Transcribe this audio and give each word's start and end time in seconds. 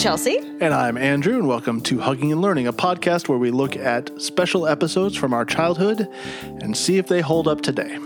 Chelsea. 0.00 0.49
And 0.60 0.74
I'm 0.74 0.98
Andrew, 0.98 1.38
and 1.38 1.48
welcome 1.48 1.80
to 1.84 2.00
Hugging 2.00 2.32
and 2.32 2.42
Learning, 2.42 2.66
a 2.66 2.72
podcast 2.74 3.28
where 3.28 3.38
we 3.38 3.50
look 3.50 3.76
at 3.76 4.10
special 4.20 4.66
episodes 4.66 5.16
from 5.16 5.32
our 5.32 5.46
childhood 5.46 6.06
and 6.42 6.76
see 6.76 6.98
if 6.98 7.06
they 7.06 7.22
hold 7.22 7.48
up 7.48 7.62
today. 7.62 7.98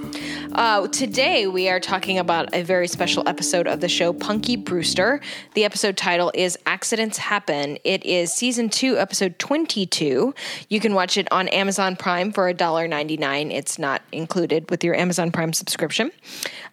Uh, 0.52 0.86
today, 0.86 1.48
we 1.48 1.68
are 1.68 1.80
talking 1.80 2.16
about 2.16 2.54
a 2.54 2.62
very 2.62 2.86
special 2.86 3.28
episode 3.28 3.66
of 3.66 3.80
the 3.80 3.88
show 3.88 4.12
Punky 4.12 4.54
Brewster. 4.54 5.20
The 5.54 5.64
episode 5.64 5.96
title 5.96 6.30
is 6.32 6.56
Accidents 6.64 7.18
Happen. 7.18 7.76
It 7.82 8.06
is 8.06 8.32
season 8.32 8.68
two, 8.68 8.98
episode 8.98 9.36
22. 9.40 10.32
You 10.68 10.80
can 10.80 10.94
watch 10.94 11.16
it 11.16 11.26
on 11.32 11.48
Amazon 11.48 11.96
Prime 11.96 12.30
for 12.30 12.52
$1.99. 12.54 13.52
It's 13.52 13.80
not 13.80 14.02
included 14.12 14.70
with 14.70 14.84
your 14.84 14.94
Amazon 14.94 15.32
Prime 15.32 15.52
subscription. 15.52 16.12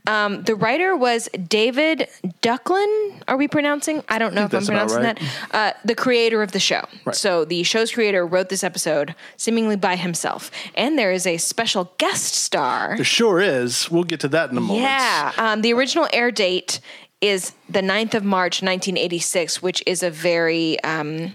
Um, 0.05 0.43
the 0.43 0.55
writer 0.55 0.95
was 0.95 1.27
David 1.47 2.07
Duclon. 2.43 3.23
Are 3.27 3.37
we 3.37 3.47
pronouncing? 3.47 4.03
I 4.09 4.19
don't 4.19 4.35
know 4.35 4.45
if 4.45 4.53
I'm 4.53 4.65
pronouncing 4.65 5.03
right. 5.03 5.19
that. 5.19 5.55
Uh, 5.55 5.70
the 5.83 5.95
creator 5.95 6.41
of 6.41 6.51
the 6.51 6.59
show. 6.59 6.85
Right. 7.05 7.15
So 7.15 7.45
the 7.45 7.63
show's 7.63 7.91
creator 7.91 8.25
wrote 8.25 8.49
this 8.49 8.63
episode 8.63 9.15
seemingly 9.37 9.75
by 9.75 9.95
himself. 9.95 10.51
And 10.75 10.97
there 10.97 11.11
is 11.11 11.25
a 11.27 11.37
special 11.37 11.93
guest 11.97 12.33
star. 12.33 12.95
There 12.95 13.05
sure 13.05 13.39
is. 13.39 13.89
We'll 13.89 14.03
get 14.03 14.19
to 14.21 14.27
that 14.29 14.51
in 14.51 14.57
a 14.57 14.61
moment. 14.61 14.83
Yeah. 14.83 15.31
Um, 15.37 15.61
the 15.61 15.73
original 15.73 16.07
air 16.13 16.31
date 16.31 16.79
is 17.21 17.53
the 17.69 17.81
9th 17.81 18.15
of 18.15 18.23
March, 18.23 18.61
1986, 18.63 19.61
which 19.61 19.83
is 19.85 20.01
a 20.03 20.09
very, 20.09 20.81
um, 20.83 21.33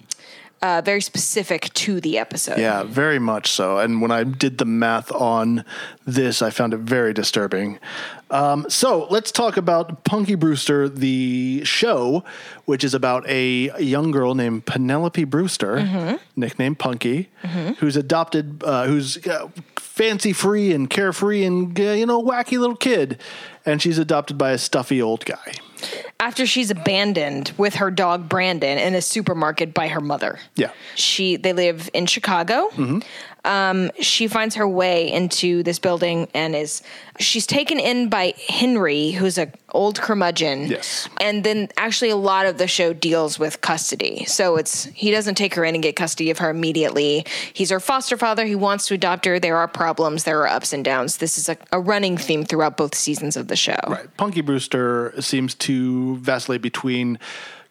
uh, 0.62 0.81
very 0.85 1.01
specific 1.01 1.73
to 1.75 2.01
the 2.01 2.19
episode. 2.19 2.59
Yeah, 2.59 2.83
very 2.83 3.19
much 3.19 3.51
so. 3.51 3.79
And 3.79 4.01
when 4.01 4.11
I 4.11 4.25
did 4.25 4.59
the 4.59 4.65
math 4.65 5.13
on 5.13 5.65
this, 6.07 6.43
I 6.43 6.51
found 6.51 6.75
it 6.75 6.81
very 6.81 7.13
disturbing. 7.13 7.79
Um, 8.31 8.67
so 8.69 9.07
let's 9.11 9.31
talk 9.31 9.57
about 9.57 10.05
Punky 10.05 10.35
Brewster, 10.35 10.89
the 10.89 11.63
show, 11.65 12.25
which 12.65 12.83
is 12.83 12.95
about 12.95 13.29
a 13.29 13.71
young 13.81 14.11
girl 14.11 14.35
named 14.35 14.67
Penelope 14.67 15.25
Brewster, 15.25 16.19
nicknamed 16.35 16.79
Punky, 16.79 17.29
who's 17.79 17.97
adopted, 17.97 18.65
uh, 18.65 18.87
who's 18.87 19.25
uh, 19.27 19.48
fancy 19.77 20.33
free 20.33 20.73
and 20.73 20.91
carefree 20.91 21.45
and, 21.45 21.79
uh, 21.79 21.83
you 21.93 22.07
know, 22.07 22.23
wacky 22.23 22.59
little 22.59 22.77
kid. 22.77 23.20
And 23.65 23.81
she's 23.81 23.98
adopted 23.98 24.37
by 24.37 24.51
a 24.53 24.59
stuffy 24.59 25.01
old 25.01 25.25
guy. 25.25 25.55
After 26.20 26.47
she's 26.47 26.70
abandoned 26.70 27.53
with 27.56 27.77
her 27.77 27.91
dog 27.91 28.29
Brandon 28.29 28.79
in 28.79 28.95
a 28.95 29.03
supermarket 29.03 29.75
by 29.75 29.89
her 29.89 30.01
mother. 30.01 30.39
Yeah. 30.55 30.70
She 30.95 31.37
they 31.37 31.53
live 31.53 31.91
in 31.92 32.06
Chicago. 32.06 32.69
Mm-hmm. 32.70 32.98
Um, 33.47 33.91
she 34.00 34.27
finds 34.27 34.56
her 34.56 34.69
way 34.69 35.11
into 35.11 35.62
this 35.62 35.78
building 35.78 36.28
and 36.34 36.55
is 36.55 36.83
she's 37.19 37.47
taken 37.47 37.78
in 37.78 38.08
by 38.08 38.34
Henry, 38.48 39.12
who's 39.12 39.39
a 39.39 39.50
old 39.70 40.00
curmudgeon. 40.00 40.66
Yes. 40.66 41.08
And 41.20 41.44
then 41.44 41.69
actually 41.77 42.11
a 42.11 42.17
lot 42.17 42.47
of 42.47 42.58
the 42.58 42.67
show 42.67 42.92
deals 42.92 43.39
with 43.39 43.61
custody. 43.61 44.24
So 44.24 44.56
it's 44.56 44.84
he 44.86 45.11
doesn't 45.11 45.36
take 45.36 45.55
her 45.55 45.64
in 45.64 45.74
and 45.74 45.83
get 45.83 45.97
custody 45.97 46.30
of 46.30 46.39
her 46.39 46.50
immediately. 46.50 47.24
He's 47.52 47.70
her 47.70 47.80
foster 47.80 48.17
father. 48.17 48.44
He 48.47 48.55
wants 48.55 48.86
to 48.89 48.94
adopt 48.94 49.24
her. 49.27 49.39
There 49.39 49.56
are 49.56 49.69
problems. 49.69 50.24
There 50.24 50.41
are 50.41 50.48
ups 50.48 50.72
and 50.72 50.84
downs. 50.84 51.19
This 51.19 51.39
is 51.39 51.48
a, 51.48 51.56
a 51.72 51.80
running 51.80 52.17
theme 52.17 52.44
throughout 52.44 52.77
both 52.77 52.94
seasons 52.94 53.36
of 53.36 53.48
the 53.48 53.56
show. 53.56 53.78
Right. 53.86 54.17
Punky 54.17 54.41
Brewster 54.41 55.14
seems 55.20 55.55
to 55.55 56.17
vacillate 56.17 56.62
between 56.62 57.19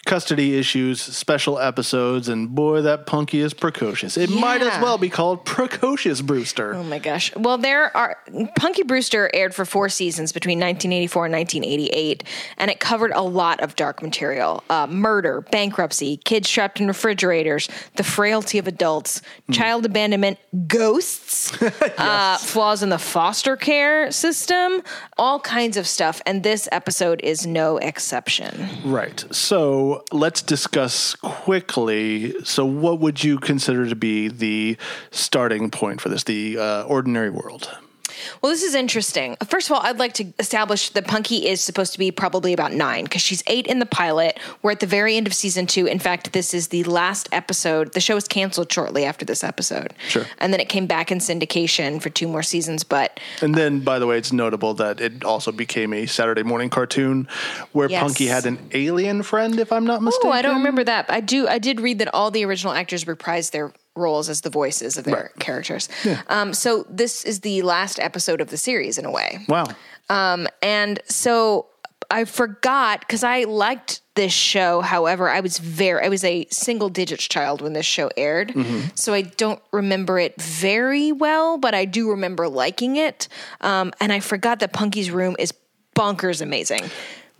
custody 0.06 0.58
issues, 0.58 1.02
special 1.02 1.60
episodes, 1.60 2.30
and 2.30 2.54
boy, 2.54 2.82
that 2.82 3.06
Punky 3.06 3.40
is 3.40 3.54
precocious. 3.54 4.18
It 4.18 4.30
might 4.30 4.62
as 4.62 4.82
well 4.82 4.98
be 4.98 5.10
called 5.10 5.46
Precocious 5.46 6.22
Brewster. 6.22 6.76
Oh 6.76 6.84
my 6.84 7.00
gosh. 7.00 7.36
Well, 7.36 7.58
there 7.58 7.96
are 7.98 8.18
Punky 8.58 8.84
Brewster 8.84 9.30
aired 9.34 9.54
for 9.56 9.66
four 9.66 9.90
seasons 9.90 10.32
between 10.32 10.60
1984 10.60 11.26
and 11.26 11.34
1988, 11.34 12.24
and 12.58 12.72
it 12.72 12.80
covered 12.80 13.12
a 13.12 13.22
lot 13.22 13.60
of 13.62 13.76
dark 13.76 14.02
material 14.02 14.64
uh, 14.70 14.88
murder, 14.88 15.42
bankruptcy, 15.52 16.18
kids 16.18 16.50
trapped 16.50 16.80
in 16.80 16.88
refrigerators, 16.88 17.68
the 17.96 18.04
frailty 18.04 18.60
of 18.60 18.68
adults, 18.68 19.22
child 19.52 19.86
abandonment, 19.86 20.38
ghosts, 20.68 21.60
uh, 21.98 22.38
flaws 22.38 22.84
in 22.84 22.90
the 22.90 23.00
foster 23.00 23.56
care 23.56 24.12
system, 24.12 24.82
all 25.18 25.40
kinds 25.40 25.78
of 25.78 25.88
stuff. 25.88 26.22
And 26.26 26.44
this 26.44 26.70
episode 26.72 27.22
is 27.22 27.48
no 27.48 27.78
exception. 27.78 28.70
Right. 28.86 29.26
So 29.32 29.95
let's 30.12 30.42
discuss 30.42 31.16
quickly. 31.16 32.34
So, 32.44 32.66
what 32.66 33.00
would 33.00 33.24
you 33.24 33.38
consider 33.38 33.88
to 33.88 33.96
be 33.96 34.28
the 34.28 34.78
starting 35.12 35.70
point 35.72 36.02
for 36.02 36.10
this, 36.10 36.24
the 36.24 36.58
uh, 36.58 36.84
ordinary 36.84 37.30
world? 37.30 37.70
Well, 38.42 38.52
this 38.52 38.64
is 38.64 38.76
interesting. 38.76 39.36
First 39.48 39.70
of 39.70 39.76
all, 39.76 39.82
I'd 39.84 40.00
like 40.00 40.14
to 40.16 40.26
establish 40.40 40.90
that 40.92 41.08
Punky 41.08 41.48
is 41.48 41.62
supposed 41.62 41.94
to 41.94 42.00
be 42.00 42.12
probably 42.12 42.54
about 42.54 42.74
nine 42.74 43.04
because 43.06 43.22
she's 43.22 43.44
eight 43.48 43.68
in 43.68 43.80
the 43.80 43.86
pilot. 43.86 44.40
We're 44.62 44.72
at 44.72 44.80
the 44.80 44.88
very 44.88 45.18
end 45.18 45.28
of 45.28 45.34
season 45.34 45.68
two. 45.68 45.86
In 45.86 46.00
fact, 46.00 46.34
this 46.34 46.54
is 46.54 46.70
the 46.70 46.84
last 46.86 47.30
episode. 47.32 47.94
The 47.94 48.00
show 48.00 48.16
was 48.16 48.28
canceled 48.28 48.72
shortly 48.72 49.06
after 49.06 49.26
this 49.26 49.44
episode. 49.44 49.94
Sure. 50.08 50.26
And 50.40 50.52
then 50.54 50.60
it 50.60 50.70
came 50.70 50.86
back 50.88 51.12
in 51.12 51.20
syndication 51.20 52.02
for 52.02 52.10
two 52.10 52.28
more 52.28 52.44
seasons. 52.44 52.84
But 52.84 53.20
And 53.42 53.56
then, 53.56 53.80
by 53.82 54.00
the 54.00 54.08
way, 54.08 54.18
it's 54.18 54.32
notable 54.34 54.74
that 54.76 55.02
it 55.02 55.24
also 55.24 55.52
became 55.52 55.94
a 55.94 56.06
Saturday 56.06 56.44
morning 56.44 56.70
cartoon 56.70 57.28
where 57.72 57.90
Yes. 57.90 58.02
Punky 58.04 58.28
had 58.28 58.46
an 58.46 58.58
alien 58.74 59.24
friend, 59.24 59.60
if 59.60 59.72
I'm 59.72 59.86
not 59.86 60.02
mistaken. 60.02 60.30
oh, 60.30 60.34
I 60.34 60.42
don't 60.42 60.58
remember 60.58 60.84
that. 60.84 61.06
I 61.10 61.20
do. 61.22 61.48
I 61.48 61.60
did 61.60 61.80
read 61.82 62.00
that 62.00 62.14
all 62.14 62.32
the 62.32 62.44
original 62.46 62.74
actors 62.74 63.06
reprised 63.06 63.52
their 63.52 63.72
roles 63.96 64.30
as 64.30 64.42
the 64.42 64.50
voices 64.50 64.98
of 64.98 65.06
their 65.06 65.16
Right. 65.16 65.40
characters. 65.40 65.90
Um, 66.28 66.54
so 66.54 66.86
this 66.90 67.24
is 67.26 67.40
the 67.42 67.62
last 67.62 68.00
episode 68.00 68.42
of 68.42 68.50
the 68.50 68.58
series 68.58 68.98
in 68.98 69.06
a 69.06 69.12
way. 69.12 69.40
Wow. 69.48 69.66
Um, 70.10 70.48
and 70.62 71.00
so 71.08 71.68
I 72.12 72.26
forgot 72.26 73.00
because 73.00 73.24
I 73.24 73.46
liked 73.46 74.02
this 74.16 74.32
show. 74.32 74.82
However, 74.82 75.30
I 75.30 75.40
was 75.40 75.58
very, 75.58 76.04
I 76.06 76.10
was 76.10 76.24
a 76.24 76.46
single 76.52 76.90
digits 76.90 77.28
child 77.28 77.62
when 77.62 77.74
this 77.74 77.86
show 77.86 78.10
aired. 78.16 78.54
So 78.96 79.14
I 79.14 79.24
don't 79.24 79.62
remember 79.72 80.20
it 80.20 80.40
very 80.42 81.12
well, 81.12 81.58
but 81.58 81.74
I 81.74 81.86
do 81.86 82.12
remember 82.12 82.48
liking 82.48 82.96
it. 82.98 83.28
Um, 83.62 83.92
and 84.00 84.14
I 84.14 84.20
forgot 84.20 84.60
that 84.60 84.72
Punky's 84.74 85.10
room 85.10 85.36
is 85.40 85.52
bonkers 85.96 86.42
amazing. 86.42 86.82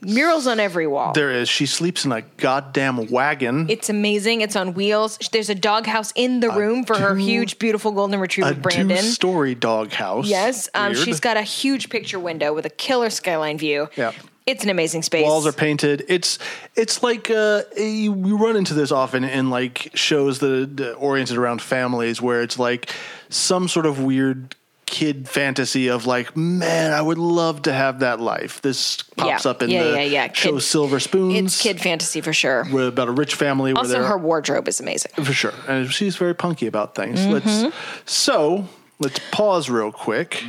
Murals 0.02 0.46
on 0.46 0.60
every 0.60 0.86
wall. 0.88 1.14
There 1.14 1.32
is. 1.32 1.50
She 1.50 1.66
sleeps 1.66 2.06
in 2.06 2.12
a 2.12 2.22
goddamn 2.22 3.08
wagon. 3.10 3.68
it's 3.70 3.90
amazing. 3.90 4.42
It's 4.42 4.56
on 4.56 4.74
wheels. 4.74 5.18
There's 5.32 5.50
a 5.50 5.56
doghouse 5.56 6.12
in 6.16 6.42
the 6.42 6.50
room 6.52 6.84
for 6.84 6.98
her 6.98 7.16
huge, 7.16 7.58
beautiful 7.58 7.92
golden 7.92 8.20
retriever, 8.20 8.52
a 8.52 8.56
Brandon. 8.56 8.98
two-story 8.98 9.56
doghouse. 9.56 10.28
Yes, 10.28 10.70
um, 10.76 10.92
Weird. 10.94 11.06
she's 11.06 11.20
got 11.20 11.38
a 11.38 11.42
huge 11.42 11.90
picture 11.90 12.20
window 12.20 12.54
with 12.54 12.66
a 12.66 12.70
killer 12.70 13.10
skyline 13.10 13.58
view. 13.58 13.90
Yeah. 13.96 14.12
It's 14.46 14.64
an 14.64 14.70
amazing 14.70 15.02
space. 15.02 15.26
walls 15.26 15.48
are 15.48 15.52
painted. 15.52 16.06
It's 16.08 16.38
it's 16.76 17.02
like 17.02 17.32
uh, 17.32 17.64
you, 17.76 18.14
you 18.14 18.38
run 18.38 18.56
into 18.56 18.76
this 18.76 18.92
often 18.92 19.24
in 19.24 19.50
like 19.50 19.90
shows 19.96 20.38
that 20.40 20.80
are 20.80 20.94
oriented 20.94 21.38
around 21.38 21.64
families, 21.64 22.22
where 22.22 22.44
it's 22.44 22.60
like 22.60 22.92
some 23.30 23.68
sort 23.68 23.88
of 23.88 24.04
weird 24.04 24.56
kid 24.86 25.28
fantasy 25.28 25.88
of 25.88 26.06
like, 26.06 26.38
man, 26.38 26.92
I 26.94 27.02
would 27.02 27.18
love 27.18 27.64
to 27.64 27.74
have 27.74 28.00
that 28.02 28.20
life. 28.20 28.62
This 28.62 29.02
pops 29.18 29.46
Yeah. 29.46 29.52
up 29.52 29.62
in 29.64 29.70
Yeah, 29.70 29.84
the 29.84 29.90
yeah, 29.92 30.02
yeah. 30.04 30.34
show 30.34 30.54
Kid- 30.54 30.62
Silver 30.62 31.00
Spoons. 31.00 31.54
It's 31.56 31.62
kid 31.62 31.82
fantasy 31.82 32.22
for 32.22 32.34
sure. 32.34 32.66
where- 32.66 32.88
about 32.88 33.08
a 33.08 33.12
rich 33.12 33.36
family. 33.36 33.74
Also, 33.74 34.04
her 34.04 34.18
wardrobe 34.18 34.68
is 34.68 34.80
amazing. 34.80 35.12
for 35.24 35.34
sure, 35.34 35.54
and 35.68 35.92
she's 35.92 36.16
very 36.18 36.36
punky 36.36 36.68
about 36.68 36.94
things. 36.96 37.20
Mm-hmm. 37.20 37.32
Let's 37.34 37.76
so 38.06 38.68
let's 39.00 39.20
pause 39.32 39.70
real 39.70 39.92
quick. 39.92 40.44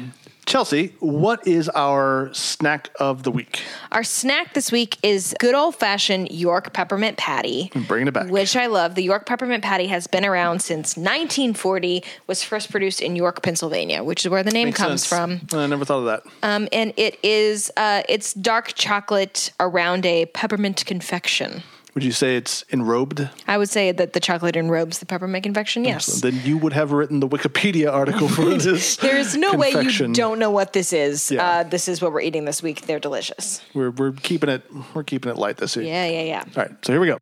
Chelsea, 0.47 0.95
what 1.01 1.45
is 1.45 1.69
our 1.71 2.33
snack 2.33 2.91
of 3.01 3.25
the 3.25 3.33
week? 3.33 3.63
Our 3.91 4.05
snack 4.05 4.55
this 4.55 4.71
week 4.71 4.97
is 5.03 5.35
good 5.41 5.57
old 5.57 5.75
fashioned 5.75 6.31
York 6.31 6.73
peppermint 6.73 7.19
patty. 7.19 7.73
Bringing 7.89 8.07
it 8.07 8.15
back. 8.15 8.31
Which 8.31 8.55
I 8.55 8.67
love. 8.67 8.95
The 8.95 9.03
York 9.03 9.27
peppermint 9.27 9.65
patty 9.65 9.89
has 9.89 10.07
been 10.07 10.25
around 10.25 10.63
since 10.63 10.97
1940. 10.97 12.05
Was 12.29 12.45
first 12.45 12.71
produced 12.71 13.03
in 13.03 13.17
York, 13.17 13.43
Pennsylvania, 13.43 14.05
which 14.05 14.25
is 14.25 14.31
where 14.31 14.45
the 14.45 14.53
name 14.53 14.69
Makes 14.69 14.79
comes 14.79 15.05
sense. 15.05 15.43
from. 15.51 15.59
I 15.59 15.67
never 15.67 15.85
thought 15.85 15.99
of 15.99 16.05
that. 16.05 16.23
Um, 16.45 16.69
and 16.73 16.93
it 16.97 17.19
is 17.25 17.73
uh, 17.77 18.03
it's 18.09 18.33
dark 18.33 18.75
chocolate 18.75 19.53
around 19.59 20.07
a 20.07 20.27
peppermint 20.27 20.87
confection. 20.87 21.65
Would 21.97 22.05
you 22.05 22.13
say 22.13 22.37
it's 22.37 22.63
enrobed? 22.65 23.31
I 23.49 23.57
would 23.57 23.71
say 23.71 23.91
that 23.91 24.13
the 24.13 24.21
chocolate 24.21 24.55
enrobes 24.55 24.99
the 24.99 25.07
peppermint 25.07 25.45
confection. 25.45 25.83
Yes. 25.83 26.21
Then 26.21 26.39
you 26.45 26.59
would 26.59 26.75
have 26.75 26.93
written 26.93 27.21
the 27.21 27.27
Wikipedia 27.27 27.91
article 27.91 28.29
for 28.29 28.45
this. 28.59 28.97
There 28.97 29.17
is 29.17 29.35
no 29.35 29.55
way 29.55 29.71
you 29.71 30.13
don't 30.13 30.39
know 30.39 30.51
what 30.51 30.75
this 30.75 30.93
is. 30.93 31.31
Yeah. 31.31 31.43
Uh, 31.43 31.63
this 31.63 31.89
is 31.89 32.03
what 32.03 32.13
we're 32.13 32.21
eating 32.21 32.45
this 32.45 32.63
week. 32.63 32.83
They're 32.83 33.01
delicious. 33.01 33.63
We're 33.73 33.93
we're 33.93 34.13
keeping 34.13 34.51
it 34.51 34.63
we're 34.93 35.05
keeping 35.05 35.33
it 35.33 35.39
light 35.39 35.57
this 35.57 35.75
week. 35.75 35.87
Yeah, 35.87 36.05
yeah, 36.05 36.21
yeah. 36.21 36.45
All 36.55 36.65
right, 36.65 36.73
so 36.85 36.93
here 36.93 37.01
we 37.01 37.07
go. 37.07 37.17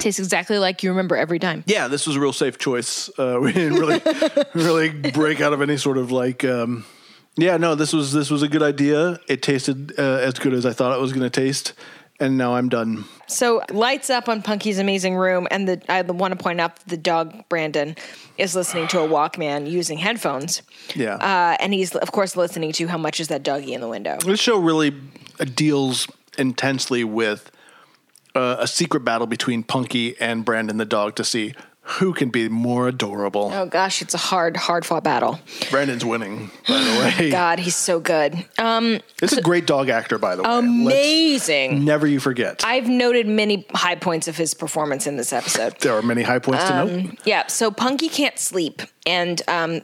Tastes 0.00 0.18
exactly 0.18 0.58
like 0.58 0.82
you 0.82 0.90
remember 0.90 1.16
every 1.16 1.38
time. 1.38 1.62
Yeah, 1.66 1.88
this 1.88 2.06
was 2.06 2.16
a 2.16 2.20
real 2.20 2.32
safe 2.32 2.58
choice. 2.58 3.10
Uh, 3.18 3.38
we 3.42 3.52
didn't 3.52 3.78
really 3.78 4.00
really 4.54 4.88
break 5.10 5.40
out 5.40 5.52
of 5.52 5.62
any 5.62 5.76
sort 5.76 5.98
of 5.98 6.10
like. 6.10 6.44
Um, 6.44 6.84
yeah, 7.36 7.56
no, 7.56 7.74
this 7.74 7.92
was 7.92 8.12
this 8.12 8.30
was 8.30 8.42
a 8.42 8.48
good 8.48 8.62
idea. 8.62 9.20
It 9.28 9.42
tasted 9.42 9.98
uh, 9.98 10.02
as 10.02 10.34
good 10.34 10.52
as 10.52 10.66
I 10.66 10.72
thought 10.72 10.96
it 10.96 11.00
was 11.00 11.12
going 11.12 11.22
to 11.22 11.30
taste, 11.30 11.74
And 12.18 12.36
now 12.36 12.54
I'm 12.56 12.68
done. 12.68 13.04
So 13.28 13.62
lights 13.70 14.10
up 14.10 14.28
on 14.28 14.42
Punky's 14.42 14.78
amazing 14.78 15.16
room, 15.16 15.46
and 15.50 15.68
the 15.68 15.82
I 15.88 16.02
want 16.02 16.36
to 16.36 16.42
point 16.42 16.60
out 16.60 16.76
that 16.76 16.88
the 16.88 16.96
dog 16.96 17.48
Brandon 17.48 17.96
is 18.36 18.56
listening 18.56 18.88
to 18.88 19.00
a 19.00 19.08
Walkman 19.08 19.70
using 19.70 19.98
headphones. 19.98 20.62
Yeah. 20.94 21.14
uh, 21.14 21.56
and 21.60 21.72
he's 21.72 21.94
of 21.94 22.10
course 22.12 22.36
listening 22.36 22.72
to 22.72 22.88
how 22.88 22.98
much 22.98 23.20
is 23.20 23.28
that 23.28 23.42
doggy 23.42 23.74
in 23.74 23.80
the 23.80 23.88
window. 23.88 24.18
This 24.24 24.40
show 24.40 24.58
really 24.58 24.94
uh, 25.38 25.44
deals 25.44 26.08
intensely 26.36 27.04
with 27.04 27.50
uh, 28.34 28.56
a 28.60 28.66
secret 28.66 29.04
battle 29.04 29.26
between 29.26 29.62
Punky 29.62 30.14
and 30.20 30.44
Brandon 30.44 30.76
the 30.76 30.84
dog 30.84 31.16
to 31.16 31.24
see 31.24 31.54
who 31.82 32.12
can 32.12 32.28
be 32.28 32.48
more 32.48 32.86
adorable. 32.88 33.50
Oh 33.52 33.66
gosh, 33.66 34.00
it's 34.02 34.14
a 34.14 34.18
hard, 34.18 34.56
hard 34.56 34.84
fought 34.86 35.02
battle. 35.02 35.40
Brandon's 35.70 36.04
winning, 36.04 36.50
by 36.68 36.78
the 36.78 37.14
way. 37.18 37.30
God, 37.32 37.58
he's 37.58 37.74
so 37.74 37.98
good, 37.98 38.36
um, 38.58 39.00
It's 39.20 39.32
a 39.32 39.42
great 39.42 39.66
dog 39.66 39.88
actor, 39.88 40.16
by 40.18 40.36
the 40.36 40.42
way. 40.42 40.48
Let's- 40.48 40.58
amazing. 40.64 41.84
never 41.84 42.06
you 42.06 42.20
forget. 42.20 42.62
I've 42.64 42.86
noted 42.88 43.26
many 43.26 43.66
high 43.74 43.96
points 43.96 44.28
of 44.28 44.36
his 44.36 44.54
performance 44.54 45.06
in 45.06 45.16
this 45.16 45.32
episode. 45.32 45.78
there 45.80 45.94
are 45.94 46.02
many 46.02 46.22
high 46.22 46.38
points 46.38 46.64
to 46.64 46.76
Um, 46.76 46.88
note. 47.04 47.18
Yeah, 47.24 47.46
so 47.48 47.70
Punky 47.70 48.08
can't 48.08 48.38
sleep, 48.38 48.82
and 49.06 49.40
um, 49.48 49.80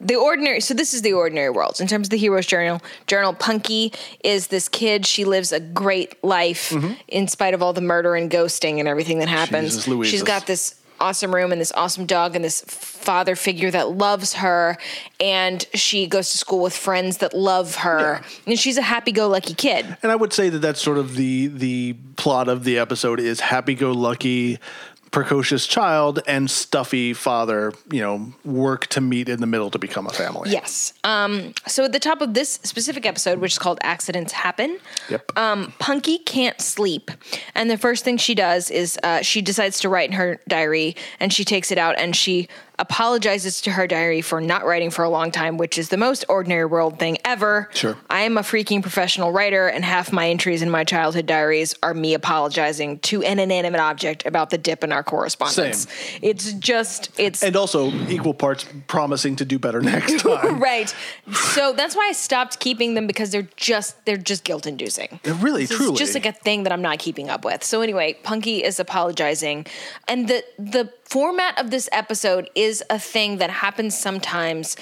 the 0.00 0.16
ordinary. 0.16 0.60
So 0.60 0.74
this 0.74 0.94
is 0.94 1.02
the 1.02 1.12
ordinary 1.12 1.50
world 1.50 1.80
in 1.80 1.86
terms 1.86 2.06
of 2.06 2.10
the 2.10 2.16
hero's 2.16 2.46
journal. 2.46 2.80
Journal. 3.06 3.34
Punky 3.34 3.92
is 4.24 4.48
this 4.48 4.68
kid. 4.68 5.06
She 5.06 5.24
lives 5.24 5.52
a 5.52 5.60
great 5.60 6.22
life 6.24 6.70
mm-hmm. 6.70 6.94
in 7.08 7.28
spite 7.28 7.54
of 7.54 7.62
all 7.62 7.72
the 7.72 7.80
murder 7.80 8.14
and 8.14 8.30
ghosting 8.30 8.78
and 8.78 8.88
everything 8.88 9.18
that 9.18 9.28
happens. 9.28 9.84
She's 9.84 10.22
got 10.22 10.46
this 10.46 10.80
awesome 11.00 11.34
room 11.34 11.50
and 11.50 11.60
this 11.60 11.72
awesome 11.72 12.06
dog 12.06 12.36
and 12.36 12.44
this 12.44 12.60
father 12.60 13.34
figure 13.34 13.70
that 13.70 13.90
loves 13.90 14.34
her 14.34 14.76
and 15.18 15.66
she 15.72 16.06
goes 16.06 16.30
to 16.30 16.38
school 16.38 16.62
with 16.62 16.76
friends 16.76 17.18
that 17.18 17.32
love 17.32 17.76
her 17.76 18.20
and 18.46 18.58
she's 18.58 18.76
a 18.76 18.82
happy-go-lucky 18.82 19.54
kid 19.54 19.96
And 20.02 20.12
I 20.12 20.16
would 20.16 20.34
say 20.34 20.50
that 20.50 20.58
that's 20.58 20.80
sort 20.80 20.98
of 20.98 21.16
the 21.16 21.46
the 21.46 21.96
plot 22.16 22.48
of 22.48 22.64
the 22.64 22.78
episode 22.78 23.18
is 23.18 23.40
happy-go-lucky, 23.40 24.58
precocious 25.10 25.66
child 25.66 26.20
and 26.26 26.50
stuffy 26.50 27.12
father. 27.12 27.72
You 27.90 28.00
know, 28.00 28.32
work 28.44 28.86
to 28.88 29.00
meet 29.00 29.28
in 29.28 29.40
the 29.40 29.46
middle 29.46 29.70
to 29.70 29.78
become 29.78 30.06
a 30.06 30.10
family. 30.10 30.50
yes 30.50 30.92
um, 31.04 31.52
so 31.66 31.84
at 31.84 31.92
the 31.92 31.98
top 31.98 32.20
of 32.20 32.34
this 32.34 32.60
specific 32.62 33.04
episode 33.06 33.38
which 33.38 33.52
is 33.52 33.58
called 33.58 33.78
accidents 33.82 34.32
happen 34.32 34.78
Yep. 35.08 35.36
um, 35.38 35.72
Punky 35.78 36.18
can't 36.18 36.60
sleep, 36.60 37.10
and 37.54 37.70
the 37.70 37.76
first 37.78 38.04
thing 38.04 38.16
she 38.18 38.34
does 38.34 38.70
is 38.70 38.98
uh, 39.02 39.22
she 39.22 39.40
decides 39.42 39.80
to 39.80 39.88
write 39.88 40.10
in 40.10 40.16
her 40.16 40.40
diary, 40.48 40.96
and 41.18 41.32
she 41.32 41.44
takes 41.44 41.70
it 41.72 41.78
out 41.78 41.98
and 41.98 42.14
she 42.14 42.48
apologizes 42.80 43.60
to 43.60 43.70
her 43.70 43.86
diary 43.86 44.20
for 44.22 44.40
not 44.40 44.64
writing 44.64 44.90
for 44.90 45.04
a 45.04 45.10
long 45.10 45.30
time, 45.30 45.58
which 45.58 45.78
is 45.78 45.90
the 45.90 45.96
most 45.96 46.24
ordinary 46.28 46.64
world 46.64 46.98
thing 46.98 47.18
ever. 47.24 47.68
Sure. 47.74 47.96
I 48.08 48.22
am 48.22 48.38
a 48.38 48.40
freaking 48.40 48.82
professional 48.82 49.30
writer, 49.32 49.68
and 49.68 49.84
half 49.84 50.12
my 50.12 50.28
entries 50.30 50.62
in 50.62 50.70
my 50.70 50.82
childhood 50.84 51.26
diaries 51.26 51.74
are 51.82 51.94
me 51.94 52.14
apologizing 52.14 52.98
to 53.00 53.22
an 53.22 53.38
inanimate 53.38 53.80
object 53.80 54.26
about 54.26 54.50
the 54.50 54.58
dip 54.58 54.82
in 54.82 54.92
our 54.92 55.02
correspondence. 55.04 55.88
Same. 55.88 56.20
It's 56.22 56.52
just 56.54 57.10
it's 57.18 57.42
and 57.42 57.54
also 57.54 57.90
equal 58.08 58.34
parts 58.34 58.64
promising 58.88 59.36
to 59.36 59.44
do 59.44 59.58
better 59.58 59.80
next 59.82 60.20
time. 60.22 60.58
right. 60.60 60.92
So 61.54 61.72
that's 61.74 61.94
why 61.94 62.06
I 62.08 62.12
stopped 62.12 62.60
keeping 62.60 62.94
them 62.94 63.06
because 63.06 63.30
they're 63.30 63.48
just 63.56 64.04
they're 64.06 64.16
just 64.16 64.42
guilt 64.44 64.66
inducing. 64.66 65.20
They're 65.22 65.34
really, 65.34 65.64
It's 65.64 65.76
truly. 65.76 65.96
just 65.96 66.14
like 66.14 66.26
a 66.26 66.32
thing 66.32 66.62
that 66.64 66.72
I'm 66.72 66.82
not 66.82 66.98
keeping 66.98 67.28
up 67.28 67.44
with. 67.44 67.62
So 67.62 67.82
anyway, 67.82 68.16
Punky 68.22 68.64
is 68.64 68.80
apologizing, 68.80 69.66
and 70.08 70.26
the 70.28 70.42
the 70.58 70.90
format 71.10 71.60
of 71.60 71.70
this 71.70 71.88
episode 71.92 72.48
is 72.54 72.82
a 72.88 72.98
thing 72.98 73.38
that 73.38 73.50
happens 73.50 73.98
sometimes 73.98 74.76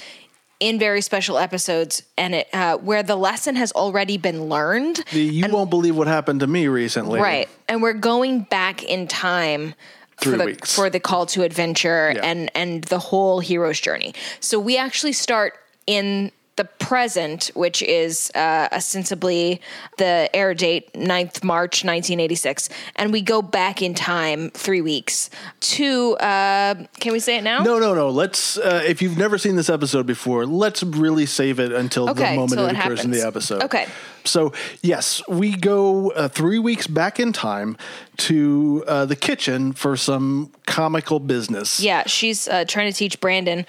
in 0.59 0.77
very 0.77 1.01
special 1.01 1.37
episodes, 1.37 2.03
and 2.17 2.35
it 2.35 2.47
uh, 2.53 2.77
where 2.77 3.01
the 3.01 3.15
lesson 3.15 3.55
has 3.55 3.71
already 3.71 4.17
been 4.17 4.49
learned. 4.49 5.03
The 5.11 5.21
you 5.21 5.47
won't 5.49 5.69
believe 5.69 5.95
what 5.95 6.07
happened 6.07 6.41
to 6.41 6.47
me 6.47 6.67
recently. 6.67 7.19
Right. 7.19 7.47
And 7.67 7.81
we're 7.81 7.93
going 7.93 8.41
back 8.41 8.83
in 8.83 9.07
time 9.07 9.73
Three 10.19 10.33
for 10.33 10.37
the 10.37 10.45
weeks. 10.45 10.75
for 10.75 10.89
the 10.89 10.99
call 10.99 11.25
to 11.27 11.43
adventure 11.43 12.11
Yeah. 12.13 12.21
and 12.25 12.51
and 12.55 12.83
the 12.85 12.99
whole 12.99 13.39
hero's 13.39 13.79
journey. 13.79 14.13
So 14.41 14.59
we 14.59 14.77
actually 14.77 15.13
start 15.13 15.53
in 15.87 16.31
the 16.59 16.65
present, 16.65 17.51
which 17.53 17.81
is 17.81 18.29
uh, 18.35 18.67
ostensibly 18.73 19.61
the 19.97 20.29
air 20.35 20.53
date 20.53 20.91
9th 20.91 21.41
March 21.41 21.85
1986, 21.85 22.67
and 22.97 23.13
we 23.13 23.21
go 23.21 23.41
back 23.41 23.81
in 23.81 23.93
time 23.93 24.49
three 24.49 24.81
weeks 24.81 25.29
to. 25.61 26.17
Uh, 26.17 26.75
can 26.99 27.13
we 27.13 27.21
say 27.21 27.37
it 27.37 27.45
now? 27.45 27.63
No, 27.63 27.79
no, 27.79 27.93
no. 27.93 28.09
Let's. 28.09 28.57
Uh, 28.57 28.83
if 28.85 29.01
you've 29.01 29.17
never 29.17 29.37
seen 29.37 29.55
this 29.55 29.69
episode 29.69 30.05
before, 30.05 30.45
let's 30.45 30.83
really 30.83 31.25
save 31.25 31.61
it 31.61 31.71
until 31.71 32.09
Okay, 32.09 32.31
the 32.31 32.35
moment 32.35 32.59
it 32.59 32.75
it 32.75 32.77
occurs 32.77 33.05
in 33.05 33.11
the 33.11 33.25
episode. 33.25 33.63
Okay. 33.63 33.87
So 34.25 34.51
yes, 34.81 35.25
we 35.29 35.55
go 35.55 36.11
uh, 36.11 36.27
three 36.27 36.59
weeks 36.59 36.87
back 36.87 37.21
in 37.21 37.31
time 37.31 37.77
to 38.17 38.83
uh, 38.85 39.05
the 39.05 39.15
kitchen 39.15 39.71
for 39.71 39.95
some 39.95 40.51
comical 40.65 41.21
business. 41.21 41.79
Yeah, 41.79 42.03
she's 42.05 42.49
uh, 42.49 42.65
trying 42.65 42.91
to 42.91 42.97
teach 42.97 43.21
Brandon 43.21 43.65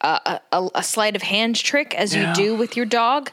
uh, 0.00 0.38
a, 0.52 0.56
a, 0.56 0.68
a 0.76 0.82
sleight 0.82 1.16
of 1.16 1.22
hand 1.22 1.56
trick, 1.56 1.94
as 1.94 2.14
Yeah. 2.14 2.28
you 2.30 2.34
do 2.34 2.54
with 2.56 2.76
your 2.76 2.86
dog. 2.86 3.30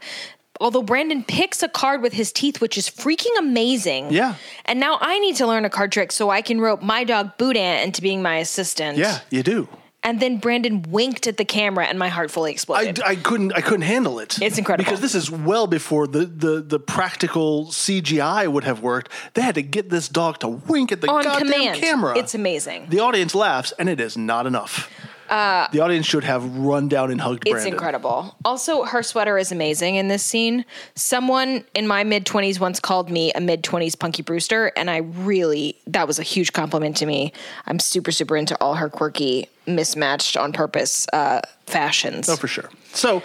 Although 0.59 0.81
Brandon 0.81 1.23
picks 1.23 1.61
a 1.61 1.67
card 1.69 2.01
with 2.01 2.13
his 2.13 2.31
teeth, 2.31 2.59
which 2.61 2.77
is 2.79 2.89
freaking 2.89 3.37
amazing. 3.37 4.11
Yeah. 4.11 4.35
And 4.65 4.79
now 4.79 4.97
I 5.01 5.19
need 5.19 5.35
to 5.35 5.45
learn 5.45 5.65
a 5.65 5.69
card 5.69 5.91
trick 5.91 6.11
so 6.11 6.31
I 6.31 6.41
can 6.41 6.59
rope 6.59 6.81
my 6.81 7.03
dog 7.03 7.37
Boudin 7.37 7.83
into 7.83 8.01
being 8.01 8.23
my 8.23 8.37
assistant. 8.37 8.97
Yeah, 8.97 9.19
you 9.29 9.43
do. 9.43 9.67
And 10.03 10.19
then 10.19 10.37
Brandon 10.37 10.83
winked 10.89 11.27
at 11.27 11.37
the 11.37 11.43
camera, 11.45 11.85
and 11.85 11.99
my 11.99 12.07
heart 12.07 12.31
fully 12.31 12.49
I, 12.49 12.53
exploded. 12.53 13.01
I 13.03 13.15
couldn't 13.15 13.51
I 13.53 13.61
couldn't 13.61 13.81
handle 13.81 14.19
it. 14.19 14.41
It's 14.41 14.57
incredible. 14.57 14.85
because 14.85 15.01
this 15.01 15.13
is 15.15 15.29
well 15.29 15.67
before 15.67 16.07
the, 16.07 16.25
the, 16.25 16.61
the 16.61 16.79
practical 16.79 17.65
CGI 17.67 18.47
would 18.47 18.63
have 18.63 18.81
worked. 18.81 19.11
They 19.35 19.41
had 19.41 19.55
to 19.55 19.63
get 19.63 19.89
this 19.89 20.07
dog 20.07 20.39
to 20.39 20.47
wink 20.47 20.91
at 20.91 21.01
the 21.01 21.09
On 21.11 21.23
goddamn 21.23 21.51
command. 21.51 21.79
camera. 21.79 22.17
It's 22.17 22.33
amazing. 22.35 22.87
The 22.89 22.99
audience 22.99 23.35
laughs, 23.35 23.73
and 23.77 23.89
it 23.89 23.99
is 23.99 24.15
not 24.17 24.47
enough. 24.47 24.89
The 25.27 25.79
audience 25.79 26.05
should 26.05 26.23
have 26.23 26.57
run 26.57 26.87
down 26.87 27.11
and 27.11 27.19
hugged 27.21 27.41
Brandon. 27.41 27.57
It's 27.57 27.63
Brandon. 27.63 27.73
incredible. 27.73 28.35
Also, 28.45 28.83
her 28.83 29.03
sweater 29.03 29.37
is 29.37 29.51
amazing 29.51 29.95
in 29.95 30.07
this 30.07 30.23
scene. 30.23 30.65
Someone 30.95 31.63
in 31.75 31.87
my 31.87 32.03
mid 32.03 32.25
20s 32.25 32.59
once 32.59 32.79
called 32.79 33.09
me 33.09 33.31
a 33.33 33.41
mid 33.41 33.63
20s 33.63 33.97
Punky 33.97 34.23
Brewster, 34.23 34.71
and 34.75 34.89
I 34.89 34.97
really, 34.97 35.77
that 35.87 36.07
was 36.07 36.19
a 36.19 36.23
huge 36.23 36.53
compliment 36.53 36.97
to 36.97 37.05
me. 37.05 37.33
I'm 37.65 37.79
super, 37.79 38.11
super 38.11 38.37
into 38.37 38.57
all 38.61 38.75
her 38.75 38.89
quirky, 38.89 39.47
mismatched 39.65 40.37
on 40.37 40.53
purpose 40.53 41.07
uh, 41.13 41.41
fashions. 41.65 42.29
Oh, 42.29 42.35
for 42.35 42.47
sure. 42.47 42.69
So, 42.93 43.21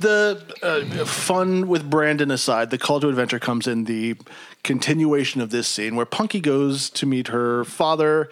the 0.00 0.42
uh, 0.62 1.04
fun 1.04 1.66
with 1.68 1.88
Brandon 1.88 2.30
aside, 2.30 2.70
the 2.70 2.78
call 2.78 3.00
to 3.00 3.08
adventure 3.08 3.38
comes 3.38 3.66
in 3.66 3.84
the 3.84 4.16
continuation 4.62 5.40
of 5.40 5.50
this 5.50 5.66
scene 5.66 5.96
where 5.96 6.06
Punky 6.06 6.40
goes 6.40 6.90
to 6.90 7.06
meet 7.06 7.28
her 7.28 7.64
father 7.64 8.28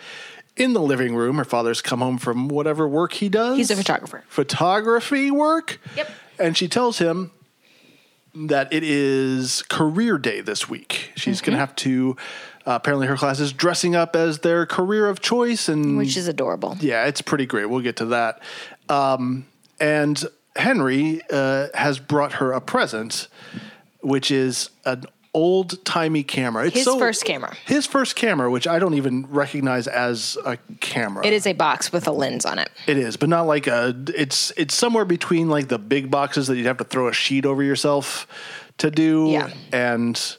in 0.56 0.72
the 0.72 0.80
living 0.80 1.14
room. 1.14 1.36
Her 1.36 1.44
father's 1.44 1.80
come 1.82 2.00
home 2.00 2.18
from 2.18 2.48
whatever 2.48 2.88
work 2.88 3.12
he 3.14 3.28
does. 3.28 3.56
He's 3.58 3.70
a 3.70 3.76
photographer. 3.76 4.24
Photography 4.28 5.30
work. 5.30 5.78
Yep. 5.96 6.10
And 6.38 6.56
she 6.56 6.68
tells 6.68 6.98
him 6.98 7.30
that 8.34 8.72
it 8.72 8.82
is 8.82 9.62
career 9.68 10.18
day 10.18 10.40
this 10.40 10.68
week. 10.68 11.12
She's 11.16 11.38
Mm-hmm. 11.38 11.46
going 11.46 11.54
to 11.54 11.60
have 11.60 11.76
to. 11.76 12.16
Uh, 12.66 12.72
apparently, 12.74 13.06
her 13.06 13.16
class 13.16 13.38
is 13.38 13.52
dressing 13.52 13.94
up 13.94 14.16
as 14.16 14.40
their 14.40 14.66
career 14.66 15.08
of 15.08 15.20
choice, 15.20 15.68
and 15.68 15.96
Which 15.96 16.16
is 16.16 16.26
adorable. 16.28 16.76
yeah, 16.80 17.06
it's 17.06 17.22
pretty 17.22 17.46
great. 17.46 17.66
We'll 17.66 17.80
get 17.80 17.96
to 17.96 18.06
that. 18.06 18.40
Um, 18.88 19.46
and 19.78 20.22
Henry 20.56 21.20
uh, 21.30 21.68
has 21.74 21.98
brought 22.00 22.32
her 22.34 22.52
a 22.52 22.60
present, 22.60 23.28
which 24.00 24.30
is 24.32 24.70
an 24.84 25.04
old 25.36 25.84
timey 25.84 26.22
camera. 26.24 26.66
It's 26.66 26.76
His 26.76 26.86
first 26.86 27.24
camera. 27.26 27.54
His 27.66 27.86
first 27.86 28.16
camera, 28.16 28.50
which 28.50 28.66
I 28.66 28.78
don't 28.78 28.94
even 28.94 29.26
recognize 29.30 29.86
as 29.86 30.38
a 30.46 30.56
camera. 30.80 31.24
It 31.26 31.34
is 31.34 31.46
a 31.46 31.52
box 31.52 31.92
with 31.92 32.08
a 32.08 32.12
lens 32.12 32.46
on 32.46 32.58
it. 32.58 32.70
It 32.86 32.96
is, 32.96 33.16
but 33.18 33.28
not 33.28 33.46
like 33.46 33.66
a. 33.66 33.94
It's 34.16 34.50
it's 34.56 34.74
somewhere 34.74 35.04
between 35.04 35.50
like 35.50 35.68
the 35.68 35.78
big 35.78 36.10
boxes 36.10 36.46
that 36.46 36.56
you'd 36.56 36.66
have 36.66 36.78
to 36.78 36.84
throw 36.84 37.08
a 37.08 37.12
sheet 37.12 37.44
over 37.44 37.62
yourself 37.62 38.26
to 38.78 38.90
do, 38.90 39.28
Yeah. 39.30 39.50
and 39.72 40.36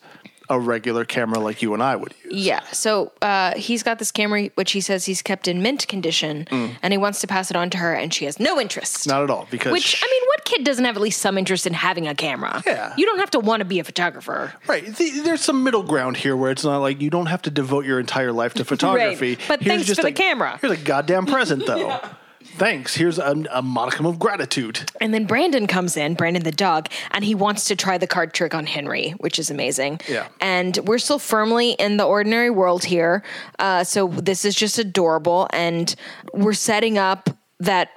a 0.50 0.58
regular 0.58 1.04
camera 1.04 1.39
like 1.39 1.62
you 1.62 1.74
and 1.74 1.84
I 1.84 1.96
would 1.98 2.13
use. 2.24 2.34
Yeah. 2.34 2.62
So 2.72 3.12
uh, 3.22 3.54
he's 3.56 3.84
got 3.84 4.00
this 4.00 4.12
camera, 4.13 4.46
which 4.56 4.72
he 4.72 4.80
says 4.80 5.04
he's 5.06 5.22
kept 5.22 5.48
in 5.48 5.62
mint 5.62 5.88
condition, 5.89 6.48
and 6.82 6.94
he 6.94 6.98
wants 6.98 7.20
to 7.22 7.27
pass 7.27 7.51
it 7.51 7.58
on 7.58 7.70
to 7.72 7.77
her, 7.77 7.94
and 7.94 8.13
she 8.13 8.24
has 8.25 8.39
no 8.39 8.58
interest. 8.60 9.06
Mm. 9.06 9.08
Not 9.08 9.24
at 9.24 9.30
all, 9.30 9.46
because 9.51 9.74
Which 9.74 10.01
I 10.01 10.08
mean, 10.10 10.22
what 10.27 10.37
kid 10.48 10.63
doesn't 10.63 10.86
have 10.86 10.96
at 10.96 11.01
least 11.01 11.22
some 11.22 11.38
interest 11.38 11.68
in 11.68 11.74
having 11.74 12.08
a 12.08 12.16
camera? 12.16 12.63
Yeah. 12.66 12.94
You 12.98 13.06
don't 13.06 13.20
have 13.20 13.32
to 13.32 13.39
want 13.39 13.60
to 13.60 13.66
be 13.66 13.80
a 13.80 13.84
photographer. 13.84 14.54
Right. 14.68 14.86
The, 14.86 15.20
there's 15.20 15.42
some 15.42 15.63
middle 15.63 15.84
ground 15.84 16.18
here 16.18 16.36
where 16.36 16.50
it's 16.51 16.63
not 16.63 16.80
like 16.80 17.01
you 17.01 17.10
don't 17.10 17.25
have 17.27 17.42
to 17.44 17.51
devote 17.51 17.86
your 17.86 18.00
entire 18.00 18.32
life 18.32 18.54
to 18.56 18.66
photography. 18.74 19.38
But 19.48 19.62
Here's 19.62 19.70
thanks 19.75 19.88
just 19.88 20.00
for 20.00 20.04
the 20.08 20.13
a- 20.13 20.13
camera. 20.13 20.58
Here's 20.62 20.74
a 20.74 20.84
goddamn 20.84 21.25
present, 21.25 21.66
though. 21.68 22.00
Thanks. 22.44 22.96
Here's 22.96 23.20
a, 23.20 23.44
a 23.51 23.62
modicum 23.62 24.06
of 24.06 24.18
gratitude. 24.20 24.89
And 25.01 25.13
then 25.13 25.25
Brandon 25.25 25.68
comes 25.68 25.98
in, 25.98 26.13
Brandon 26.16 26.44
the 26.44 26.51
dog, 26.51 26.88
and 27.12 27.24
he 27.24 27.36
wants 27.36 27.66
to 27.66 27.75
try 27.75 27.98
the 27.98 28.08
card 28.08 28.34
trick 28.34 28.56
on 28.56 28.66
Henry, 28.66 29.12
which 29.12 29.38
is 29.38 29.51
amazing. 29.51 30.00
Yeah. 30.08 30.27
And 30.39 30.77
we're 30.86 30.98
still 30.98 31.20
firmly 31.20 31.72
in 31.72 31.98
the 31.98 32.06
ordinary 32.06 32.50
world 32.50 32.86
here. 32.86 33.22
Uh, 33.60 33.84
so 33.84 34.08
this 34.08 34.46
is 34.46 34.56
just 34.56 34.80
adorable. 34.80 35.48
And 35.51 35.94
we're 36.34 36.54
setting 36.54 36.98
up 36.98 37.30
that 37.60 37.89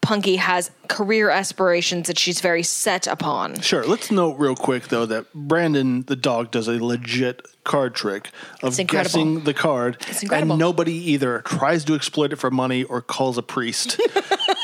Punky 0.00 0.36
has 0.36 0.70
career 0.88 1.28
aspirations 1.28 2.06
that 2.06 2.18
she's 2.18 2.40
very 2.40 2.62
set 2.62 3.06
upon. 3.06 3.60
Sure. 3.60 3.84
Let's 3.86 4.10
note 4.10 4.38
real 4.38 4.56
quick 4.56 4.88
though 4.88 5.04
that 5.06 5.32
Brandon 5.34 6.02
the 6.06 6.16
dog 6.16 6.50
does 6.50 6.66
a 6.68 6.82
legit 6.82 7.42
card 7.64 7.94
trick 7.94 8.30
of 8.62 8.74
guessing 8.86 9.44
the 9.44 9.52
card, 9.52 9.98
It's 10.08 10.22
incredible. 10.22 10.52
and 10.52 10.58
nobody 10.58 10.94
either 11.12 11.40
tries 11.42 11.84
to 11.84 11.94
exploit 11.94 12.32
it 12.32 12.36
for 12.36 12.50
money 12.50 12.84
or 12.84 13.02
calls 13.02 13.36
a 13.36 13.42
priest. 13.42 14.00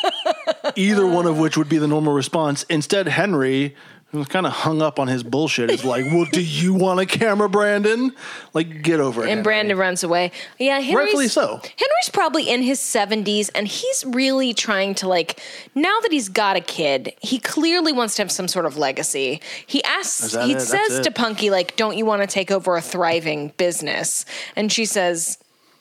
either 0.77 1.07
one 1.07 1.27
of 1.27 1.39
which 1.39 1.57
would 1.57 1.69
be 1.69 1.79
the 1.79 1.89
normal 1.89 2.13
response. 2.15 2.63
Instead, 2.65 3.09
Henry. 3.09 3.75
Who's 4.15 4.29
kind 4.29 4.47
of 4.47 4.53
hung 4.53 4.81
up 4.81 4.99
on 4.99 5.09
his 5.09 5.23
bullshit. 5.23 5.71
Is 5.71 5.85
like, 5.85 6.05
well, 6.07 6.25
do 6.31 6.43
you 6.43 6.73
want 6.73 7.01
a 7.01 7.07
camera, 7.07 7.49
Brandon? 7.49 8.15
Like, 8.53 8.83
get 8.83 9.01
over 9.01 9.23
it. 9.23 9.25
And 9.25 9.31
Henry. 9.31 9.43
Brandon 9.43 9.77
runs 9.77 10.05
away. 10.05 10.31
Yeah, 10.59 10.79
Henry's, 10.79 11.07
Rightfully 11.07 11.29
so. 11.29 11.57
Henry's 11.57 12.11
probably 12.13 12.49
in 12.49 12.63
his 12.63 12.79
70s 12.79 13.51
and 13.55 13.67
he's 13.67 14.05
really 14.07 14.55
trying 14.55 14.95
to 14.97 15.09
like 15.09 15.41
now 15.75 15.99
that 16.01 16.13
he's 16.13 16.29
got 16.29 16.57
a 16.57 16.61
kid, 16.61 17.13
he 17.21 17.39
clearly 17.39 17.93
wants 17.93 18.15
to 18.17 18.23
have 18.23 18.31
some 18.31 18.49
sort 18.49 18.67
of 18.67 18.77
legacy. 18.77 19.41
He 19.67 19.83
asks 19.83 20.35
he 20.35 20.53
it? 20.53 20.61
Says 20.61 21.01
to 21.01 21.11
Punky 21.11 21.51
like, 21.51 21.77
"Don't 21.77 21.97
you 21.97 22.07
want 22.07 22.23
to 22.23 22.29
take 22.29 22.51
over 22.51 22.77
a 22.77 22.81
thriving 22.81 23.49
business?" 23.57 24.25
And 24.57 24.73
she 24.73 24.85
says, 24.85 25.39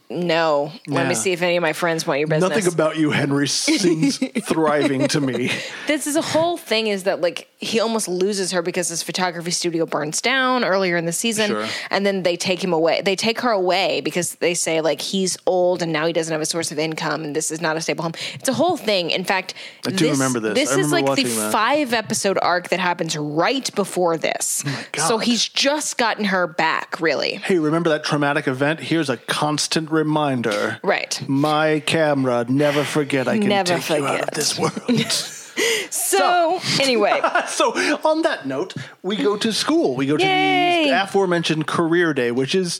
"No. 0.09 0.71
Let 0.87 1.03
Yeah. 1.03 1.09
me 1.09 1.15
see 1.15 1.31
if 1.31 1.41
any 1.41 1.55
of 1.57 1.61
my 1.61 1.73
friends 1.73 2.05
want 2.05 2.19
your 2.19 2.27
business." 2.27 2.49
Nothing 2.49 2.71
about 2.73 2.97
you, 2.97 3.11
Henry, 3.11 3.47
seems 3.47 4.17
thriving 4.45 5.07
to 5.09 5.21
me. 5.21 5.51
this 5.87 6.07
is 6.07 6.15
a 6.15 6.21
whole 6.21 6.57
thing 6.57 6.87
is 6.87 7.03
that 7.03 7.21
like 7.21 7.47
he 7.57 7.79
almost 7.79 8.07
loses 8.07 8.51
her 8.51 8.61
because 8.61 8.89
his 8.89 9.01
photography 9.01 9.51
studio 9.51 9.85
burns 9.85 10.21
down 10.21 10.63
earlier 10.65 10.97
in 10.97 11.05
the 11.05 11.13
season 11.13 11.47
Sure. 11.47 11.65
and 11.89 12.05
then 12.05 12.23
they 12.23 12.35
take 12.35 12.61
him 12.63 12.73
away 12.73 13.01
they 13.05 13.15
take 13.15 13.39
her 13.39 13.51
away 13.51 14.01
because 14.01 14.35
they 14.35 14.53
say 14.53 14.81
like 14.81 14.99
he's 15.01 15.37
old 15.45 15.81
and 15.81 15.93
now 15.93 16.05
he 16.05 16.11
doesn't 16.11 16.31
have 16.33 16.41
a 16.41 16.45
source 16.45 16.71
of 16.73 16.79
income 16.79 17.23
and 17.23 17.33
this 17.33 17.51
is 17.51 17.61
not 17.61 17.77
a 17.77 17.81
stable 17.81 18.03
home 18.03 18.11
it's 18.35 18.49
a 18.49 18.53
whole 18.53 18.75
thing 18.75 19.11
in 19.11 19.23
fact 19.23 19.53
I 19.87 19.91
do 19.91 20.11
remember 20.11 20.41
this. 20.41 20.55
this 20.55 20.69
I 20.71 20.79
is 20.81 20.87
remember 20.91 20.95
like 20.95 21.05
the 21.17 21.23
watching 21.23 21.37
that. 21.39 21.51
five 21.53 21.93
episode 21.93 22.37
arc 22.41 22.67
that 22.69 22.79
happens 22.81 23.15
right 23.15 23.73
before 23.75 24.17
this 24.17 24.63
Oh 24.67 24.85
so 24.97 25.17
God. 25.17 25.25
he's 25.25 25.47
just 25.47 25.97
gotten 25.97 26.25
her 26.25 26.47
back 26.47 26.99
really 26.99 27.35
Hey, 27.35 27.59
remember 27.59 27.89
that 27.91 28.03
traumatic 28.03 28.47
event? 28.47 28.81
Here's 28.81 29.09
a 29.09 29.15
constant 29.17 29.89
reminder. 30.03 30.79
right 30.83 31.21
My 31.27 31.79
camera, 31.85 32.45
never 32.49 32.83
forget 32.83 33.27
I 33.27 33.39
can 33.39 33.49
Never 33.49 33.77
take 33.79 33.99
you 33.99 34.05
out 34.07 34.21
of 34.21 34.31
this 34.31 34.57
world. 34.59 34.73
so 35.89 36.59
anyway 36.81 37.21
so, 37.47 37.71
on 38.03 38.23
that 38.23 38.45
note, 38.47 38.73
we 39.01 39.15
go 39.15 39.37
to 39.37 39.53
school. 39.53 39.95
We 39.95 40.05
go 40.07 40.17
to 40.17 40.23
Yay. 40.23 40.85
the 40.89 41.03
aforementioned 41.03 41.67
career 41.67 42.13
day, 42.13 42.31
which 42.31 42.55
is 42.55 42.79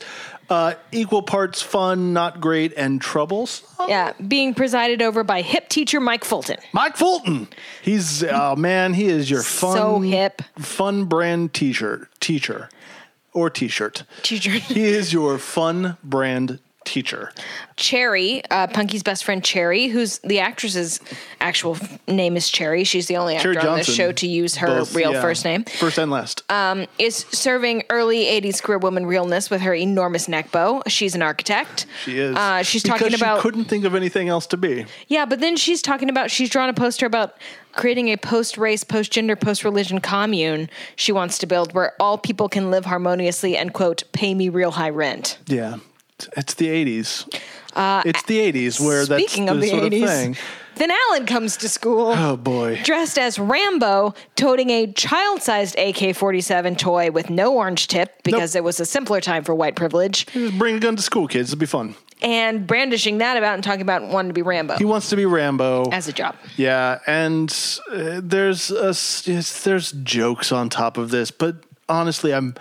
uh, 0.50 0.74
equal 0.92 1.22
parts 1.22 1.62
fun, 1.62 2.14
not 2.14 2.42
great, 2.42 2.74
and 2.76 3.00
troubles. 3.02 3.64
yeah 3.88 4.14
being 4.28 4.54
presided 4.54 5.02
over 5.02 5.24
by 5.24 5.42
hip 5.42 5.70
teacher 5.70 6.00
mike 6.00 6.24
fulton 6.26 6.58
Mike 6.74 6.98
Fulton. 6.98 7.48
He's 7.82 8.24
oh 8.24 8.56
man, 8.56 8.94
he 8.94 9.06
is 9.06 9.30
your 9.30 9.44
fun, 9.44 9.78
So 9.78 10.00
hip. 10.00 10.42
fun 10.58 11.06
brand 11.06 11.54
t-shirt 11.54 12.10
teacher 12.20 12.70
or 13.34 13.50
t-shirt. 13.50 14.04
Teacher. 14.22 14.52
He 14.52 14.84
is 14.84 15.12
your 15.14 15.38
fun 15.40 15.98
brand 16.04 16.60
teacher. 16.86 17.32
Cherry, 17.76 18.44
uh, 18.52 18.68
Punky's 18.68 19.04
best 19.04 19.24
friend 19.24 19.44
Cherry, 19.44 19.88
who's 19.88 20.20
the 20.20 20.40
actress's 20.40 21.00
actual 21.42 21.78
name 22.08 22.38
is 22.38 22.50
Cherry. 22.50 22.84
She's 22.84 23.08
the 23.08 23.18
only 23.18 23.36
actor 23.36 23.54
Cherry 23.54 23.68
on 23.68 23.78
this 23.78 23.88
Johnson. 23.88 24.06
show 24.06 24.12
to 24.12 24.28
use 24.28 24.56
her 24.58 24.68
Both, 24.68 24.96
real 24.96 25.14
yeah. 25.14 25.22
first 25.22 25.44
name. 25.44 25.64
First 25.66 25.98
and 25.98 26.12
last. 26.12 26.44
Um, 26.52 26.86
Is 27.00 27.26
serving 27.32 27.84
early 27.90 28.26
80s 28.26 28.62
career 28.62 28.78
woman 28.78 29.06
realness 29.06 29.50
with 29.50 29.62
her 29.62 29.74
enormous 29.74 30.28
neck 30.28 30.52
bow. 30.52 30.84
She's 30.88 31.16
an 31.16 31.22
architect. 31.22 31.86
She 32.06 32.20
is. 32.20 32.36
Uh, 32.36 32.64
she's 32.64 32.84
Because 32.84 33.00
talking 33.00 33.16
about. 33.16 33.38
She 33.38 33.42
couldn't 33.42 33.66
think 33.66 33.86
of 33.86 33.96
anything 33.96 34.30
else 34.30 34.46
to 34.48 34.58
be. 34.58 34.86
Yeah, 35.08 35.26
but 35.26 35.40
then 35.40 35.56
she's 35.58 35.82
talking 35.82 36.10
about. 36.10 36.30
She's 36.30 36.50
drawn 36.50 36.70
a 36.70 36.74
poster 36.74 37.06
about 37.06 37.36
creating 37.74 38.10
a 38.10 38.18
post 38.18 38.58
race, 38.58 38.84
post 38.84 39.12
gender, 39.12 39.36
post 39.36 39.64
religion 39.64 40.00
commune 40.00 40.70
she 40.96 41.12
wants 41.12 41.40
to 41.40 41.48
build 41.48 41.74
where 41.74 41.94
all 42.00 42.20
people 42.20 42.48
can 42.48 42.70
live 42.70 42.86
harmoniously 42.86 43.58
and, 43.58 43.74
quote, 43.74 44.04
pay 44.12 44.36
me 44.36 44.48
real 44.48 44.70
high 44.72 44.92
rent. 44.92 45.40
Yeah, 45.48 45.78
it's 46.38 46.54
the 46.56 46.68
'80s. 46.68 47.28
it's 48.06 48.24
the 48.24 48.40
'80s 48.52 48.80
where 48.80 49.06
that's 49.06 49.38
Uh, 49.38 49.46
the 49.46 49.52
of 49.52 49.62
the 49.62 49.68
sort 49.70 49.84
80s. 49.84 50.04
of 50.04 50.10
thing. 50.10 50.38
Then 50.76 50.90
Alan 50.90 51.28
comes 51.28 51.56
to 51.58 51.70
school. 51.70 52.14
Oh 52.18 52.36
boy. 52.36 52.82
dressed 52.84 53.20
as 53.20 53.38
Rambo, 53.38 54.16
toting 54.36 54.72
a 54.72 54.92
child 54.94 55.44
sized 55.44 55.78
AK 55.78 56.16
47 56.16 56.76
toy 56.78 57.12
with 57.12 57.30
no 57.30 57.54
orange 57.54 57.88
tip 57.88 58.24
because 58.24 58.56
it 58.56 58.64
was 58.64 58.80
a 58.80 58.86
simpler 58.86 59.22
time 59.22 59.44
for 59.44 59.54
white 59.54 59.76
privilege, 59.76 60.26
Just 60.34 60.58
bring 60.58 60.76
a 60.76 60.80
gun 60.80 60.96
to 60.96 61.04
school, 61.04 61.28
kids. 61.28 61.52
It'll 61.54 61.60
be 61.60 61.68
fun. 61.68 61.94
and 62.24 62.66
brandishing 62.66 63.20
that 63.20 63.38
about 63.38 63.54
and 63.54 63.64
talking 63.64 63.82
about 63.82 64.02
wanting 64.08 64.30
to 64.30 64.34
be 64.34 64.42
Rambo 64.42 64.78
He 64.78 64.86
wants 64.86 65.10
to 65.10 65.16
be 65.16 65.26
Rambo. 65.28 65.90
as 65.92 66.08
a 66.08 66.14
job. 66.14 66.36
Yeah, 66.58 67.00
and 67.06 67.50
uh, 67.92 68.22
there's 68.24 68.72
a, 68.72 68.96
there's 69.64 69.92
jokes 70.04 70.52
on 70.52 70.70
top 70.70 70.98
of 70.98 71.12
this, 71.12 71.30
but 71.30 71.58
honestly, 71.88 72.34
I'm 72.34 72.56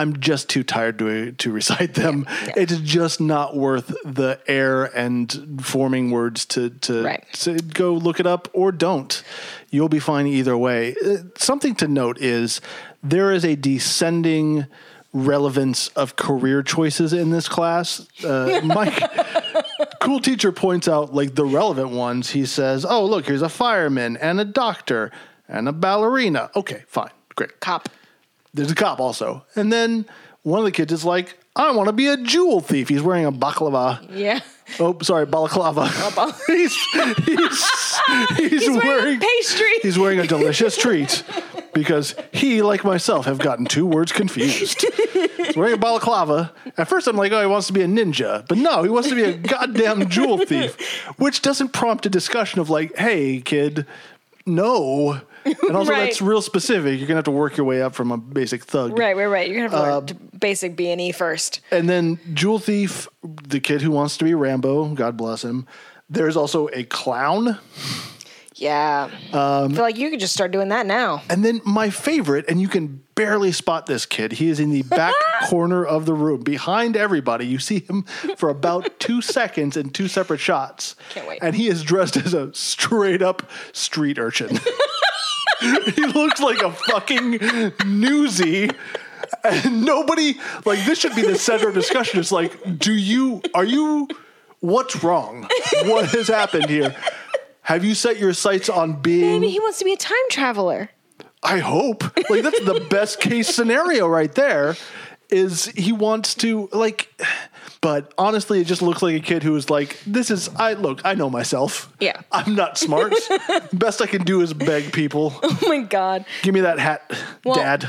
I'm 0.00 0.20
just 0.20 0.48
too 0.48 0.62
tired 0.62 0.98
to 1.00 1.32
to 1.32 1.52
recite 1.52 1.94
them. 1.94 2.26
yeah. 2.46 2.54
It's 2.56 2.76
just 2.78 3.20
not 3.20 3.56
worth 3.56 3.88
the 4.04 4.40
air 4.46 4.84
and 4.84 5.60
forming 5.62 6.10
words 6.10 6.44
to 6.46 6.70
to, 6.70 7.02
Right. 7.04 7.24
to 7.44 7.58
go 7.58 7.94
look 7.94 8.20
it 8.20 8.26
up 8.26 8.48
or 8.52 8.72
don't. 8.72 9.22
You'll 9.70 9.88
be 9.88 10.00
fine 10.00 10.26
either 10.26 10.56
way. 10.56 10.94
Uh, 11.04 11.16
Something 11.36 11.74
to 11.76 11.86
note 11.88 12.18
is 12.18 12.60
there 13.02 13.30
is 13.32 13.44
a 13.44 13.54
descending 13.56 14.66
relevance 15.12 15.88
of 15.96 16.14
career 16.16 16.62
choices 16.62 17.12
in 17.12 17.30
this 17.30 17.48
class. 17.48 18.06
Uh, 18.24 18.60
Mike 18.64 19.02
cool 20.00 20.20
teacher 20.20 20.52
points 20.52 20.86
out 20.88 21.14
like 21.14 21.34
the 21.34 21.44
relevant 21.44 21.90
ones. 21.90 22.30
He 22.30 22.46
says, 22.46 22.84
"Oh, 22.84 23.04
look, 23.04 23.26
here's 23.26 23.42
a 23.42 23.48
fireman 23.48 24.16
and 24.16 24.40
a 24.40 24.44
doctor 24.44 25.10
and 25.48 25.68
a 25.68 25.72
ballerina." 25.72 26.50
Okay, 26.54 26.84
fine, 26.86 27.10
great. 27.34 27.58
Cop. 27.60 27.88
There's 28.52 28.70
a 28.70 28.74
cop 28.74 29.00
also, 29.00 29.44
and 29.54 29.72
then 29.72 30.06
one 30.42 30.58
of 30.58 30.64
the 30.64 30.72
kids 30.72 30.92
is 30.92 31.04
like, 31.04 31.36
"I 31.54 31.70
want 31.72 31.88
to 31.88 31.92
be 31.92 32.06
a 32.06 32.16
jewel 32.16 32.60
thief." 32.60 32.88
He's 32.88 33.02
wearing 33.02 33.24
a 33.24 33.32
baklava. 33.32 34.06
Yeah. 34.12 34.40
Oh, 34.78 34.96
sorry, 35.02 35.26
balaclava. 35.26 35.86
Oh, 35.86 36.38
he's 36.46 36.76
he's, 38.36 38.62
he's, 38.62 38.68
wearing 38.68 38.86
wearing 38.86 39.20
pastry. 39.20 39.78
He's 39.82 39.98
wearing 39.98 40.20
a 40.20 40.26
delicious 40.26 40.76
treat 40.76 41.24
because 41.72 42.14
he, 42.32 42.62
like 42.62 42.84
myself, 42.84 43.26
have 43.26 43.38
gotten 43.38 43.66
two 43.66 43.86
words 43.86 44.12
confused. 44.12 44.84
He's 45.36 45.56
wearing 45.56 45.74
a 45.74 45.78
balaclava. 45.78 46.52
At 46.76 46.88
first, 46.88 47.06
I'm 47.06 47.16
like, 47.16 47.32
oh, 47.32 47.40
he 47.40 47.46
wants 47.46 47.66
to 47.68 47.72
be 47.72 47.82
a 47.82 47.86
ninja, 47.86 48.46
but 48.46 48.58
no, 48.58 48.82
he 48.82 48.88
wants 48.88 49.08
to 49.08 49.14
be 49.14 49.24
a 49.24 49.36
goddamn 49.36 50.08
jewel 50.08 50.38
thief, 50.38 50.76
which 51.18 51.42
doesn't 51.42 51.72
prompt 51.72 52.06
a 52.06 52.10
discussion 52.10 52.60
of 52.60 52.70
like, 52.70 52.94
hey, 52.96 53.40
kid, 53.40 53.86
no. 54.46 55.20
And 55.44 55.76
also, 55.76 55.90
Right. 55.92 56.04
that's 56.04 56.20
real 56.22 56.42
specific. 56.42 56.98
You're 56.98 57.06
gonna 57.08 57.18
have 57.18 57.24
to 57.24 57.30
work 57.30 57.56
your 57.56 57.66
way 57.66 57.80
up 57.82 57.94
from 57.94 58.12
a 58.12 58.16
basic 58.16 58.64
thug. 58.64 58.98
Right, 58.98 59.16
right, 59.16 59.26
right. 59.26 59.48
You're 59.48 59.56
to 59.56 59.62
have 59.62 59.70
to 59.72 59.76
Uh, 59.78 59.96
learn 59.96 60.06
to 60.06 60.14
basic 60.38 60.76
B 60.76 60.90
and 60.90 61.00
E 61.00 61.12
first. 61.12 61.60
And 61.70 61.88
then 61.88 62.18
Jewel 62.34 62.58
Thief, 62.58 63.08
the 63.22 63.60
kid 63.60 63.82
who 63.82 63.90
wants 63.90 64.16
to 64.18 64.24
be 64.24 64.34
Rambo, 64.34 64.86
God 64.94 65.16
bless 65.16 65.42
him. 65.44 65.66
There's 66.08 66.36
also 66.36 66.68
a 66.72 66.84
clown. 66.84 67.58
Yeah. 68.56 69.08
Um, 69.32 69.40
I 69.40 69.68
feel 69.68 69.82
like 69.82 69.96
you 69.96 70.10
could 70.10 70.20
just 70.20 70.34
start 70.34 70.50
doing 70.50 70.68
that 70.68 70.84
now. 70.84 71.22
And 71.30 71.42
then 71.44 71.62
my 71.64 71.88
favorite, 71.88 72.44
and 72.46 72.60
you 72.60 72.68
can 72.68 73.02
barely 73.14 73.52
spot 73.52 73.86
this 73.86 74.04
kid. 74.04 74.32
He 74.32 74.48
is 74.50 74.60
in 74.60 74.70
the 74.70 74.82
back 74.82 75.14
corner 75.44 75.82
of 75.84 76.04
the 76.04 76.12
room, 76.12 76.42
behind 76.42 76.94
everybody. 76.96 77.46
You 77.46 77.58
see 77.58 77.80
him 77.80 78.04
for 78.36 78.50
about 78.50 78.90
two 79.00 79.22
seconds 79.22 79.78
in 79.78 79.90
two 79.90 80.08
separate 80.08 80.40
shots. 80.40 80.94
Can't 81.10 81.26
wait. 81.26 81.38
And 81.40 81.54
he 81.56 81.68
is 81.68 81.82
dressed 81.82 82.18
as 82.18 82.34
a 82.34 82.52
straight 82.52 83.22
up 83.22 83.48
street 83.72 84.18
urchin. 84.18 84.58
he 85.94 86.06
looks 86.06 86.40
like 86.40 86.62
a 86.62 86.72
fucking 86.72 87.34
newsie. 87.34 88.74
And 89.44 89.84
nobody, 89.84 90.34
like, 90.64 90.84
this 90.84 90.98
should 90.98 91.14
be 91.14 91.22
the 91.22 91.36
center 91.36 91.68
of 91.68 91.74
discussion. 91.74 92.18
It's 92.18 92.32
like, 92.32 92.78
do 92.78 92.92
you, 92.92 93.42
are 93.54 93.64
you, 93.64 94.08
what's 94.60 95.02
wrong? 95.04 95.48
What 95.84 96.10
has 96.10 96.28
happened 96.28 96.68
here? 96.68 96.94
Have 97.62 97.84
you 97.84 97.94
set 97.94 98.18
your 98.18 98.32
sights 98.32 98.68
on 98.68 99.00
being 99.00 99.40
Maybe 99.40 99.50
he 99.50 99.60
wants 99.60 99.78
to 99.78 99.84
be 99.84 99.92
a 99.92 99.96
time 99.96 100.16
traveler. 100.30 100.90
I 101.42 101.58
hope. 101.58 102.02
Like 102.28 102.42
that's 102.42 102.60
the 102.64 102.86
best 102.90 103.20
case 103.20 103.48
scenario 103.48 104.06
right 104.08 104.34
there. 104.34 104.76
Is 105.30 105.66
he 105.66 105.92
wants 105.92 106.34
to 106.36 106.68
like 106.72 107.08
but 107.80 108.12
honestly 108.18 108.60
it 108.60 108.66
just 108.66 108.82
looks 108.82 109.02
like 109.02 109.14
a 109.14 109.20
kid 109.20 109.42
who 109.42 109.56
is 109.56 109.70
like, 109.70 109.98
This 110.06 110.30
is 110.30 110.48
I 110.56 110.74
look, 110.74 111.00
I 111.04 111.14
know 111.14 111.30
myself. 111.30 111.92
Yeah. 112.00 112.20
I'm 112.32 112.54
not 112.54 112.78
smart. 112.78 113.14
Best 113.72 114.02
I 114.02 114.06
can 114.06 114.24
do 114.24 114.40
is 114.42 114.52
beg 114.52 114.92
people. 114.92 115.38
Oh 115.42 115.58
my 115.68 115.78
God. 115.82 116.24
Give 116.42 116.54
me 116.54 116.60
that 116.60 116.78
hat, 116.78 117.12
Well- 117.44 117.54
Dad. 117.54 117.88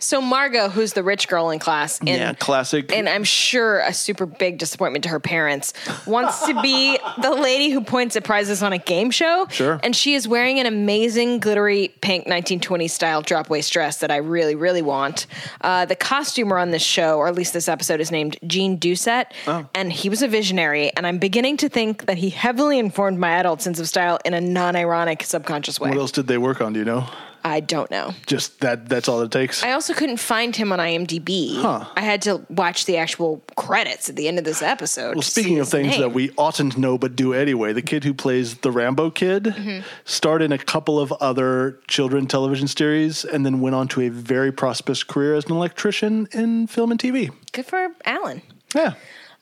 So 0.00 0.20
Margaux, 0.20 0.70
who's 0.70 0.94
the 0.94 1.02
rich 1.02 1.28
girl 1.28 1.50
in 1.50 1.58
class, 1.58 1.98
and, 2.00 2.08
yeah, 2.08 2.32
classic. 2.34 2.92
and 2.92 3.08
I'm 3.08 3.22
sure 3.22 3.80
a 3.80 3.92
super 3.92 4.26
big 4.26 4.58
disappointment 4.58 5.04
to 5.04 5.10
her 5.10 5.20
parents, 5.20 5.72
wants 6.06 6.46
to 6.46 6.60
be 6.62 6.98
the 7.22 7.30
lady 7.32 7.70
who 7.70 7.82
points 7.82 8.16
at 8.16 8.24
prizes 8.24 8.62
on 8.62 8.72
a 8.72 8.78
game 8.78 9.10
show. 9.10 9.46
Sure. 9.50 9.78
And 9.82 9.94
she 9.94 10.14
is 10.14 10.26
wearing 10.26 10.58
an 10.58 10.66
amazing 10.66 11.38
glittery 11.38 11.94
pink 12.00 12.26
1920s 12.26 12.90
style 12.90 13.20
drop 13.22 13.50
waist 13.50 13.72
dress 13.72 13.98
that 13.98 14.10
I 14.10 14.16
really, 14.16 14.54
really 14.54 14.82
want. 14.82 15.26
Uh, 15.60 15.84
the 15.84 15.96
costumer 15.96 16.58
on 16.58 16.70
this 16.70 16.82
show, 16.82 17.18
or 17.18 17.28
at 17.28 17.34
least 17.34 17.52
this 17.52 17.68
episode, 17.68 18.00
is 18.00 18.10
named 18.10 18.38
Gene 18.46 18.78
Doucette, 18.78 19.26
Oh. 19.46 19.68
and 19.74 19.92
he 19.92 20.08
was 20.08 20.22
a 20.22 20.28
visionary. 20.28 20.90
And 20.96 21.06
I'm 21.06 21.18
beginning 21.18 21.58
to 21.58 21.68
think 21.68 22.06
that 22.06 22.16
he 22.18 22.30
heavily 22.30 22.78
informed 22.78 23.18
my 23.18 23.32
adult 23.32 23.60
sense 23.62 23.78
of 23.78 23.86
style 23.86 24.18
in 24.24 24.32
a 24.34 24.40
non-ironic, 24.40 25.22
subconscious 25.24 25.78
way. 25.78 25.90
what 25.90 25.98
else 25.98 26.10
did 26.12 26.26
they 26.26 26.38
work 26.38 26.60
on? 26.62 26.72
Do 26.72 26.78
you 26.78 26.84
know? 26.86 27.06
I 27.44 27.60
don't 27.60 27.90
know. 27.90 28.14
Just 28.26 28.60
that. 28.60 28.88
That's 28.88 29.08
all 29.08 29.20
it 29.22 29.30
takes. 29.30 29.62
I 29.62 29.72
also 29.72 29.94
couldn't 29.94 30.18
find 30.18 30.54
him 30.54 30.72
on 30.72 30.78
IMDb. 30.78 31.60
Huh. 31.60 31.86
I 31.96 32.00
had 32.02 32.22
to 32.22 32.44
watch 32.50 32.84
the 32.86 32.96
actual 32.98 33.42
credits 33.56 34.08
at 34.08 34.16
the 34.16 34.28
end 34.28 34.38
of 34.38 34.44
this 34.44 34.62
episode. 34.62 35.16
Well, 35.16 35.22
speaking 35.22 35.58
of 35.58 35.68
things 35.68 35.88
name. 35.92 36.00
that 36.00 36.12
we 36.12 36.30
oughtn't 36.36 36.76
know 36.76 36.98
but 36.98 37.16
do 37.16 37.32
anyway, 37.34 37.72
the 37.72 37.82
kid 37.82 38.04
who 38.04 38.12
plays 38.14 38.56
the 38.56 38.70
Rambo 38.70 39.10
kid 39.10 39.44
Mm-hmm. 39.44 39.80
starred 40.04 40.42
in 40.42 40.52
a 40.52 40.58
couple 40.58 40.98
of 41.00 41.12
other 41.12 41.78
children 41.88 42.26
television 42.26 42.68
series 42.68 43.24
and 43.24 43.44
then 43.44 43.60
went 43.60 43.74
on 43.74 43.88
to 43.88 44.00
a 44.02 44.08
very 44.08 44.52
prosperous 44.52 45.02
career 45.02 45.34
as 45.34 45.44
an 45.46 45.52
electrician 45.52 46.28
in 46.32 46.66
film 46.66 46.90
and 46.90 47.00
TV. 47.00 47.30
good 47.52 47.66
for 47.66 47.88
Alan. 48.04 48.42
Yeah. 48.74 48.94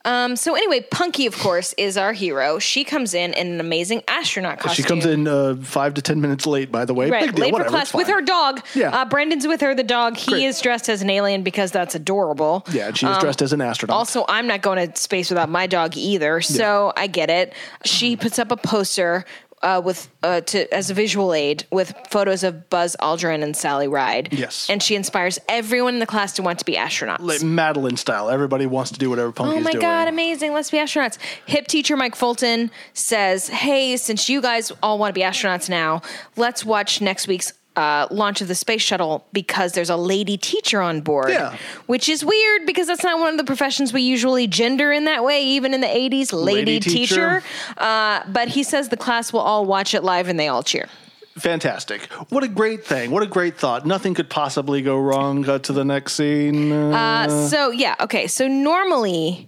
Um, 0.08 0.36
so 0.36 0.54
anyway, 0.54 0.80
Punky, 0.90 1.26
of 1.26 1.36
course, 1.36 1.74
is 1.76 1.98
our 1.98 2.12
hero. 2.14 2.58
She 2.58 2.82
comes 2.82 3.12
in 3.12 3.34
in 3.34 3.46
an 3.48 3.60
amazing 3.60 4.02
astronaut 4.08 4.58
costume. 4.58 4.82
She 4.82 4.88
comes 4.88 5.04
in 5.04 5.28
uh, 5.28 5.56
five 5.62 5.92
to 5.94 6.02
ten 6.02 6.20
minutes 6.20 6.46
late, 6.46 6.72
by 6.72 6.84
the 6.86 6.94
way. 6.94 7.10
Right, 7.10 7.26
Big 7.26 7.34
deal, 7.34 7.44
late 7.44 7.54
for 7.56 7.64
class 7.68 7.92
with 7.92 8.08
her 8.08 8.22
dog. 8.22 8.62
Yeah. 8.74 8.88
uh, 8.96 9.04
Brendan's 9.04 9.46
with 9.46 9.60
her, 9.60 9.74
the 9.74 9.82
dog. 9.82 10.16
He 10.16 10.30
Great. 10.32 10.44
is 10.44 10.60
dressed 10.62 10.88
as 10.88 11.02
an 11.02 11.10
alien 11.10 11.42
because 11.42 11.72
that's 11.72 11.94
adorable. 11.94 12.64
Yeah, 12.72 12.88
and 12.88 12.96
she 12.96 13.06
is 13.06 13.18
dressed 13.18 13.42
as 13.42 13.52
an 13.52 13.60
astronaut. 13.60 13.94
Um, 13.94 13.98
Also, 13.98 14.24
I'm 14.28 14.46
not 14.46 14.62
going 14.62 14.90
to 14.90 14.96
space 14.98 15.28
without 15.28 15.50
my 15.50 15.66
dog 15.66 15.96
either, 15.96 16.40
so 16.40 16.92
I 16.96 17.06
get 17.06 17.28
it. 17.28 17.52
She 17.84 18.16
puts 18.16 18.38
up 18.38 18.50
a 18.50 18.56
poster 18.56 19.24
uh, 19.62 19.80
with 19.84 20.08
uh, 20.22 20.40
to 20.42 20.72
as 20.74 20.90
a 20.90 20.94
visual 20.94 21.34
aid 21.34 21.64
with 21.70 21.92
photos 22.10 22.44
of 22.44 22.68
Buzz 22.70 22.96
Aldrin 23.00 23.42
and 23.42 23.56
Sally 23.56 23.88
Ride. 23.88 24.32
Yes. 24.32 24.68
and 24.70 24.82
she 24.82 24.94
inspires 24.94 25.38
everyone 25.48 25.94
in 25.94 26.00
the 26.00 26.06
class 26.06 26.32
to 26.34 26.42
want 26.42 26.58
to 26.60 26.64
be 26.64 26.74
astronauts. 26.74 27.20
like 27.20 27.42
Madeline 27.42 27.96
style. 27.96 28.30
Everybody 28.30 28.66
wants 28.66 28.90
to 28.92 28.98
do 28.98 29.10
whatever 29.10 29.32
Punky's 29.32 29.58
Oh 29.58 29.60
my 29.60 29.72
doing. 29.72 29.80
god, 29.82 30.08
amazing. 30.08 30.52
Let's 30.52 30.70
be 30.70 30.78
astronauts. 30.78 31.18
Hip 31.46 31.66
teacher 31.66 31.96
Mike 31.96 32.14
Fulton 32.14 32.70
says, 32.94 33.48
Hey, 33.48 33.96
since 33.96 34.28
you 34.28 34.40
guys 34.40 34.70
all 34.82 34.98
want 34.98 35.10
to 35.14 35.18
be 35.18 35.24
astronauts 35.24 35.68
now, 35.68 36.02
let's 36.36 36.64
watch 36.64 37.00
next 37.00 37.26
week's 37.28 37.52
uh, 37.78 38.08
launch 38.10 38.40
of 38.40 38.48
the 38.48 38.54
space 38.56 38.82
shuttle 38.82 39.24
because 39.32 39.72
there's 39.72 39.90
a 39.90 39.96
lady 39.96 40.36
teacher 40.36 40.80
on 40.80 41.00
board. 41.00 41.30
Yeah. 41.30 41.56
Which 41.86 42.08
is 42.08 42.24
weird 42.24 42.66
because 42.66 42.88
that's 42.88 43.04
not 43.04 43.20
one 43.20 43.30
of 43.32 43.38
the 43.38 43.44
professions 43.44 43.92
we 43.92 44.02
usually 44.02 44.48
gender 44.48 44.90
in 44.90 45.04
that 45.04 45.22
way, 45.22 45.44
even 45.44 45.72
in 45.72 45.80
the 45.80 45.86
80s. 45.86 46.32
Lady, 46.32 46.72
Lady 46.72 46.80
teacher. 46.80 47.40
teacher. 47.40 47.42
Uh, 47.76 48.22
but 48.28 48.48
he 48.48 48.62
says 48.64 48.88
the 48.88 48.96
class 48.96 49.32
will 49.32 49.40
all 49.40 49.64
watch 49.64 49.94
it 49.94 50.02
live 50.02 50.28
and 50.28 50.38
they 50.40 50.48
all 50.48 50.64
cheer. 50.64 50.88
Fantastic. 51.36 52.02
What 52.30 52.42
a 52.42 52.48
great 52.48 52.84
thing. 52.84 53.12
What 53.12 53.22
a 53.22 53.26
great 53.26 53.56
thought. 53.56 53.86
Nothing 53.86 54.12
could 54.14 54.28
possibly 54.28 54.82
go 54.82 54.98
wrong. 54.98 55.42
Got 55.42 55.62
to 55.64 55.72
the 55.72 55.84
next 55.84 56.14
scene. 56.14 56.72
Uh, 56.72 56.98
Uh, 57.28 57.48
so 57.48 57.70
yeah, 57.70 57.94
okay. 58.00 58.26
So 58.26 58.48
normally 58.48 59.46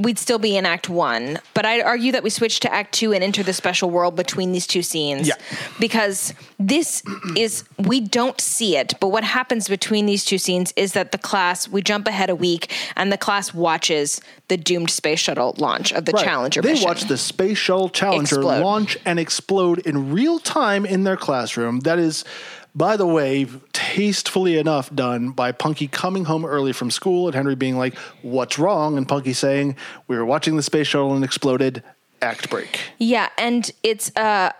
we'd 0.00 0.18
still 0.18 0.38
be 0.38 0.56
in 0.56 0.66
Act 0.66 0.88
One, 0.90 1.38
but 1.54 1.64
I'd 1.64 1.80
argue 1.80 2.12
that 2.12 2.22
we 2.22 2.28
switch 2.30 2.60
to 2.60 2.72
Act 2.72 2.92
Two 2.94 3.12
and 3.14 3.24
enter 3.24 3.42
the 3.42 3.52
special 3.54 3.88
world 3.90 4.14
between 4.14 4.52
these 4.52 4.66
two 4.66 4.82
scenes. 4.82 5.28
Yeah. 5.28 5.34
Because 5.80 6.34
this 6.58 7.02
is 7.36 7.64
we 7.78 8.00
don't 8.00 8.40
see 8.40 8.76
it, 8.76 8.94
but 9.00 9.08
what 9.08 9.24
happens 9.24 9.68
between 9.68 10.04
these 10.06 10.24
two 10.24 10.38
scenes 10.38 10.72
is 10.76 10.92
that 10.92 11.12
the 11.12 11.18
class 11.18 11.68
we 11.68 11.80
jump 11.82 12.06
ahead 12.08 12.28
a 12.30 12.34
week 12.36 12.72
and 12.96 13.10
the 13.10 13.16
class 13.18 13.54
watches 13.54 14.20
the 14.48 14.56
doomed 14.56 14.90
space 14.90 15.18
shuttle 15.18 15.54
launch 15.58 15.92
of 15.92 16.04
the 16.04 16.12
Right. 16.12 16.24
Challenger 16.24 16.62
They 16.62 16.72
mission. 16.72 16.86
watch 16.88 17.02
the 17.04 17.18
Space 17.18 17.58
Shuttle 17.58 17.88
Challenger 17.88 18.36
Explode. 18.36 18.60
launch 18.62 18.96
and 19.04 19.18
explode 19.18 19.80
in 19.80 20.12
real 20.12 20.38
time 20.38 20.86
in 20.86 21.02
their 21.04 21.16
classroom. 21.16 21.80
That 21.80 21.98
is, 21.98 22.24
by 22.76 22.98
the 22.98 23.06
way, 23.06 23.46
tastefully 23.72 24.58
enough 24.58 24.94
done 24.94 25.30
by 25.30 25.50
Punky 25.50 25.88
coming 25.88 26.26
home 26.26 26.44
early 26.44 26.74
from 26.74 26.90
school 26.90 27.26
and 27.26 27.34
Henry 27.34 27.54
being 27.54 27.78
like, 27.78 27.96
What's 28.20 28.58
wrong? 28.58 28.98
And 28.98 29.08
Punky 29.08 29.32
saying, 29.32 29.76
We 30.06 30.16
were 30.16 30.26
watching 30.26 30.56
the 30.56 30.62
Space 30.62 30.86
Shuttle 30.86 31.14
and 31.14 31.24
exploded. 31.24 31.82
Act 32.20 32.50
break. 32.50 32.80
Yeah, 32.98 33.30
and 33.38 33.70
it's 33.82 34.14
uh 34.14 34.52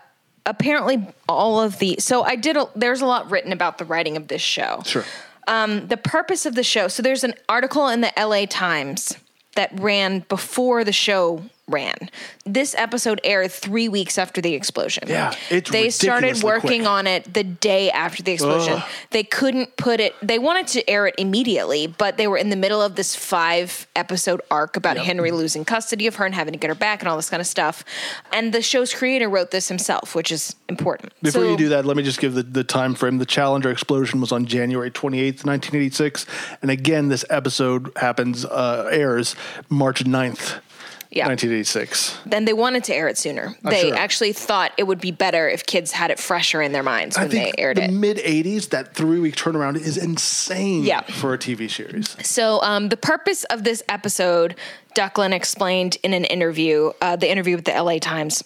apparently 0.47 1.07
all 1.29 1.61
of 1.61 1.77
the 1.77 1.97
so 1.99 2.23
I 2.23 2.35
did 2.35 2.57
a, 2.57 2.67
there's 2.75 3.01
a 3.01 3.05
lot 3.05 3.29
written 3.29 3.51
about 3.51 3.77
the 3.77 3.85
writing 3.85 4.17
of 4.17 4.27
this 4.27 4.41
show. 4.41 4.81
Sure. 4.83 5.05
Um, 5.47 5.87
the 5.87 5.97
purpose 5.97 6.45
of 6.45 6.55
the 6.55 6.63
show. 6.63 6.87
So 6.89 7.01
there's 7.01 7.23
an 7.23 7.33
article 7.47 7.87
in 7.87 8.01
the 8.01 8.11
LA 8.17 8.45
Times 8.45 9.15
that 9.55 9.69
ran 9.79 10.25
before 10.27 10.83
the 10.83 10.91
show 10.91 11.43
ran. 11.67 12.09
This 12.45 12.73
episode 12.75 13.19
aired 13.23 13.51
three 13.51 13.89
weeks 13.89 14.17
after 14.17 14.41
the 14.41 14.53
explosion. 14.53 15.03
Yeah, 15.07 15.33
it's 15.49 15.69
they 15.69 15.89
started 15.89 16.41
working 16.43 16.81
quick. 16.81 16.87
on 16.89 17.07
it 17.07 17.33
the 17.33 17.43
day 17.43 17.91
after 17.91 18.23
the 18.23 18.31
explosion. 18.31 18.73
Ugh. 18.77 18.89
They 19.11 19.23
couldn't 19.23 19.75
put 19.77 19.99
it. 19.99 20.15
They 20.21 20.39
wanted 20.39 20.67
to 20.67 20.89
air 20.89 21.07
it 21.07 21.15
immediately, 21.17 21.87
but 21.87 22.17
they 22.17 22.27
were 22.27 22.37
in 22.37 22.49
the 22.49 22.55
middle 22.55 22.81
of 22.81 22.95
this 22.95 23.15
five 23.15 23.85
episode 23.95 24.41
arc 24.49 24.77
about 24.77 24.97
Henry 24.97 25.31
losing 25.31 25.65
custody 25.65 26.07
of 26.07 26.15
her 26.15 26.25
and 26.25 26.33
having 26.33 26.53
to 26.53 26.59
get 26.59 26.69
her 26.69 26.75
back 26.75 27.01
and 27.01 27.09
all 27.09 27.17
this 27.17 27.29
kind 27.29 27.41
of 27.41 27.47
stuff. 27.47 27.83
And 28.31 28.53
the 28.53 28.61
show's 28.61 28.93
creator 28.93 29.27
wrote 29.29 29.51
this 29.51 29.67
himself, 29.67 30.15
which 30.15 30.31
is 30.31 30.55
important. 30.69 31.13
Before 31.21 31.41
So- 31.41 31.51
you 31.51 31.57
do 31.57 31.69
that, 31.69 31.85
let 31.85 31.97
me 31.97 32.03
just 32.03 32.19
give 32.19 32.33
the, 32.33 32.43
the 32.43 32.63
time 32.63 32.95
frame. 32.95 33.17
The 33.17 33.25
Challenger 33.25 33.69
explosion 33.69 34.21
was 34.21 34.31
on 34.31 34.45
January 34.45 34.89
28th, 34.91 35.43
1986. 35.45 36.25
And 36.61 36.71
again, 36.71 37.09
this 37.09 37.25
episode 37.29 37.91
happens, 37.97 38.45
uh, 38.45 38.87
airs 38.91 39.35
March 39.69 40.03
9th, 40.05 40.59
Yeah. 41.09 41.27
1986. 41.27 42.17
then 42.25 42.45
they 42.45 42.53
wanted 42.53 42.83
to 42.85 42.93
air 42.95 43.07
it 43.07 43.17
sooner. 43.17 43.55
They 43.63 43.85
Oh, 43.85 43.87
sure. 43.89 43.95
actually 43.97 44.33
thought 44.33 44.71
it 44.77 44.83
would 44.83 44.99
be 44.99 45.11
better 45.11 45.47
if 45.47 45.65
kids 45.65 45.91
had 45.91 46.11
it 46.11 46.19
fresher 46.19 46.61
in 46.61 46.71
their 46.73 46.83
minds 46.83 47.17
when 47.17 47.29
they 47.29 47.53
aired 47.57 47.77
the 47.77 47.85
it. 47.85 47.91
mid 47.93 48.17
80s, 48.17 48.69
that 48.69 48.93
three 48.93 49.19
week 49.19 49.35
turnaround 49.35 49.75
is 49.77 49.97
insane 49.97 50.83
Yeah. 50.83 51.01
for 51.01 51.33
a 51.33 51.37
TV 51.37 51.67
series. 51.69 52.15
So, 52.27 52.61
um, 52.61 52.89
the 52.89 52.97
purpose 52.97 53.43
of 53.45 53.63
this 53.63 53.81
episode, 53.89 54.55
Duclon 54.95 55.31
explained 55.31 55.97
in 56.03 56.13
an 56.13 56.25
interview, 56.25 56.91
uh, 57.01 57.15
the 57.15 57.29
interview 57.29 57.55
with 57.55 57.65
the 57.65 57.73
LA 57.75 57.99
Times, 57.99 58.43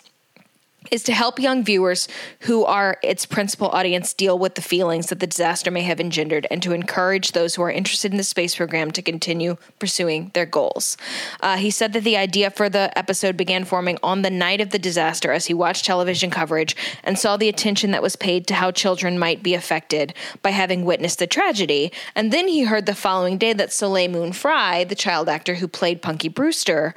is 0.92 1.04
to 1.04 1.14
help 1.14 1.40
young 1.40 1.64
viewers 1.64 2.08
who 2.42 2.66
are 2.66 2.98
its 3.02 3.26
principal 3.26 3.70
audience 3.70 4.14
deal 4.14 4.38
with 4.38 4.56
the 4.56 4.62
feelings 4.62 5.08
that 5.08 5.20
the 5.20 5.28
disaster 5.28 5.72
may 5.72 5.82
have 5.82 6.02
engendered 6.02 6.46
and 6.52 6.62
to 6.62 6.74
encourage 6.74 7.32
those 7.32 7.56
who 7.56 7.64
are 7.64 7.72
interested 7.72 8.12
in 8.12 8.18
the 8.18 8.24
space 8.24 8.56
program 8.58 8.92
to 8.92 9.02
continue 9.02 9.56
pursuing 9.80 10.30
their 10.34 10.46
goals. 10.46 10.98
Uh, 11.40 11.56
he 11.56 11.72
said 11.72 11.94
that 11.94 12.04
the 12.04 12.18
idea 12.18 12.52
for 12.52 12.70
the 12.70 12.96
episode 12.98 13.38
began 13.38 13.64
forming 13.64 13.98
on 14.04 14.22
the 14.22 14.30
night 14.30 14.60
of 14.60 14.72
the 14.72 14.80
disaster 14.80 15.32
as 15.32 15.46
he 15.46 15.54
watched 15.54 15.86
television 15.86 16.30
coverage 16.30 16.76
and 17.04 17.18
saw 17.18 17.38
the 17.38 17.48
attention 17.48 17.92
that 17.92 18.04
was 18.04 18.18
paid 18.18 18.46
to 18.46 18.54
how 18.54 18.70
children 18.70 19.18
might 19.18 19.42
be 19.42 19.54
affected 19.54 20.14
by 20.42 20.50
having 20.50 20.84
witnessed 20.84 21.20
the 21.20 21.28
tragedy. 21.28 21.92
And 22.16 22.34
then 22.34 22.50
he 22.50 22.64
heard 22.64 22.86
the 22.86 22.96
following 22.96 23.38
day 23.38 23.54
that 23.54 23.72
Soleil 23.72 24.12
Moon 24.12 24.34
Frye, 24.34 24.84
the 24.84 24.96
child 24.96 25.30
actor 25.30 25.56
who 25.56 25.68
played 25.68 26.02
Punky 26.02 26.28
Brewster, 26.28 26.94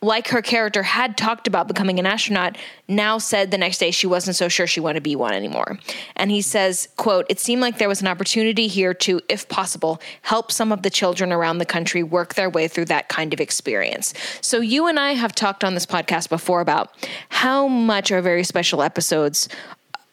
like 0.00 0.28
her 0.28 0.42
character 0.42 0.82
had 0.82 1.16
talked 1.16 1.46
about 1.46 1.66
becoming 1.68 1.98
an 1.98 2.06
astronaut, 2.06 2.56
now 2.86 3.18
said 3.18 3.50
the 3.50 3.58
next 3.58 3.78
day 3.78 3.90
she 3.90 4.06
wasn't 4.06 4.36
so 4.36 4.48
sure 4.48 4.66
she 4.66 4.80
wanted 4.80 4.98
to 4.98 5.00
be 5.02 5.16
one 5.16 5.34
anymore. 5.34 5.78
And 6.16 6.30
he 6.30 6.40
says, 6.40 6.88
quote, 6.96 7.26
it 7.28 7.40
seemed 7.40 7.60
like 7.60 7.78
there 7.78 7.88
was 7.88 8.00
an 8.00 8.06
opportunity 8.06 8.68
here 8.68 8.94
to, 8.94 9.20
if 9.28 9.48
possible, 9.48 10.00
help 10.22 10.52
some 10.52 10.72
of 10.72 10.82
the 10.82 10.90
children 10.90 11.32
around 11.32 11.58
the 11.58 11.66
country 11.66 12.02
work 12.02 12.34
their 12.34 12.50
way 12.50 12.68
through 12.68 12.86
that 12.86 13.08
kind 13.08 13.34
of 13.34 13.40
experience. 13.40 14.14
So 14.40 14.60
you 14.60 14.86
and 14.86 14.98
I 15.00 15.12
have 15.12 15.34
talked 15.34 15.64
on 15.64 15.74
this 15.74 15.86
podcast 15.86 16.28
before 16.28 16.60
about 16.60 16.94
how 17.28 17.66
much 17.66 18.12
our 18.12 18.22
very 18.22 18.44
special 18.44 18.82
episodes 18.82 19.48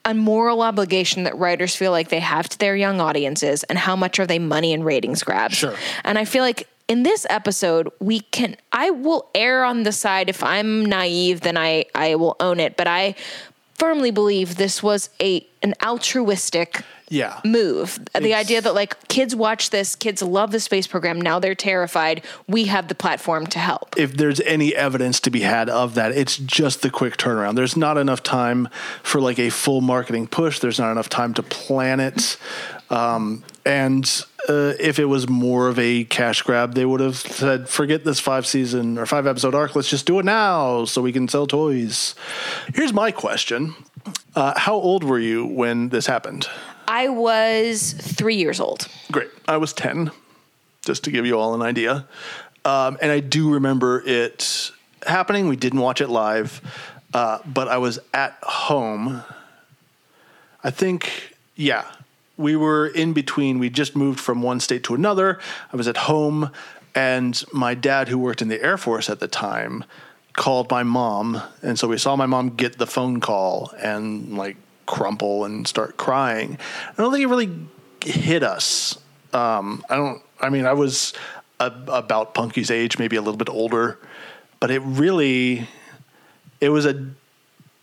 a 0.08 0.14
moral 0.14 0.62
obligation 0.62 1.24
that 1.24 1.36
writers 1.36 1.76
feel 1.76 1.92
like 1.92 2.10
they 2.10 2.20
have 2.20 2.48
to 2.48 2.60
their 2.60 2.76
young 2.76 3.02
audiences 3.02 3.64
and 3.64 3.78
how 3.78 3.96
much 3.96 4.20
are 4.20 4.28
they 4.28 4.38
money 4.38 4.72
and 4.72 4.86
ratings 4.86 5.24
grabs. 5.24 5.56
Sure. 5.56 5.76
And 6.04 6.20
I 6.20 6.26
feel 6.26 6.44
like 6.44 6.68
in 6.88 7.04
this 7.04 7.26
episode 7.30 7.92
we 8.00 8.20
can 8.20 8.56
I 8.72 8.92
will 8.92 9.30
err 9.36 9.64
on 9.64 9.84
the 9.84 9.92
side 9.92 10.30
if 10.30 10.44
I'm 10.44 10.86
naive 10.86 11.42
then 11.42 11.58
I 11.58 11.86
I 11.96 12.16
will 12.16 12.36
own 12.40 12.60
it, 12.60 12.78
but 12.78 12.88
I 12.88 13.16
firmly 13.76 14.12
believe 14.12 14.56
this 14.56 14.82
was 14.82 15.10
a 15.22 15.46
an 15.62 15.74
altruistic 15.84 16.82
Yeah. 17.10 17.40
move. 17.44 18.00
the 18.14 18.20
It's- 18.30 18.40
idea 18.40 18.62
that 18.62 18.74
like 18.74 19.08
kids 19.10 19.36
watch 19.36 19.70
this, 19.70 19.96
kids 19.96 20.22
love 20.22 20.52
the 20.52 20.60
space 20.60 20.88
program, 20.88 21.20
now 21.22 21.40
they're 21.40 21.54
terrified. 21.56 22.24
We 22.48 22.66
have 22.66 22.88
the 22.88 22.96
platform 22.96 23.46
to 23.48 23.60
help. 23.60 23.94
If 23.98 24.16
there's 24.18 24.40
any 24.42 24.74
evidence 24.76 25.20
to 25.22 25.30
be 25.30 25.42
had 25.42 25.70
of 25.70 25.94
that, 25.96 26.14
it's 26.14 26.38
just 26.38 26.82
the 26.82 26.90
quick 26.90 27.18
turnaround. 27.18 27.56
There's 27.56 27.76
not 27.78 27.98
enough 27.98 28.24
time 28.24 28.70
for 29.04 29.20
like 29.22 29.38
a 29.40 29.50
full 29.50 29.82
marketing 29.82 30.28
push. 30.28 30.60
There's 30.60 30.80
not 30.80 30.92
enough 30.92 31.10
time 31.10 31.34
to 31.36 31.44
plan 31.44 32.00
it. 32.00 32.38
Um, 32.90 33.44
and 33.66 34.24
uh, 34.48 34.74
if 34.80 35.00
it 35.00 35.06
was 35.06 35.28
more 35.28 35.68
of 35.68 35.80
a 35.80 36.04
cash 36.06 36.42
grab, 36.44 36.76
they 36.76 36.86
would 36.86 37.00
have 37.00 37.18
said, 37.18 37.68
forget 37.68 38.04
this 38.04 38.20
five 38.20 38.46
season 38.46 38.98
or 38.98 39.06
five 39.06 39.26
episode 39.26 39.56
arc. 39.56 39.76
Let's 39.76 39.90
just 39.90 40.06
do 40.06 40.20
it 40.20 40.26
now 40.26 40.86
so 40.86 41.02
we 41.02 41.12
can 41.12 41.28
sell 41.28 41.48
toys. 41.48 42.16
Here's 42.74 42.94
my 42.94 43.12
question 43.12 43.76
uh, 44.36 44.58
How 44.58 44.76
old 44.76 45.04
were 45.04 45.20
you 45.20 45.46
when 45.46 45.90
this 45.90 46.06
happened? 46.06 46.48
I 46.88 47.10
was 47.10 47.94
three 47.94 48.36
years 48.36 48.60
old. 48.60 48.88
Great. 49.12 49.30
I 49.48 49.58
was 49.58 49.74
10, 49.74 50.12
just 50.86 51.04
to 51.06 51.12
give 51.12 51.26
you 51.26 51.40
all 51.40 51.56
an 51.56 51.64
idea. 51.64 52.08
Um, 52.64 52.98
and 53.02 53.12
I 53.12 53.20
do 53.20 53.54
remember 53.54 54.04
it 54.06 54.72
happening. 55.06 55.48
We 55.48 55.56
didn't 55.56 55.80
watch 55.80 56.02
it 56.02 56.10
live, 56.10 56.62
uh, 57.14 57.40
but 57.46 57.68
I 57.68 57.78
was 57.78 58.00
at 58.14 58.38
home. 58.44 59.24
I 60.64 60.70
think, 60.70 61.36
yeah, 61.56 61.86
we 62.38 62.56
were 62.56 62.88
in 62.88 63.14
between. 63.14 63.60
We 63.60 63.70
just 63.70 63.96
moved 63.96 64.20
from 64.20 64.42
one 64.42 64.60
state 64.60 64.84
to 64.86 64.96
another. 64.96 65.40
I 65.72 65.76
was 65.76 65.88
at 65.88 65.98
home, 65.98 66.52
and 66.94 67.44
my 67.54 67.74
dad, 67.74 68.10
who 68.10 68.18
worked 68.18 68.42
in 68.42 68.48
the 68.48 68.62
Air 68.62 68.78
Force 68.78 69.10
at 69.10 69.20
the 69.20 69.28
time, 69.28 69.84
called 70.34 70.70
my 70.70 70.84
mom. 70.84 71.42
And 71.62 71.80
so 71.80 71.88
we 71.88 71.98
saw 71.98 72.16
my 72.16 72.26
mom 72.26 72.52
get 72.52 72.78
the 72.78 72.88
phone 72.88 73.20
call 73.20 73.74
and 73.82 74.38
like 74.38 74.58
crumple 74.86 75.46
and 75.46 75.68
start 75.68 75.98
crying. 75.98 76.58
I 76.92 77.02
don't 77.02 77.12
think 77.12 77.24
it 77.24 77.28
really 77.28 77.50
hit 78.04 78.44
us. 78.44 78.98
Um, 79.34 79.84
I 79.90 79.96
don't, 79.96 80.22
I 80.40 80.50
mean, 80.50 80.66
I 80.66 80.74
was 80.74 81.14
a, 81.60 81.72
about 81.88 82.34
Punky's 82.34 82.70
age, 82.70 83.00
maybe 83.00 83.16
a 83.16 83.22
little 83.22 83.38
bit 83.38 83.50
older, 83.50 83.98
but 84.60 84.72
it 84.72 84.80
really, 84.80 85.68
it 86.62 86.70
was 86.70 86.86
a 86.86 87.08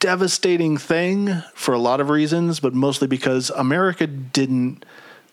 devastating 0.03 0.77
thing 0.77 1.33
for 1.55 1.73
a 1.73 1.79
lot 1.79 2.01
of 2.01 2.11
reasons, 2.11 2.59
but 2.59 2.75
mostly 2.75 3.07
because 3.07 3.51
America 3.51 4.05
didn't 4.05 4.85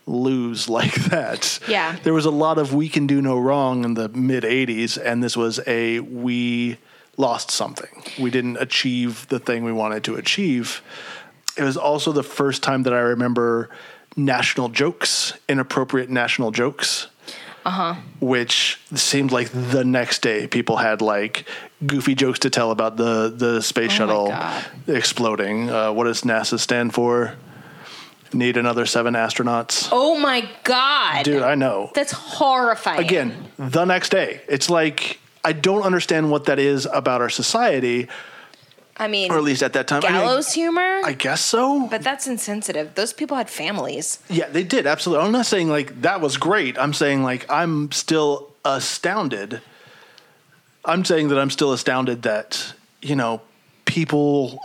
lose 0.06 0.70
like 0.78 0.94
that. 1.06 1.60
Yeah. 1.68 1.98
There 2.04 2.14
was 2.14 2.26
a 2.26 2.32
lot 2.32 2.60
of 2.60 2.74
we 2.74 2.88
can 2.88 3.08
do 3.08 3.20
no 3.20 3.38
wrong 3.38 3.84
in 3.84 3.96
the 3.96 4.08
mid 4.10 4.44
80s, 4.44 4.98
and 5.04 5.24
this 5.24 5.36
was 5.36 5.60
a 5.66 6.00
we 6.00 6.78
lost 7.18 7.50
something. 7.50 8.04
We 8.20 8.30
didn't 8.30 8.58
achieve 8.58 9.28
the 9.30 9.40
thing 9.40 9.64
we 9.66 9.74
wanted 9.74 10.04
to 10.06 10.16
achieve. 10.16 10.84
It 11.58 11.64
was 11.64 11.76
also 11.76 12.12
the 12.12 12.24
first 12.24 12.62
time 12.62 12.84
that 12.84 12.94
I 12.94 13.00
remember 13.00 13.72
national 14.16 14.70
jokes, 14.70 15.34
inappropriate 15.50 16.12
national 16.12 16.52
jokes. 16.52 17.08
Uh-huh. 17.65 17.95
Which 18.19 18.80
seemed 18.95 19.32
like 19.32 19.50
the 19.52 19.84
next 19.84 20.22
day 20.22 20.48
people 20.48 20.78
had 20.78 21.02
like 21.02 21.45
goofy 21.86 22.15
jokes 22.15 22.39
to 22.39 22.50
tell 22.50 22.72
about 22.72 22.98
the 22.98 23.34
the 23.36 23.62
space 23.62 23.91
Oh 23.91 23.95
shuttle 23.95 24.36
exploding. 24.88 25.69
Uh, 25.69 25.91
what 25.91 26.06
does 26.06 26.22
NASA 26.22 26.60
stand 26.60 26.93
for? 26.93 27.36
Need 28.32 28.58
another 28.58 28.86
seven 28.86 29.15
astronauts. 29.15 29.89
Oh 29.91 30.19
my 30.19 30.48
god. 30.63 31.24
Dude, 31.26 31.41
I 31.41 31.56
know. 31.56 31.91
That's 31.95 32.12
horrifying. 32.12 33.00
Again, 33.00 33.45
the 33.58 33.86
next 33.86 34.10
day. 34.10 34.41
It's 34.48 34.69
like 34.69 35.19
I 35.43 35.54
don't 35.54 35.84
understand 35.84 36.30
what 36.30 36.45
that 36.45 36.60
is 36.60 36.88
about 36.91 37.22
our 37.22 37.30
society, 37.30 38.08
I 39.00 39.08
mean, 39.08 39.32
or 39.32 39.38
at 39.38 39.44
least 39.44 39.64
at 39.64 39.74
that 39.74 39.88
time. 39.88 40.04
I 40.04 40.12
mean, 40.12 40.22
gallows 40.22 40.54
humor. 40.54 41.02
I 41.06 41.14
guess 41.14 41.42
so. 41.42 41.88
but 41.88 42.04
that's 42.04 42.28
insensitive. 42.28 42.96
Those 42.96 43.14
people 43.14 43.38
had 43.38 43.50
families. 43.50 44.20
Yeah, 44.30 44.50
they 44.50 44.64
did 44.64 44.86
absolutely. 44.86 45.26
I'm 45.26 45.32
not 45.32 45.46
saying 45.46 45.70
like 45.70 46.02
that 46.02 46.20
was 46.20 46.38
great. 46.38 46.78
I'm 46.78 46.94
saying 46.94 47.24
like 47.24 47.50
I'm 47.50 47.92
still 47.92 48.54
astounded. 48.66 49.62
I'm 50.84 51.06
saying 51.06 51.30
that 51.30 51.40
I'm 51.40 51.50
still 51.50 51.72
astounded 51.72 52.24
that 52.24 52.74
you 53.02 53.16
know 53.16 53.42
people 53.86 54.60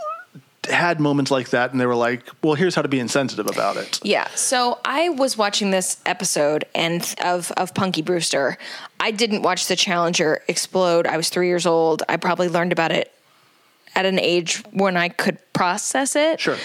had 0.69 0.99
moments 0.99 1.31
like 1.31 1.49
that 1.51 1.71
and 1.71 1.79
they 1.79 1.85
were 1.85 1.95
like, 1.95 2.23
"Well, 2.43 2.55
here's 2.55 2.75
how 2.75 2.81
to 2.81 2.87
be 2.89 2.99
insensitive 2.99 3.47
about 3.47 3.77
it." 3.77 4.01
Yeah. 4.03 4.27
So 4.35 4.79
I 4.83 5.09
was 5.09 5.37
watching 5.37 5.71
this 5.71 5.97
episode 6.05 6.65
and 6.75 7.15
of 7.23 7.53
of 7.53 7.73
Punky 7.73 8.01
Brewster. 8.01 8.57
I 8.99 9.11
didn't 9.11 9.43
watch 9.43 9.67
the 9.67 9.75
Challenger 9.77 10.41
explode. 10.49 11.07
I 11.07 11.15
was 11.15 11.29
three 11.29 11.47
years 11.47 11.65
old. 11.65 12.03
I 12.09 12.17
probably 12.17 12.49
learned 12.49 12.73
about 12.73 12.91
it 12.91 13.13
at 13.95 14.05
an 14.05 14.19
age 14.19 14.63
when 14.71 14.97
I 14.97 15.09
could 15.09 15.37
process 15.53 16.15
it. 16.15 16.39
Sure. 16.39 16.57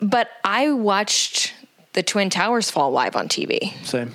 But 0.00 0.30
I 0.44 0.72
watched 0.72 1.54
the 1.92 2.02
Twin 2.02 2.30
Towers 2.30 2.70
fall 2.70 2.90
live 2.90 3.16
on 3.16 3.28
TV. 3.28 3.72
Same. 3.84 4.12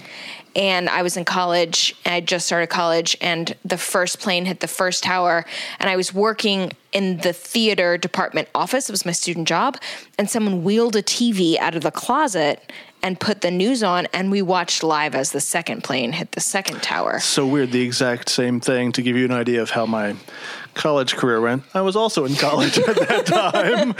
and 0.55 0.87
I 0.89 1.01
was 1.01 1.17
in 1.17 1.25
college 1.25 1.95
and 2.05 2.13
I 2.15 2.21
just 2.21 2.45
started 2.45 2.67
college 2.67 3.17
and 3.19 3.53
the 3.65 3.77
first 3.77 4.19
plane 4.19 4.45
hit 4.45 4.61
the 4.61 4.67
first 4.67 5.03
tower 5.03 5.45
and 5.79 5.89
I 5.89 5.97
was 5.97 6.13
working 6.13 6.71
in 6.93 7.17
the 7.17 7.33
theater 7.33 7.97
department 7.97 8.47
office. 8.55 8.87
It 8.89 8.93
was 8.93 9.05
my 9.05 9.11
student 9.11 9.47
job 9.49 9.77
and 10.17 10.29
someone 10.29 10.63
wheeled 10.63 10.95
a 10.95 11.03
TV 11.03 11.57
out 11.57 11.75
of 11.75 11.81
the 11.83 11.91
closet 11.91 12.71
and 13.03 13.19
put 13.19 13.41
the 13.41 13.51
news 13.51 13.83
on 13.83 14.07
and 14.13 14.31
we 14.31 14.41
watched 14.41 14.81
live 14.81 15.13
as 15.13 15.31
the 15.33 15.41
second 15.41 15.83
plane 15.83 16.13
hit 16.13 16.31
the 16.31 16.41
second 16.41 16.81
tower. 16.81 17.19
So 17.19 17.45
weird. 17.45 17.71
The 17.73 17.81
exact 17.81 18.29
same 18.29 18.61
thing 18.61 18.93
to 18.93 19.01
give 19.01 19.17
you 19.17 19.25
an 19.25 19.33
idea 19.33 19.61
of 19.61 19.71
how 19.71 19.85
my 19.85 20.15
college 20.75 21.15
career 21.15 21.41
went. 21.41 21.63
I 21.73 21.81
was 21.81 21.95
also 21.95 22.25
in 22.25 22.35
college 22.35 22.77
at 22.77 22.95
that 23.07 23.25
time. 23.25 23.93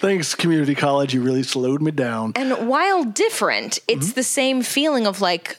Thanks, 0.00 0.34
community 0.34 0.74
college. 0.74 1.14
You 1.14 1.22
really 1.22 1.42
slowed 1.44 1.80
me 1.82 1.90
down. 1.92 2.32
And 2.36 2.68
while 2.68 3.04
different, 3.04 3.78
it's 3.86 4.06
Mm-hmm. 4.08 4.14
the 4.14 4.22
same 4.24 4.62
feeling 4.62 5.06
of 5.06 5.20
like 5.20 5.58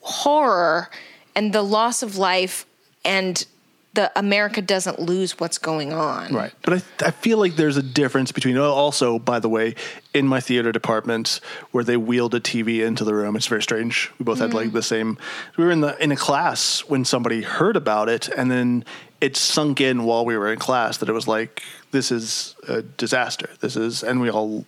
horror 0.00 0.90
and 1.34 1.52
the 1.52 1.62
loss 1.62 2.02
of 2.02 2.16
life 2.16 2.66
and 3.04 3.46
the 3.94 4.12
America 4.18 4.60
doesn't 4.60 5.00
lose 5.00 5.40
what's 5.40 5.56
going 5.56 5.90
on. 5.90 6.30
Right. 6.34 6.52
But 6.60 6.74
I, 7.02 7.06
I 7.06 7.10
feel 7.12 7.38
like 7.38 7.56
there's 7.56 7.78
a 7.78 7.82
difference 7.82 8.30
between, 8.30 8.58
oh, 8.58 8.70
also, 8.70 9.18
by 9.18 9.38
the 9.38 9.48
way, 9.48 9.74
in 10.12 10.28
my 10.28 10.38
theater 10.38 10.70
department 10.70 11.40
where 11.70 11.82
they 11.82 11.96
wheeled 11.96 12.34
a 12.34 12.40
TV 12.40 12.84
into 12.86 13.04
the 13.04 13.14
room. 13.14 13.36
It's 13.36 13.46
very 13.46 13.62
strange. 13.62 14.10
We 14.18 14.24
both 14.24 14.38
had 14.38 14.52
like 14.52 14.72
the 14.72 14.82
same. 14.82 15.16
We 15.56 15.64
were 15.64 15.70
in 15.70 15.80
the 15.80 15.96
in 16.02 16.12
a 16.12 16.16
class 16.16 16.80
when 16.80 17.06
somebody 17.06 17.40
heard 17.40 17.74
about 17.74 18.10
it, 18.10 18.28
and 18.28 18.50
then 18.50 18.84
it 19.20 19.36
sunk 19.36 19.80
in 19.80 20.04
while 20.04 20.24
we 20.24 20.36
were 20.36 20.52
in 20.52 20.58
class 20.58 20.98
that 20.98 21.08
it 21.08 21.12
was 21.12 21.26
like 21.26 21.62
this 21.90 22.10
is 22.10 22.54
a 22.68 22.82
disaster. 22.82 23.50
This 23.60 23.76
is, 23.76 24.02
and 24.02 24.20
we 24.20 24.30
all 24.30 24.66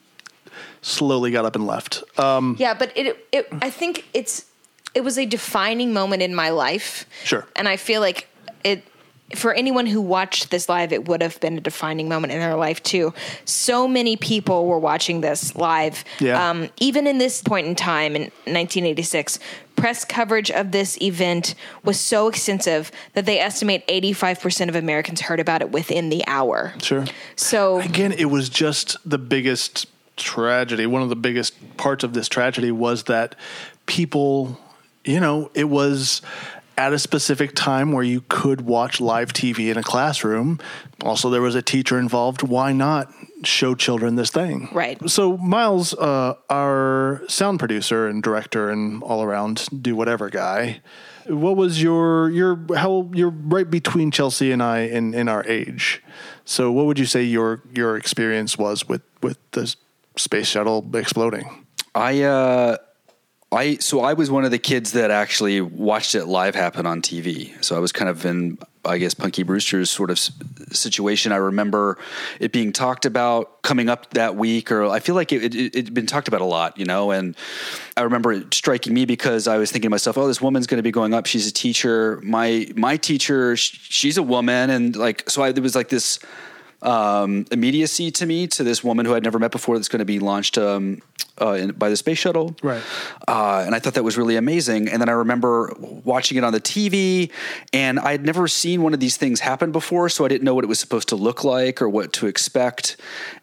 slowly 0.82 1.30
got 1.30 1.44
up 1.44 1.56
and 1.56 1.66
left. 1.66 2.02
Um, 2.18 2.56
Yeah, 2.58 2.74
but 2.74 2.92
it, 2.96 3.26
it 3.32 3.48
I 3.62 3.70
think 3.70 4.06
it's 4.14 4.46
it 4.94 5.02
was 5.02 5.18
a 5.18 5.26
defining 5.26 5.92
moment 5.92 6.22
in 6.22 6.34
my 6.34 6.50
life. 6.50 7.06
Sure. 7.24 7.46
And 7.54 7.68
I 7.68 7.76
feel 7.76 8.00
like 8.00 8.28
it 8.64 8.82
for 9.34 9.52
anyone 9.52 9.86
who 9.86 10.00
watched 10.00 10.50
this 10.50 10.68
live, 10.68 10.92
it 10.92 11.06
would 11.06 11.22
have 11.22 11.38
been 11.40 11.58
a 11.58 11.60
defining 11.60 12.08
moment 12.08 12.32
in 12.32 12.38
their 12.38 12.56
life 12.56 12.82
too. 12.82 13.12
So 13.44 13.86
many 13.86 14.16
people 14.16 14.66
were 14.66 14.78
watching 14.78 15.20
this 15.20 15.54
live. 15.54 16.04
Yeah. 16.18 16.50
Um, 16.50 16.70
even 16.78 17.06
in 17.06 17.18
this 17.18 17.42
point 17.42 17.66
in 17.66 17.74
time 17.74 18.16
in 18.16 18.22
1986, 18.22 19.38
press 19.76 20.04
coverage 20.04 20.50
of 20.50 20.72
this 20.72 21.00
event 21.00 21.54
was 21.84 22.00
so 22.00 22.28
extensive 22.28 22.90
that 23.12 23.26
they 23.26 23.38
estimate 23.38 23.86
85% 23.86 24.68
of 24.68 24.74
Americans 24.74 25.20
heard 25.20 25.40
about 25.40 25.60
it 25.60 25.70
within 25.70 26.08
the 26.08 26.26
hour. 26.26 26.74
sure. 26.82 27.04
So 27.36 27.80
Again, 27.80 28.12
it 28.12 28.26
was 28.26 28.48
just 28.48 28.96
the 29.08 29.18
biggest 29.18 29.86
tragedy. 30.16 30.86
One 30.86 31.02
of 31.02 31.10
the 31.10 31.16
biggest 31.16 31.76
parts 31.76 32.02
of 32.02 32.12
this 32.12 32.28
tragedy 32.28 32.72
was 32.72 33.04
that 33.04 33.34
people, 33.86 34.58
you 35.04 35.20
know, 35.20 35.50
it 35.54 35.64
was 35.64 36.22
at 36.78 36.92
a 36.92 36.98
specific 36.98 37.56
time 37.56 37.90
where 37.90 38.04
you 38.04 38.22
could 38.28 38.60
watch 38.60 39.00
live 39.00 39.32
TV 39.32 39.68
in 39.68 39.76
a 39.76 39.82
classroom. 39.82 40.60
Also, 41.02 41.28
there 41.28 41.42
was 41.42 41.56
a 41.56 41.60
teacher 41.60 41.98
involved. 41.98 42.42
Why 42.42 42.72
not 42.72 43.12
show 43.42 43.74
children 43.74 44.14
this 44.14 44.30
thing? 44.30 44.68
Right. 44.72 44.96
So, 45.10 45.36
Miles, 45.38 45.92
uh, 45.94 46.34
our 46.48 47.22
sound 47.26 47.58
producer 47.58 48.06
and 48.06 48.22
director 48.22 48.70
and 48.70 49.02
all 49.02 49.24
around 49.24 49.68
do 49.82 49.96
whatever 49.96 50.30
guy. 50.30 50.80
What 51.26 51.56
was 51.56 51.82
your 51.82 52.30
your 52.30 52.58
how 52.76 53.10
you're 53.12 53.28
right 53.30 53.68
between 53.68 54.12
Chelsea 54.12 54.52
and 54.52 54.62
I 54.62 54.82
in, 54.82 55.12
in 55.12 55.28
our 55.28 55.44
age. 55.46 56.02
So 56.46 56.72
what 56.72 56.86
would 56.86 56.98
you 56.98 57.04
say 57.04 57.22
your 57.24 57.62
your 57.74 57.98
experience 57.98 58.56
was 58.56 58.88
with 58.88 59.02
with 59.22 59.38
the 59.50 59.74
space 60.16 60.46
shuttle 60.46 60.88
exploding? 60.94 61.66
I 61.94 62.22
uh 62.22 62.78
I 63.50 63.76
so 63.76 64.00
I 64.00 64.12
was 64.12 64.30
one 64.30 64.44
of 64.44 64.50
the 64.50 64.58
kids 64.58 64.92
that 64.92 65.10
actually 65.10 65.60
watched 65.60 66.14
it 66.14 66.26
live 66.26 66.54
happen 66.54 66.84
on 66.84 67.00
TV. 67.00 67.62
So 67.64 67.76
I 67.76 67.78
was 67.78 67.92
kind 67.92 68.10
of 68.10 68.24
in 68.26 68.58
I 68.84 68.98
guess 68.98 69.14
Punky 69.14 69.42
Brewster's 69.42 69.90
sort 69.90 70.10
of 70.10 70.18
situation. 70.18 71.32
I 71.32 71.36
remember 71.36 71.98
it 72.40 72.52
being 72.52 72.72
talked 72.72 73.06
about 73.06 73.62
coming 73.62 73.88
up 73.88 74.10
that 74.10 74.36
week, 74.36 74.70
or 74.70 74.86
I 74.86 75.00
feel 75.00 75.14
like 75.14 75.32
it, 75.32 75.54
it, 75.54 75.76
it'd 75.76 75.94
been 75.94 76.06
talked 76.06 76.28
about 76.28 76.40
a 76.40 76.46
lot, 76.46 76.78
you 76.78 76.84
know. 76.84 77.10
And 77.10 77.36
I 77.96 78.02
remember 78.02 78.32
it 78.32 78.52
striking 78.52 78.94
me 78.94 79.04
because 79.04 79.46
I 79.48 79.56
was 79.56 79.70
thinking 79.70 79.88
to 79.88 79.90
myself, 79.90 80.18
"Oh, 80.18 80.26
this 80.26 80.40
woman's 80.40 80.66
going 80.66 80.78
to 80.78 80.82
be 80.82 80.90
going 80.90 81.14
up. 81.14 81.26
She's 81.26 81.46
a 81.46 81.52
teacher. 81.52 82.20
My 82.22 82.68
my 82.76 82.96
teacher, 82.96 83.56
she's 83.56 84.18
a 84.18 84.22
woman." 84.22 84.70
And 84.70 84.94
like, 84.94 85.28
so 85.28 85.42
I, 85.42 85.52
there 85.52 85.62
was 85.62 85.74
like 85.74 85.88
this 85.88 86.18
um, 86.82 87.46
immediacy 87.50 88.10
to 88.12 88.26
me 88.26 88.46
to 88.48 88.62
this 88.62 88.84
woman 88.84 89.06
who 89.06 89.14
I'd 89.14 89.24
never 89.24 89.38
met 89.38 89.50
before 89.50 89.76
that's 89.76 89.88
going 89.88 90.00
to 90.00 90.04
be 90.04 90.18
launched 90.18 90.58
um, 90.58 91.02
uh, 91.40 91.52
in, 91.52 91.70
by 91.72 91.88
the 91.88 91.96
space 91.96 92.18
shuttle. 92.18 92.56
Right. 92.62 92.82
Uh, 93.26 93.62
and 93.64 93.74
I 93.74 93.78
thought 93.78 93.94
that 93.94 94.04
was 94.04 94.16
really 94.16 94.36
amazing. 94.36 94.88
And 94.88 95.00
then 95.00 95.08
I 95.08 95.12
remember 95.12 95.74
watching 95.78 96.38
it 96.38 96.44
on 96.44 96.52
the 96.52 96.60
TV, 96.60 97.30
and 97.72 97.98
I 97.98 98.12
had 98.12 98.24
never 98.24 98.48
seen 98.48 98.82
one 98.82 98.94
of 98.94 99.00
these 99.00 99.16
things 99.16 99.40
happen 99.40 99.72
before, 99.72 100.08
so 100.08 100.24
I 100.24 100.28
didn't 100.28 100.44
know 100.44 100.54
what 100.54 100.64
it 100.64 100.68
was 100.68 100.80
supposed 100.80 101.08
to 101.08 101.16
look 101.16 101.44
like 101.44 101.80
or 101.80 101.88
what 101.88 102.12
to 102.14 102.26
expect. 102.26 102.96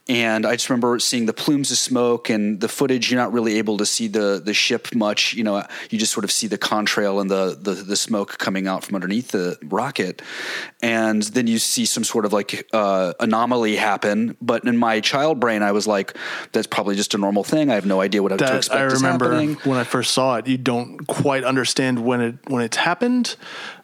And 0.08 0.46
I 0.46 0.52
just 0.54 0.70
remember 0.70 1.00
seeing 1.00 1.26
the 1.26 1.34
plumes 1.34 1.72
of 1.72 1.78
smoke 1.78 2.30
and 2.30 2.62
the 2.62 2.68
footage. 2.68 3.10
You're 3.10 3.20
not 3.20 3.34
really 3.34 3.58
able 3.58 3.78
to 3.78 3.88
see 3.88 4.08
the 4.08 4.40
the 4.44 4.54
ship 4.54 4.94
much. 4.94 5.34
You 5.34 5.44
know, 5.44 5.66
you 5.90 5.98
just 5.98 6.14
sort 6.14 6.24
of 6.24 6.32
see 6.32 6.46
the 6.46 6.60
contrail 6.60 7.20
and 7.20 7.30
the 7.30 7.58
the, 7.60 7.72
the 7.72 7.96
smoke 7.96 8.38
coming 8.38 8.68
out 8.68 8.84
from 8.84 8.94
underneath 8.94 9.30
the 9.30 9.58
rocket, 9.64 10.22
and 10.84 11.24
then 11.24 11.48
you 11.48 11.58
see 11.58 11.86
some 11.86 12.04
sort 12.04 12.26
of 12.26 12.34
like 12.34 12.68
uh, 12.72 13.14
anomaly 13.20 13.78
happen. 13.78 14.38
But 14.40 14.66
in 14.66 14.78
my 14.78 15.00
child 15.00 15.40
brain, 15.40 15.64
I 15.64 15.72
was 15.72 15.88
like, 15.88 16.16
"That's 16.52 16.68
probably 16.68 16.96
just 16.96 17.16
a 17.16 17.18
normal 17.18 17.44
thing." 17.44 17.65
Happening. 17.68 17.72
I 17.72 17.76
have 17.76 17.86
no 17.86 18.02
idea 18.02 18.22
what 18.24 18.30
to 18.30 18.38
that 18.38 18.56
expect 18.56 18.80
I 18.80 18.84
remember 18.84 19.46
when 19.64 19.78
I 19.78 19.84
first 19.84 20.12
saw 20.12 20.36
it. 20.38 20.48
You 20.48 20.58
don't 20.58 21.06
quite 21.08 21.44
understand 21.44 22.06
when 22.06 22.22
it 22.22 22.36
when 22.48 22.64
it's 22.64 22.78
happened. 22.78 23.36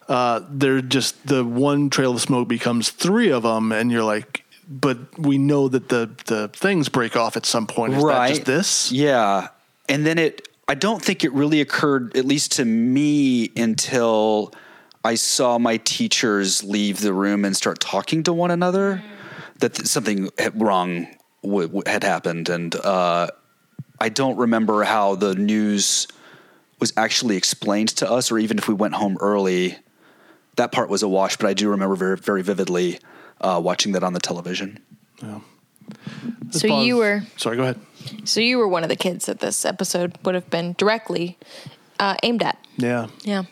Uh, 0.08 0.40
they're 0.48 0.80
just 0.80 1.26
the 1.26 1.44
one 1.44 1.90
trail 1.90 2.12
of 2.14 2.20
smoke 2.20 2.48
becomes 2.48 2.90
three 2.90 3.30
of 3.30 3.42
them, 3.44 3.72
and 3.72 3.90
you're 3.90 4.04
like, 4.04 4.44
but 4.68 5.18
we 5.18 5.38
know 5.38 5.68
that 5.68 5.88
the 5.88 6.10
the 6.26 6.48
things 6.48 6.88
break 6.88 7.16
off 7.16 7.36
at 7.36 7.46
some 7.46 7.66
point. 7.66 7.94
Is 7.94 8.04
that 8.04 8.28
just 8.28 8.44
this? 8.44 8.92
Yeah. 8.92 9.48
And 9.88 10.06
then 10.06 10.18
it, 10.18 10.48
I 10.68 10.74
don't 10.74 11.02
think 11.02 11.24
it 11.24 11.32
really 11.32 11.60
occurred, 11.60 12.16
at 12.16 12.24
least 12.24 12.52
to 12.52 12.64
me, 12.64 13.50
until 13.56 14.52
I 15.04 15.16
saw 15.16 15.58
my 15.58 15.78
teachers 15.78 16.62
leave 16.62 17.00
the 17.00 17.12
room 17.12 17.44
and 17.44 17.56
start 17.56 17.80
talking 17.80 18.22
to 18.22 18.32
one 18.32 18.50
another, 18.52 19.02
that 19.58 19.74
th- 19.74 19.86
something 19.88 20.30
had- 20.38 20.60
wrong 20.60 21.08
w- 21.42 21.66
w- 21.66 21.82
had 21.86 22.04
happened. 22.04 22.48
And 22.48 22.74
uh, 22.76 23.26
I 24.02 24.08
don't 24.08 24.36
remember 24.36 24.82
how 24.82 25.14
the 25.14 25.34
news 25.36 26.08
was 26.80 26.92
actually 26.96 27.36
explained 27.36 27.90
to 28.00 28.10
us, 28.10 28.32
or 28.32 28.38
even 28.38 28.58
if 28.58 28.66
we 28.66 28.74
went 28.74 28.94
home 28.94 29.16
early. 29.20 29.76
That 30.56 30.72
part 30.72 30.88
was 30.90 31.02
a 31.04 31.08
wash, 31.08 31.36
but 31.36 31.46
I 31.46 31.54
do 31.54 31.70
remember 31.70 31.94
very, 31.94 32.16
very 32.16 32.42
vividly 32.42 32.98
uh, 33.40 33.60
watching 33.62 33.92
that 33.92 34.02
on 34.02 34.12
the 34.12 34.18
television. 34.20 34.80
Let's 35.22 36.60
So 36.60 36.68
pause. 36.68 36.84
you 36.86 36.96
were 36.96 37.22
sorry. 37.36 37.56
Go 37.56 37.62
ahead. 37.62 37.78
so 38.24 38.40
you 38.40 38.58
were 38.58 38.66
one 38.68 38.82
of 38.82 38.88
the 38.88 38.96
kids 38.96 39.26
that 39.26 39.38
this 39.38 39.64
episode 39.64 40.18
would 40.24 40.34
have 40.34 40.50
been 40.50 40.74
directly 40.78 41.38
uh, 42.00 42.16
aimed 42.24 42.42
at. 42.42 42.58
Yeah. 42.76 43.06
Yeah. 43.22 43.44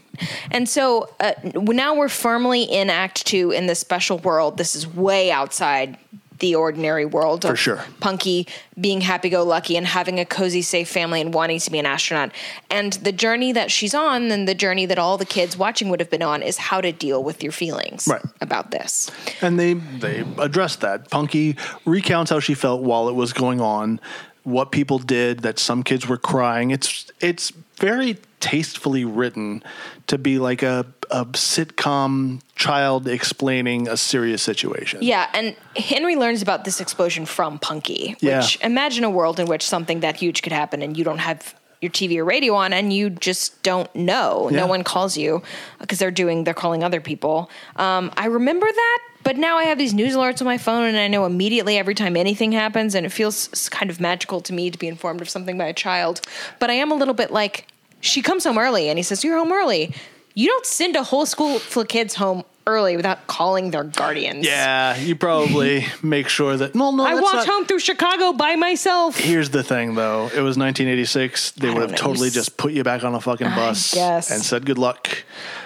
And 0.50 0.68
so 0.68 1.08
uh, 1.20 1.32
now 1.44 1.94
we're 1.94 2.08
firmly 2.08 2.64
in 2.64 2.90
Act 2.90 3.24
Two 3.24 3.52
in 3.52 3.66
this 3.68 3.78
special 3.78 4.18
world. 4.18 4.58
This 4.58 4.74
is 4.74 4.86
way 4.86 5.30
outside 5.30 5.96
the 6.40 6.54
ordinary 6.54 7.04
world. 7.06 7.42
For 7.42 7.52
of 7.52 7.58
sure. 7.58 7.84
Punky 8.00 8.46
being 8.78 9.00
happy 9.02 9.28
go 9.28 9.44
lucky 9.44 9.76
and 9.76 9.86
having 9.86 10.18
a 10.18 10.24
cozy, 10.24 10.62
safe 10.62 10.88
family 10.88 11.20
and 11.20 11.32
wanting 11.32 11.58
to 11.60 11.70
be 11.70 11.78
an 11.78 11.86
astronaut. 11.86 12.32
And 12.70 12.94
the 12.94 13.12
journey 13.12 13.52
that 13.52 13.70
she's 13.70 13.94
on 13.94 14.30
and 14.30 14.48
the 14.48 14.54
journey 14.54 14.86
that 14.86 14.98
all 14.98 15.16
the 15.18 15.24
kids 15.26 15.56
watching 15.56 15.88
would 15.90 16.00
have 16.00 16.10
been 16.10 16.22
on 16.22 16.42
is 16.42 16.56
how 16.58 16.80
to 16.80 16.92
deal 16.92 17.22
with 17.22 17.42
your 17.42 17.52
feelings 17.52 18.06
Right. 18.08 18.22
about 18.40 18.70
this. 18.70 19.10
And 19.40 19.58
they 19.60 19.74
they 19.74 20.24
address 20.38 20.76
that. 20.76 21.10
Punky 21.10 21.56
recounts 21.84 22.30
how 22.30 22.40
she 22.40 22.54
felt 22.54 22.82
while 22.82 23.08
it 23.08 23.14
was 23.14 23.32
going 23.32 23.60
on, 23.60 24.00
what 24.42 24.72
people 24.72 24.98
did, 24.98 25.40
that 25.40 25.58
some 25.58 25.82
kids 25.82 26.08
were 26.08 26.16
crying. 26.18 26.70
It's 26.70 27.10
it's 27.20 27.52
very 27.76 28.16
tastefully 28.40 29.04
written 29.04 29.62
to 30.06 30.18
be 30.18 30.38
like 30.38 30.62
a 30.62 30.86
a 31.12 31.24
sitcom 31.26 32.40
child 32.54 33.08
explaining 33.08 33.88
a 33.88 33.96
serious 33.96 34.42
situation. 34.42 35.00
Yeah, 35.02 35.28
and 35.34 35.56
Henry 35.76 36.16
learns 36.16 36.40
about 36.42 36.64
this 36.64 36.80
explosion 36.80 37.26
from 37.26 37.58
Punky. 37.58 38.12
Which 38.20 38.22
Yeah. 38.22 38.66
imagine 38.66 39.04
a 39.04 39.10
world 39.10 39.40
in 39.40 39.46
which 39.46 39.62
something 39.66 40.00
that 40.00 40.16
huge 40.16 40.42
could 40.42 40.52
happen 40.52 40.82
and 40.82 40.96
you 40.96 41.04
don't 41.04 41.18
have 41.18 41.54
your 41.80 41.90
TV 41.90 42.18
or 42.18 42.24
radio 42.24 42.54
on 42.54 42.72
and 42.72 42.92
you 42.92 43.10
just 43.10 43.62
don't 43.62 43.92
know. 43.96 44.48
Yeah. 44.50 44.58
No 44.58 44.66
one 44.66 44.84
calls 44.84 45.16
you 45.16 45.42
because 45.80 45.98
they're 45.98 46.10
doing 46.10 46.44
they're 46.44 46.54
calling 46.54 46.84
other 46.84 47.00
people. 47.00 47.50
Um, 47.76 48.12
I 48.16 48.26
remember 48.26 48.66
that, 48.70 48.98
but 49.24 49.36
now 49.36 49.56
I 49.56 49.64
have 49.64 49.78
these 49.78 49.94
news 49.94 50.14
alerts 50.14 50.40
on 50.42 50.44
my 50.46 50.58
phone 50.58 50.84
and 50.84 50.98
I 50.98 51.08
know 51.08 51.24
immediately 51.24 51.76
every 51.78 51.94
time 51.94 52.16
anything 52.16 52.52
happens 52.52 52.94
and 52.94 53.04
it 53.06 53.10
feels 53.10 53.48
kind 53.70 53.90
of 53.90 53.98
magical 53.98 54.40
to 54.42 54.52
me 54.52 54.70
to 54.70 54.78
be 54.78 54.86
informed 54.88 55.22
of 55.22 55.28
something 55.30 55.56
by 55.58 55.66
a 55.66 55.72
child. 55.74 56.20
But 56.58 56.70
I 56.70 56.74
am 56.74 56.92
a 56.92 56.94
little 56.94 57.14
bit 57.14 57.30
like 57.32 57.66
she 58.00 58.22
comes 58.22 58.44
home 58.44 58.58
early 58.58 58.88
and 58.88 58.98
he 58.98 59.02
says 59.02 59.22
you're 59.24 59.36
home 59.38 59.52
early. 59.52 59.94
You 60.34 60.46
don't 60.48 60.66
send 60.66 60.96
a 60.96 61.02
whole 61.02 61.26
school 61.26 61.58
full 61.58 61.82
of 61.82 61.88
kids 61.88 62.14
home 62.14 62.44
early 62.66 62.96
without 62.96 63.26
calling 63.26 63.72
their 63.72 63.82
guardians. 63.82 64.46
Yeah, 64.46 64.96
you 64.96 65.16
probably 65.16 65.86
make 66.02 66.28
sure 66.28 66.56
that. 66.56 66.74
Well, 66.74 66.92
no, 66.92 67.04
I 67.04 67.14
walked 67.14 67.34
not- 67.34 67.46
home 67.46 67.64
through 67.64 67.80
Chicago 67.80 68.32
by 68.32 68.54
myself. 68.54 69.16
Here's 69.18 69.50
the 69.50 69.62
thing, 69.64 69.96
though. 69.96 70.26
It 70.26 70.40
was 70.40 70.56
1986. 70.56 71.52
They 71.52 71.68
I 71.68 71.72
would 71.72 71.80
have 71.82 71.90
know. 71.90 71.96
totally 71.96 72.28
s- 72.28 72.34
just 72.34 72.56
put 72.56 72.72
you 72.72 72.84
back 72.84 73.02
on 73.02 73.14
a 73.14 73.20
fucking 73.20 73.48
bus 73.48 73.96
and 73.96 74.42
said 74.42 74.66
good 74.66 74.78
luck. 74.78 75.08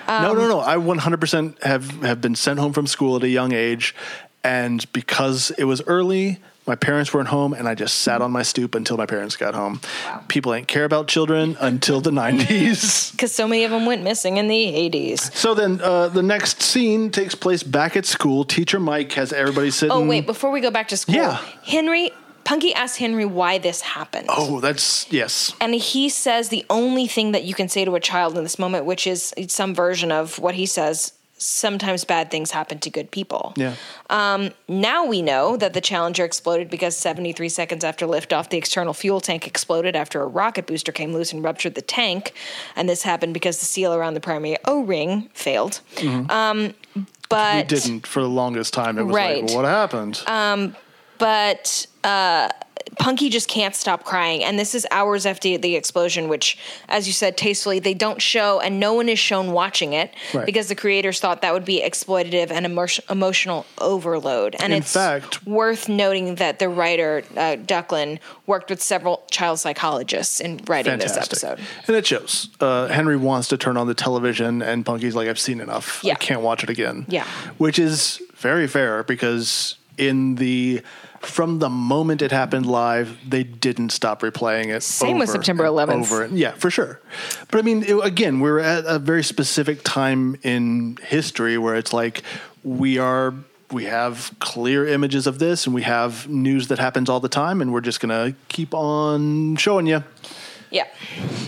no, 0.08 0.30
Um, 0.30 0.38
no, 0.38 0.48
no. 0.48 0.60
I 0.60 0.76
100% 0.76 1.62
have 1.62 1.90
have 2.02 2.20
been 2.22 2.34
sent 2.34 2.58
home 2.58 2.72
from 2.72 2.86
school 2.86 3.16
at 3.16 3.22
a 3.22 3.28
young 3.28 3.52
age, 3.52 3.94
and 4.42 4.90
because 4.92 5.50
it 5.58 5.64
was 5.64 5.82
early, 5.86 6.38
my 6.66 6.74
parents 6.74 7.12
weren't 7.12 7.28
home, 7.28 7.52
and 7.52 7.68
I 7.68 7.74
just 7.74 8.00
sat 8.00 8.22
on 8.22 8.30
my 8.30 8.42
stoop 8.42 8.74
until 8.74 8.96
my 8.96 9.06
parents 9.06 9.36
got 9.36 9.54
home. 9.54 9.80
People 10.28 10.54
ain't 10.54 10.66
care 10.66 10.84
about 10.84 11.08
children 11.08 11.56
until 11.60 12.00
the 12.00 12.10
90s. 12.10 13.12
Because 13.12 13.32
so 13.34 13.46
many 13.46 13.64
of 13.64 13.70
them 13.70 13.84
went 13.84 14.02
missing 14.02 14.38
in 14.38 14.48
the 14.48 14.64
80s. 14.90 15.34
So 15.34 15.54
then, 15.54 15.80
uh, 15.82 16.08
the 16.08 16.22
next 16.22 16.62
scene 16.62 17.10
takes 17.10 17.34
place 17.34 17.62
back 17.62 17.96
at 17.96 18.06
school. 18.06 18.44
Teacher 18.44 18.80
Mike 18.80 19.12
has 19.12 19.32
everybody 19.32 19.70
sitting. 19.70 19.92
Oh, 19.94 20.06
wait, 20.06 20.24
before 20.26 20.50
we 20.50 20.60
go 20.60 20.70
back 20.70 20.88
to 20.88 20.96
school, 20.96 21.16
Yeah. 21.16 21.40
Henry, 21.64 22.10
Punky 22.44 22.74
asks 22.74 22.98
Henry 22.98 23.24
why 23.24 23.58
this 23.58 23.80
happened. 23.80 24.26
Oh, 24.28 24.60
that's 24.60 25.10
yes. 25.10 25.54
And 25.60 25.74
he 25.74 26.08
says 26.08 26.50
the 26.50 26.64
only 26.70 27.06
thing 27.06 27.32
that 27.32 27.44
you 27.44 27.54
can 27.54 27.68
say 27.68 27.84
to 27.84 27.94
a 27.94 28.00
child 28.00 28.36
in 28.36 28.42
this 28.42 28.58
moment, 28.58 28.84
which 28.84 29.06
is 29.06 29.34
some 29.48 29.74
version 29.74 30.12
of 30.12 30.38
what 30.38 30.54
he 30.54 30.66
says 30.66 31.12
sometimes 31.44 32.04
bad 32.04 32.30
things 32.30 32.50
happen 32.50 32.78
to 32.80 32.90
good 32.90 33.10
people. 33.10 33.52
Yeah. 33.56 33.74
Now 34.68 35.04
we 35.06 35.22
know 35.22 35.56
that 35.56 35.72
the 35.74 35.80
Challenger 35.80 36.24
exploded 36.24 36.70
because 36.70 36.96
73 36.96 37.48
seconds 37.48 37.84
after 37.84 38.06
liftoff, 38.06 38.48
the 38.50 38.56
external 38.56 38.94
fuel 38.94 39.20
tank 39.20 39.46
exploded 39.46 39.94
after 39.96 40.22
a 40.22 40.26
rocket 40.26 40.66
booster 40.66 40.92
came 40.92 41.12
loose 41.12 41.32
and 41.32 41.42
ruptured 41.44 41.74
the 41.74 41.82
tank. 41.82 42.32
And 42.76 42.88
this 42.88 43.02
happened 43.02 43.34
because 43.34 43.58
the 43.58 43.66
seal 43.66 43.92
around 43.94 44.14
the 44.14 44.20
primary 44.20 44.56
O 44.64 44.82
ring 44.82 45.28
failed. 45.34 45.80
Um, 46.30 46.74
but 47.28 47.68
didn't 47.68 48.06
for 48.06 48.22
the 48.22 48.28
longest 48.28 48.74
time. 48.74 48.98
It 48.98 49.04
was 49.04 49.14
Right. 49.14 49.42
like, 49.44 49.54
what 49.54 49.64
happened? 49.64 50.22
but 51.18 51.86
uh, 52.02 52.48
Punky 52.98 53.28
just 53.28 53.48
can't 53.48 53.74
stop 53.74 54.04
crying. 54.04 54.44
And 54.44 54.58
this 54.58 54.74
is 54.74 54.86
hours 54.90 55.26
after 55.26 55.56
the 55.58 55.76
explosion, 55.76 56.28
which, 56.28 56.56
as 56.88 57.06
you 57.06 57.12
said 57.12 57.36
tastefully, 57.36 57.78
they 57.78 57.94
don't 57.94 58.20
show, 58.20 58.60
and 58.60 58.78
no 58.80 58.94
one 58.94 59.08
is 59.08 59.18
shown 59.18 59.52
watching 59.52 59.92
it 59.92 60.12
Right. 60.32 60.46
because 60.46 60.68
the 60.68 60.74
creators 60.74 61.20
thought 61.20 61.42
that 61.42 61.52
would 61.52 61.64
be 61.64 61.82
exploitative 61.82 62.50
and 62.50 62.66
emo- 62.66 62.86
emotional 63.10 63.66
overload. 63.80 64.54
And 64.58 64.72
In 64.72 64.78
it's 64.82 64.92
fact- 64.92 65.46
worth 65.46 65.88
noting 65.88 66.36
that 66.36 66.58
the 66.58 66.68
writer, 66.68 67.22
uh, 67.36 67.56
Duclon, 67.56 68.18
worked 68.46 68.70
with 68.70 68.82
several 68.82 69.22
child 69.30 69.58
psychologists 69.60 70.40
in 70.40 70.60
writing 70.66 70.98
this 70.98 71.16
episode. 71.16 71.58
And 71.86 71.96
it 71.96 72.06
shows. 72.06 72.48
Uh, 72.60 72.86
Henry 72.88 73.16
wants 73.16 73.48
to 73.48 73.56
turn 73.56 73.76
on 73.76 73.86
the 73.86 73.94
television, 73.94 74.62
and 74.62 74.84
Punky's 74.86 75.14
like, 75.14 75.28
I've 75.28 75.38
seen 75.38 75.60
enough. 75.60 76.00
Yeah. 76.02 76.12
I 76.12 76.16
can't 76.16 76.40
watch 76.42 76.62
it 76.62 76.70
again. 76.70 77.06
Yeah. 77.08 77.24
Which 77.58 77.78
is 77.78 78.20
very 78.36 78.66
fair 78.66 79.02
because 79.04 79.76
in 79.96 80.34
the 80.36 80.82
from 81.26 81.58
the 81.58 81.68
moment 81.68 82.22
it 82.22 82.30
happened 82.30 82.66
live, 82.66 83.18
they 83.28 83.44
didn't 83.44 83.90
stop 83.90 84.22
replaying 84.22 84.74
it. 84.74 84.82
Same 84.82 85.18
with 85.18 85.30
September 85.30 85.64
and 85.64 85.74
11th. 85.74 86.00
Over 86.02 86.22
and, 86.24 86.38
yeah, 86.38 86.52
for 86.52 86.70
sure. 86.70 87.00
But 87.50 87.58
I 87.58 87.62
mean, 87.62 87.82
it, 87.82 87.94
again, 88.04 88.40
we're 88.40 88.60
at 88.60 88.84
a 88.86 88.98
very 88.98 89.24
specific 89.24 89.82
time 89.82 90.36
in 90.42 90.98
history 91.02 91.58
where 91.58 91.74
it's 91.74 91.92
like 91.92 92.22
we 92.62 92.98
are. 92.98 93.34
We 93.70 93.86
have 93.86 94.32
clear 94.38 94.86
images 94.86 95.26
of 95.26 95.38
this, 95.40 95.66
and 95.66 95.74
we 95.74 95.82
have 95.82 96.28
news 96.28 96.68
that 96.68 96.78
happens 96.78 97.08
all 97.08 97.18
the 97.18 97.28
time, 97.28 97.60
and 97.60 97.72
we're 97.72 97.80
just 97.80 97.98
gonna 97.98 98.34
keep 98.48 98.72
on 98.72 99.56
showing 99.56 99.86
you. 99.86 100.04
Yeah. 100.70 100.86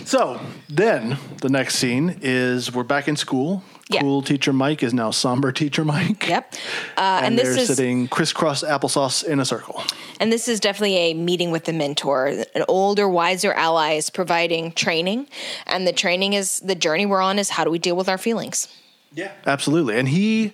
So 0.03 0.39
then 0.67 1.17
the 1.41 1.49
next 1.49 1.75
scene 1.75 2.19
is 2.21 2.73
we're 2.73 2.83
back 2.83 3.07
in 3.07 3.15
school. 3.15 3.63
Yeah. 3.89 4.01
Cool 4.01 4.21
teacher 4.21 4.51
Mike 4.51 4.83
is 4.83 4.93
now 4.93 5.11
somber 5.11 5.51
teacher 5.51 5.85
Mike. 5.85 6.27
Yep. 6.27 6.53
Uh, 6.97 6.99
And, 6.99 7.25
and, 7.25 7.37
this 7.37 7.55
they're 7.55 7.57
is 7.59 7.67
sitting 7.67 8.07
crisscross 8.09 8.61
applesauce 8.63 9.23
in 9.23 9.39
a 9.39 9.45
circle. 9.45 9.81
And 10.19 10.31
this 10.31 10.47
is 10.49 10.59
definitely 10.59 10.97
a 10.97 11.13
meeting 11.13 11.51
with 11.51 11.63
the 11.65 11.73
mentor. 11.73 12.27
An 12.53 12.65
older, 12.67 13.07
wiser 13.07 13.53
ally 13.53 13.93
is 13.93 14.09
providing 14.09 14.73
training, 14.73 15.27
and 15.65 15.87
the 15.87 15.93
training 15.93 16.33
is 16.33 16.59
the 16.59 16.75
journey 16.75 17.05
we're 17.05 17.21
on 17.21 17.39
is 17.39 17.49
how 17.51 17.63
do 17.63 17.71
we 17.71 17.79
deal 17.79 17.95
with 17.95 18.09
our 18.09 18.17
feelings. 18.17 18.67
Yeah. 19.13 19.31
Absolutely. 19.45 19.97
And 19.97 20.09
he, 20.09 20.53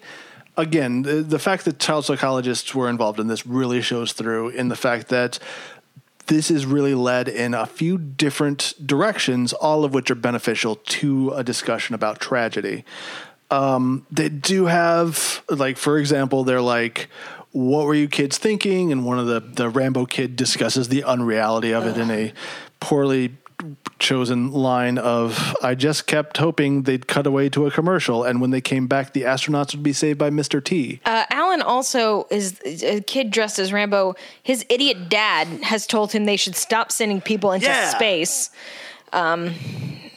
again, 0.55 1.01
the, 1.01 1.23
the 1.23 1.39
fact 1.39 1.65
that 1.65 1.79
child 1.79 2.05
psychologists 2.05 2.75
were 2.75 2.87
involved 2.87 3.19
in 3.19 3.27
this 3.27 3.47
really 3.47 3.81
shows 3.81 4.13
through 4.13 4.49
in 4.49 4.67
the 4.69 4.75
fact 4.75 5.07
that 5.07 5.39
this 6.27 6.49
is 6.49 6.65
really 6.65 6.95
led 6.95 7.27
in 7.27 7.53
a 7.53 7.65
few 7.65 7.97
different 7.97 8.73
directions, 8.83 9.53
all 9.53 9.83
of 9.83 9.93
which 9.93 10.09
are 10.11 10.15
beneficial 10.15 10.75
to 10.75 11.31
a 11.31 11.43
discussion 11.43 11.95
about 11.95 12.19
tragedy. 12.19 12.85
Um, 13.51 14.05
they 14.09 14.29
do 14.29 14.65
have, 14.65 15.43
like, 15.49 15.77
for 15.77 15.97
example, 15.97 16.43
they're 16.43 16.61
like, 16.61 17.07
what 17.51 17.85
were 17.85 17.93
you 17.93 18.07
kids 18.07 18.37
thinking? 18.37 18.91
And 18.91 19.05
one 19.05 19.19
of 19.19 19.27
the, 19.27 19.39
the 19.39 19.69
Rambo 19.69 20.05
kid 20.05 20.35
discusses 20.35 20.89
the 20.89 21.03
unreality 21.03 21.71
of 21.71 21.85
it 21.85 21.97
in 21.97 22.09
a 22.09 22.33
poorly 22.79 23.35
chosen 23.99 24.51
line 24.51 24.97
of 24.97 25.55
I 25.63 25.75
just 25.75 26.07
kept 26.07 26.37
hoping 26.37 26.83
they'd 26.83 27.07
cut 27.07 27.25
away 27.27 27.49
to 27.49 27.65
a 27.65 27.71
commercial 27.71 28.23
and 28.23 28.41
when 28.41 28.49
they 28.51 28.61
came 28.61 28.87
back 28.87 29.13
the 29.13 29.21
astronauts 29.21 29.73
would 29.73 29.83
be 29.83 29.93
saved 29.93 30.19
by 30.19 30.29
Mr. 30.29 30.63
T. 30.63 30.99
Uh, 31.05 31.23
Alan 31.29 31.61
also 31.61 32.27
is 32.29 32.59
a 32.83 33.01
kid 33.01 33.31
dressed 33.31 33.59
as 33.59 33.71
Rambo. 33.71 34.15
His 34.41 34.65
idiot 34.69 35.09
dad 35.09 35.47
has 35.63 35.87
told 35.87 36.11
him 36.11 36.25
they 36.25 36.37
should 36.37 36.55
stop 36.55 36.91
sending 36.91 37.21
people 37.21 37.51
into 37.51 37.67
Yeah. 37.67 37.89
space. 37.89 38.49
Um, 39.13 39.53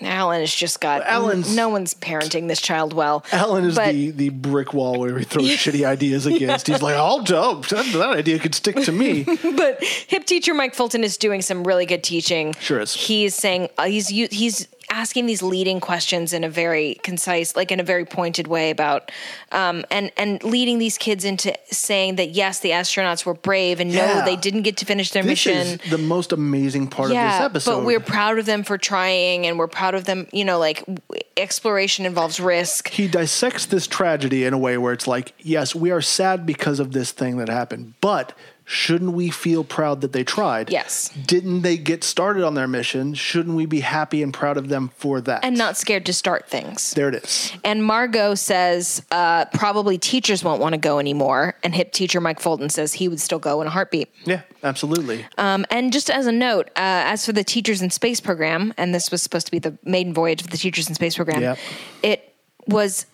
Alan 0.03 0.41
has 0.41 0.55
just 0.55 0.81
got 0.81 1.03
Alan's- 1.07 1.55
no 1.57 1.69
one's 1.69 1.95
parenting 1.95 2.49
this 2.49 2.61
child 2.61 2.93
well. 2.93 3.25
Alan 3.33 3.65
is 3.65 3.77
But- 3.77 3.93
the, 3.93 4.11
the 4.11 4.29
brick 4.29 4.75
wall 4.75 4.99
where 5.01 5.19
he 5.19 5.25
throws 5.25 5.49
shitty 5.49 5.87
ideas 5.87 6.27
against. 6.27 6.67
He's 6.67 6.83
like, 6.83 6.97
I'll 6.97 7.23
jump. 7.23 7.67
That, 7.69 7.87
that 7.93 8.11
idea 8.11 8.39
could 8.39 8.55
stick 8.55 8.77
to 8.85 8.93
me. 8.93 9.25
but 9.57 9.83
hip 9.83 10.25
teacher 10.27 10.55
Mike 10.55 10.75
Fulton 10.75 11.03
is 11.05 11.17
doing 11.17 11.41
some 11.43 11.65
really 11.65 11.87
good 11.87 12.05
teaching. 12.05 12.55
Sure 12.61 12.81
is. 12.81 12.95
He's 12.95 13.35
saying 13.35 13.69
uh, 13.79 13.85
he's 13.87 14.09
he's 14.09 14.69
asking 14.91 15.27
these 15.27 15.43
leading 15.43 15.81
questions 15.81 16.33
in 16.33 16.45
a 16.45 16.49
very 16.49 16.95
concise, 17.03 17.57
like 17.57 17.71
in 17.73 17.81
a 17.81 17.83
very 17.83 18.05
pointed 18.05 18.47
way 18.47 18.71
about, 18.71 19.11
um, 19.53 19.85
and 19.91 20.11
and 20.17 20.43
leading 20.45 20.79
these 20.79 20.97
kids 20.99 21.25
into 21.25 21.53
saying 21.71 22.17
that 22.17 22.31
yes, 22.31 22.61
the 22.61 22.71
astronauts 22.71 23.25
were 23.27 23.35
brave, 23.35 23.81
and 23.81 23.91
Yeah. 23.91 24.21
no, 24.21 24.25
they 24.25 24.37
didn't 24.37 24.63
get 24.63 24.77
to 24.79 24.85
finish 24.87 25.11
their 25.11 25.23
This 25.23 25.31
mission. 25.47 25.81
is 25.81 25.91
the 25.91 25.99
most 25.99 26.33
amazing 26.33 26.89
part 26.89 27.11
of 27.11 27.17
this 27.17 27.41
episode. 27.41 27.77
but 27.79 27.85
we're 27.85 28.01
proud 28.01 28.39
of 28.39 28.47
them 28.47 28.63
for 28.63 28.79
trying, 28.79 29.47
and 29.47 29.59
we're 29.59 29.67
proud 29.69 29.95
of 29.95 30.05
them. 30.05 30.27
You 30.33 30.45
know, 30.45 30.59
like 30.59 30.81
w- 30.87 30.99
exploration 31.37 32.07
involves 32.07 32.41
risk. 32.41 32.89
he 32.89 33.09
dissects 33.09 33.67
this 33.67 33.87
tragedy 33.87 34.45
in 34.45 34.53
a 34.55 34.59
way 34.59 34.79
where 34.79 34.93
it's 34.93 35.07
like, 35.07 35.33
yes, 35.41 35.75
we 35.75 35.91
are 35.91 36.01
sad 36.01 36.47
because 36.47 36.81
of 36.81 36.93
this 36.93 37.11
thing 37.13 37.37
that 37.39 37.49
happened, 37.49 37.95
but 38.01 38.33
shouldn't 38.69 39.13
we 39.13 39.31
feel 39.31 39.63
proud 39.63 40.01
that 40.01 40.13
they 40.13 40.25
tried? 40.25 40.71
Yes. 40.71 41.09
Didn't 41.11 41.63
they 41.63 41.77
get 41.79 42.03
started 42.03 42.43
on 42.45 42.55
their 42.55 42.67
mission? 42.67 43.15
Shouldn't 43.15 43.55
we 43.55 43.65
be 43.65 43.81
happy 43.81 44.23
and 44.25 44.35
proud 44.35 44.57
of 44.57 44.69
them 44.69 44.91
for 44.97 45.21
that? 45.23 45.45
And 45.45 45.57
not 45.57 45.77
scared 45.77 46.05
to 46.07 46.13
start 46.13 46.49
things. 46.49 46.93
there 46.95 47.09
it 47.09 47.15
is. 47.15 47.53
And 47.65 47.85
Margaux 47.85 48.35
says 48.35 49.03
uh, 49.13 49.45
probably 49.55 49.99
teachers 49.99 50.43
won't 50.43 50.61
want 50.61 50.73
to 50.75 50.79
go 50.79 50.99
anymore. 50.99 51.55
And 51.63 51.75
hip 51.77 51.93
teacher 51.93 52.21
Mike 52.21 52.41
Fulton 52.41 52.69
says 52.69 52.95
he 52.95 53.09
would 53.09 53.21
still 53.21 53.39
go 53.39 53.61
in 53.61 53.69
a 53.69 53.71
heartbeat. 53.71 54.09
Yeah, 54.25 54.43
absolutely. 54.65 55.25
Um, 55.39 55.65
and 55.71 55.93
just 55.93 56.11
as 56.11 56.27
a 56.27 56.33
note, 56.33 56.67
uh, 56.71 57.07
as 57.07 57.25
for 57.25 57.33
the 57.33 57.45
Teachers 57.45 57.83
in 57.83 57.91
Space 57.91 58.21
program, 58.21 58.75
and 58.77 58.93
this 58.93 59.13
was 59.13 59.23
supposed 59.23 59.47
to 59.47 59.53
be 59.53 59.61
the 59.61 59.79
maiden 59.85 60.13
voyage 60.13 60.41
of 60.43 60.51
the 60.51 60.57
Teachers 60.57 60.89
in 60.89 60.95
Space 60.97 61.15
program, 61.15 61.41
Yep. 61.41 61.59
it 62.03 62.35
was 62.67 63.07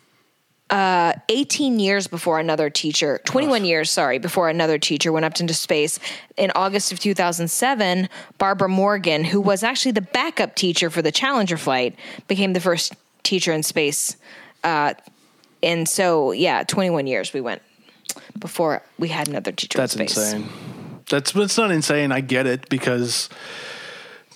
uh, 0.72 1.12
18 1.28 1.78
years 1.78 2.06
before 2.06 2.40
another 2.40 2.70
teacher, 2.70 3.20
21 3.26 3.66
years, 3.66 3.90
sorry, 3.90 4.18
before 4.18 4.48
another 4.48 4.78
teacher 4.78 5.12
went 5.12 5.26
up 5.26 5.38
into 5.38 5.52
space. 5.52 5.98
In 6.38 6.50
August 6.54 6.92
of 6.92 6.98
2007, 6.98 8.08
Barbara 8.38 8.70
Morgan, 8.70 9.22
who 9.22 9.38
was 9.38 9.62
actually 9.62 9.92
the 9.92 10.00
backup 10.00 10.54
teacher 10.54 10.88
for 10.88 11.02
the 11.02 11.12
Challenger 11.12 11.58
flight, 11.58 11.94
became 12.26 12.54
the 12.54 12.60
first 12.60 12.94
teacher 13.22 13.52
in 13.52 13.62
space. 13.62 14.16
Uh, 14.64 14.94
and 15.62 15.86
so, 15.86 16.32
yeah, 16.32 16.62
21 16.62 17.06
years 17.06 17.34
we 17.34 17.42
went 17.42 17.60
before 18.38 18.82
we 18.98 19.08
had 19.08 19.28
another 19.28 19.52
teacher 19.52 19.76
That's 19.76 19.94
in 19.94 20.08
space. 20.08 20.32
insane. 20.32 20.48
That's 21.10 21.34
it's 21.36 21.58
not 21.58 21.70
insane. 21.70 22.12
I 22.12 22.22
get 22.22 22.46
it 22.46 22.70
because 22.70 23.28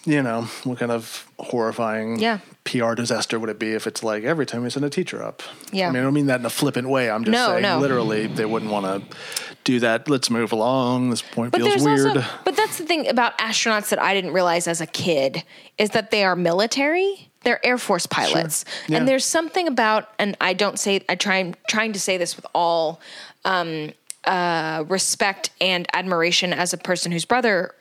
you 0.07 0.23
know 0.23 0.43
what 0.65 0.79
kind 0.79 0.93
of 0.93 1.27
horrifying 1.39 2.19
Yeah. 2.19 2.39
PR 2.65 2.95
disaster 2.95 3.39
would 3.39 3.51
it 3.51 3.59
be 3.59 3.73
if 3.75 3.87
it's 3.87 4.03
like 4.03 4.25
every 4.25 4.47
time 4.47 4.63
we 4.63 4.71
send 4.71 4.85
a 4.85 4.91
teacher 4.91 5.23
up? 5.23 5.43
Yeah. 5.73 5.89
I 5.89 5.91
mean, 5.91 6.01
I 6.01 6.05
don't 6.05 6.15
mean 6.15 6.27
that 6.27 6.41
in 6.41 6.47
a 6.47 6.51
flippant 6.51 6.89
way. 6.89 7.11
I'm 7.11 7.25
just 7.25 7.33
No, 7.33 7.49
saying 7.49 7.63
no. 7.63 7.79
literally 7.79 8.27
they 8.27 8.45
wouldn't 8.45 8.71
want 8.71 8.87
to 9.11 9.17
do 9.65 9.81
that. 9.81 10.09
Let's 10.09 10.31
move 10.31 10.53
along. 10.53 11.11
This 11.11 11.23
point 11.23 11.53
But 11.53 11.61
feels 11.63 11.83
weird. 11.85 12.07
also, 12.17 12.25
but 12.45 12.57
that's 12.57 12.79
the 12.79 12.85
thing 12.85 13.09
about 13.09 13.37
astronauts 13.39 13.89
that 13.91 14.01
I 14.01 14.15
didn't 14.15 14.33
realize 14.33 14.67
as 14.69 14.81
a 14.81 14.87
kid 14.87 15.43
is 15.77 15.91
that 15.91 16.11
they 16.11 16.25
are 16.25 16.37
military. 16.37 17.29
They're 17.43 17.65
Air 17.65 17.79
Force 17.79 18.07
pilots, 18.07 18.65
Yeah. 18.89 18.99
and 18.99 19.07
there's 19.09 19.25
something 19.25 19.69
about, 19.69 20.09
and 20.19 20.37
I 20.41 20.53
don't 20.53 20.79
say, 20.81 21.03
I 21.09 21.15
try, 21.15 21.37
I'm 21.37 21.55
trying 21.69 21.93
to 21.93 22.01
say 22.01 22.17
this 22.17 22.35
with 22.35 22.47
all 22.55 23.01
um, 23.45 23.93
uh, 24.25 24.85
respect 24.89 25.51
and 25.61 25.87
admiration 25.95 26.53
as 26.53 26.73
a 26.73 26.77
person 26.79 27.13
whose 27.13 27.25
brother 27.25 27.73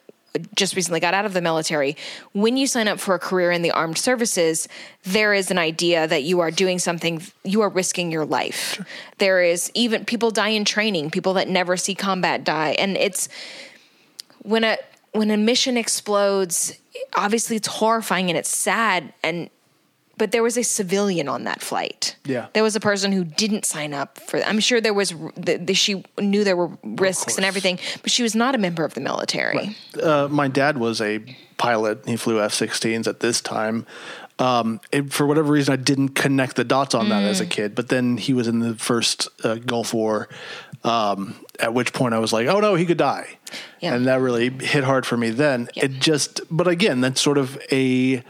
just 0.56 0.76
recently 0.76 1.00
got 1.00 1.14
out 1.14 1.26
of 1.26 1.34
the 1.34 1.42
military. 1.42 1.96
When 2.34 2.58
you 2.58 2.68
sign 2.68 2.88
up 2.88 3.00
for 3.00 3.16
a 3.16 3.20
career 3.20 3.52
in 3.52 3.62
the 3.62 3.72
armed 3.72 3.98
services, 3.98 4.68
there 5.04 5.34
is 5.34 5.52
an 5.52 5.58
idea 5.58 6.08
that 6.08 6.24
you 6.24 6.40
are 6.40 6.52
doing 6.52 6.80
something, 6.80 7.22
you 7.44 7.62
are 7.62 7.70
risking 7.70 8.12
your 8.12 8.26
life. 8.26 8.84
There 9.18 9.42
is 9.42 9.72
even 9.74 10.06
people 10.06 10.32
die 10.32 10.50
in 10.50 10.66
training, 10.66 11.12
people 11.12 11.34
that 11.34 11.48
never 11.48 11.78
see 11.78 11.96
combat 11.96 12.44
die. 12.44 12.72
And 12.80 12.98
it's 12.98 13.30
when 14.42 14.64
a 14.64 14.78
when 15.12 15.32
a 15.32 15.38
mission 15.38 15.78
explodes, 15.78 16.78
obviously 17.16 17.56
it's 17.56 17.68
horrifying 17.68 18.30
and 18.30 18.38
it's 18.38 18.50
sad 18.50 19.14
and 19.24 19.50
but 20.18 20.32
there 20.32 20.44
was 20.44 20.58
a 20.58 20.64
civilian 20.64 21.28
on 21.28 21.44
that 21.44 21.62
flight. 21.62 22.16
Yeah. 22.26 22.48
There 22.54 22.64
was 22.64 22.76
a 22.76 22.80
person 22.80 23.12
who 23.12 23.24
didn't 23.24 23.66
sign 23.66 23.94
up 23.94 24.18
for 24.20 24.42
I'm 24.44 24.60
sure 24.60 24.80
there 24.82 24.94
was 24.94 25.10
the, 25.36 25.58
the, 25.58 25.74
she 25.74 26.04
knew 26.20 26.44
there 26.44 26.56
were 26.58 26.72
risks 26.84 27.36
and 27.38 27.46
everything, 27.46 27.80
but 28.02 28.12
she 28.12 28.24
was 28.24 28.36
not 28.36 28.56
a 28.56 28.58
member 28.58 28.84
of 28.86 28.94
the 28.94 29.02
military. 29.02 29.76
uh, 30.02 30.28
my 30.32 30.48
dad 30.48 30.78
was 30.78 31.02
a 31.02 31.20
pilot. 31.58 32.06
He 32.08 32.16
flew 32.16 32.42
F-16s 32.42 33.08
at 33.08 33.20
this 33.20 33.42
time. 33.42 33.86
Um, 34.38 34.82
it, 34.92 35.14
for 35.14 35.26
whatever 35.26 35.52
reason, 35.54 35.72
I 35.72 35.78
didn't 35.78 36.10
connect 36.10 36.58
the 36.58 36.66
dots 36.66 36.94
on 36.94 37.08
that 37.10 37.24
as 37.24 37.40
Mm. 37.40 37.44
a 37.44 37.46
kid. 37.48 37.76
But 37.76 37.88
then 37.88 38.18
he 38.18 38.34
was 38.34 38.48
in 38.50 38.60
the 38.60 38.76
first 38.76 39.30
uh, 39.46 39.56
Gulf 39.56 39.94
War. 39.94 40.28
Um, 40.84 41.36
at 41.60 41.74
which 41.74 41.94
point 41.94 42.14
I 42.14 42.20
was 42.20 42.32
like, 42.32 42.46
"Oh 42.48 42.60
no, 42.60 42.76
he 42.76 42.86
could 42.86 42.98
die," 42.98 43.38
Yeah. 43.80 43.96
and 43.96 44.06
that 44.08 44.20
really 44.20 44.50
hit 44.52 44.84
hard 44.84 45.06
for 45.06 45.18
me. 45.18 45.30
Then 45.32 45.68
Yeah. 45.74 45.86
it 45.86 45.94
just, 45.94 46.42
but 46.52 46.68
again, 46.68 47.02
that's 47.02 47.20
sort 47.22 47.38
of 47.40 47.58
a 47.72 48.22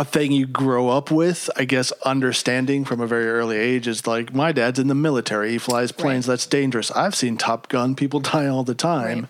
a 0.00 0.04
thing 0.04 0.32
you 0.32 0.46
grow 0.46 0.88
up 0.88 1.10
with, 1.10 1.50
I 1.56 1.66
guess, 1.66 1.92
understanding 2.06 2.86
from 2.86 3.00
a 3.02 3.06
very 3.06 3.28
early 3.28 3.58
age 3.58 3.86
is 3.86 4.06
like 4.06 4.32
my 4.34 4.50
dad's 4.50 4.78
in 4.78 4.88
the 4.88 4.94
military. 4.94 5.50
He 5.50 5.58
flies 5.58 5.92
planes. 5.92 6.26
Right. 6.26 6.32
That's 6.32 6.46
dangerous. 6.46 6.90
I've 6.92 7.14
seen 7.14 7.36
Top 7.36 7.68
Gun. 7.68 7.94
People 7.94 8.20
die 8.34 8.46
all 8.46 8.64
the 8.64 8.74
time. 8.74 9.28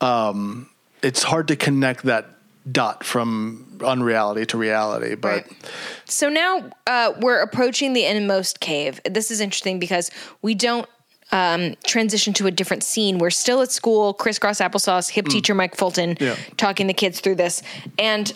Um, 0.00 0.70
it's 1.02 1.22
hard 1.24 1.48
to 1.48 1.56
connect 1.56 2.04
that 2.04 2.24
dot 2.70 3.04
from 3.04 3.78
unreality 3.84 4.46
to 4.46 4.56
reality, 4.58 5.14
but 5.14 5.28
Right. 5.28 5.70
So 6.06 6.28
now 6.30 6.70
uh, 6.86 7.12
we're 7.20 7.40
approaching 7.40 7.92
the 7.92 8.04
inmost 8.04 8.60
cave. 8.60 9.00
This 9.04 9.30
is 9.30 9.40
interesting 9.40 9.78
because 9.78 10.10
we 10.40 10.54
don't 10.54 10.86
um, 11.32 11.74
transition 11.84 12.32
to 12.34 12.46
a 12.46 12.50
different 12.50 12.82
scene. 12.82 13.18
We're 13.18 13.30
still 13.30 13.60
at 13.60 13.70
school, 13.70 14.14
crisscross 14.14 14.60
applesauce, 14.60 15.10
hip 15.10 15.26
teacher 15.26 15.54
Mike 15.54 15.76
Fulton 15.76 16.14
Mm. 16.14 16.20
Yeah. 16.20 16.36
talking 16.56 16.86
the 16.86 16.94
kids 16.94 17.20
through 17.20 17.34
this. 17.36 17.62
And 17.98 18.32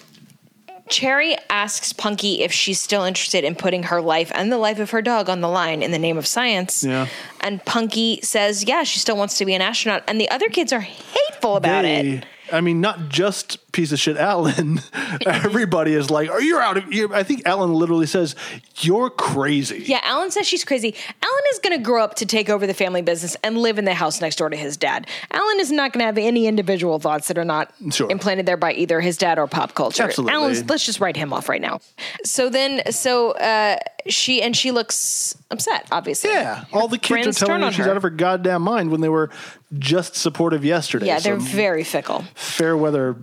Cherie 0.93 1.37
asks 1.49 1.93
Punky 1.93 2.43
if 2.43 2.53
she's 2.53 2.81
still 2.81 3.05
interested 3.05 3.45
in 3.45 3.55
putting 3.55 3.85
her 3.85 4.01
life 4.01 4.31
and 4.35 4.53
the 4.53 4.59
life 4.59 4.79
of 4.79 4.91
her 4.91 5.03
dog 5.03 5.29
on 5.29 5.41
the 5.41 5.49
line 5.49 5.83
in 5.83 5.91
the 5.91 5.99
name 5.99 6.19
of 6.19 6.27
science. 6.27 6.85
Yeah. 6.85 7.09
And 7.41 7.65
Punky 7.65 8.21
says, 8.23 8.65
yeah, 8.65 8.83
she 8.83 8.99
still 8.99 9.17
wants 9.17 9.39
to 9.39 9.45
be 9.45 9.55
an 9.55 9.63
astronaut. 9.63 10.05
And 10.07 10.21
the 10.21 10.31
other 10.31 10.49
kids 10.49 10.73
are 10.73 10.81
hateful 10.81 11.57
about 11.57 11.85
it. 11.85 12.25
I 12.53 12.61
mean, 12.61 12.81
not 12.81 13.09
just 13.09 13.59
piece 13.73 13.91
of 13.93 13.99
shit 13.99 14.17
Alan. 14.19 14.81
Everybody 15.27 15.95
is 15.95 16.11
like, 16.11 16.31
"Are 16.31 16.41
you 16.41 16.59
out 16.59 16.77
of?" 16.77 16.93
You, 16.93 17.13
I 17.15 17.23
think 17.23 17.43
Alan 17.47 17.73
literally 17.73 18.07
says, 18.07 18.37
"You're 18.77 19.11
crazy." 19.11 19.83
Yeah, 19.87 20.01
Alan 20.05 20.31
says 20.31 20.47
she's 20.47 20.65
crazy. 20.65 20.95
Alan 21.23 21.43
is 21.53 21.59
going 21.61 21.77
to 21.79 21.83
grow 21.83 22.03
up 22.05 22.15
to 22.17 22.27
take 22.27 22.49
over 22.51 22.67
the 22.67 22.75
family 22.75 23.03
business 23.03 23.37
and 23.43 23.57
live 23.59 23.79
in 23.79 23.85
the 23.85 23.95
house 23.95 24.21
next 24.21 24.37
door 24.37 24.51
to 24.51 24.57
his 24.57 24.77
dad. 24.77 25.07
Alan 25.31 25.61
is 25.61 25.73
not 25.73 25.93
going 25.93 26.01
to 26.01 26.07
have 26.07 26.19
any 26.19 26.47
individual 26.47 26.99
thoughts 26.99 27.29
that 27.29 27.39
are 27.39 27.45
not 27.45 27.73
Sure. 27.91 28.11
implanted 28.11 28.47
there 28.47 28.57
by 28.57 28.73
either 28.75 29.01
his 29.01 29.17
dad 29.17 29.39
or 29.39 29.47
pop 29.47 29.75
culture. 29.75 30.03
Absolutely. 30.03 30.35
Alan's, 30.35 30.65
let's 30.69 30.85
just 30.85 31.01
write 31.01 31.17
him 31.17 31.33
off 31.33 31.49
right 31.49 31.61
now. 31.63 31.81
So 32.25 32.51
then, 32.51 32.83
so 32.93 33.33
uh, 33.33 33.79
she 34.09 34.43
and 34.43 34.57
she 34.57 34.71
looks 34.71 35.37
upset. 35.51 35.87
Obviously, 35.91 36.31
Yeah, 36.31 36.65
all 36.73 36.89
the 36.89 36.99
kids 36.99 37.11
are 37.11 37.23
Friends 37.23 37.39
turn 37.39 37.47
telling 37.49 37.63
her 37.63 37.71
she's 37.73 37.85
her. 37.85 37.91
out 37.91 37.97
of 37.97 38.03
her 38.03 38.11
goddamn 38.11 38.63
mind 38.63 38.91
when 38.91 39.01
they 39.01 39.09
were 39.09 39.31
just 39.79 40.17
supportive 40.17 40.65
yesterday. 40.65 41.07
Yeah, 41.07 41.19
they're 41.21 41.39
Some 41.39 41.49
very 41.49 41.85
fickle 41.85 42.25
fair 42.35 42.77
weather 42.77 43.17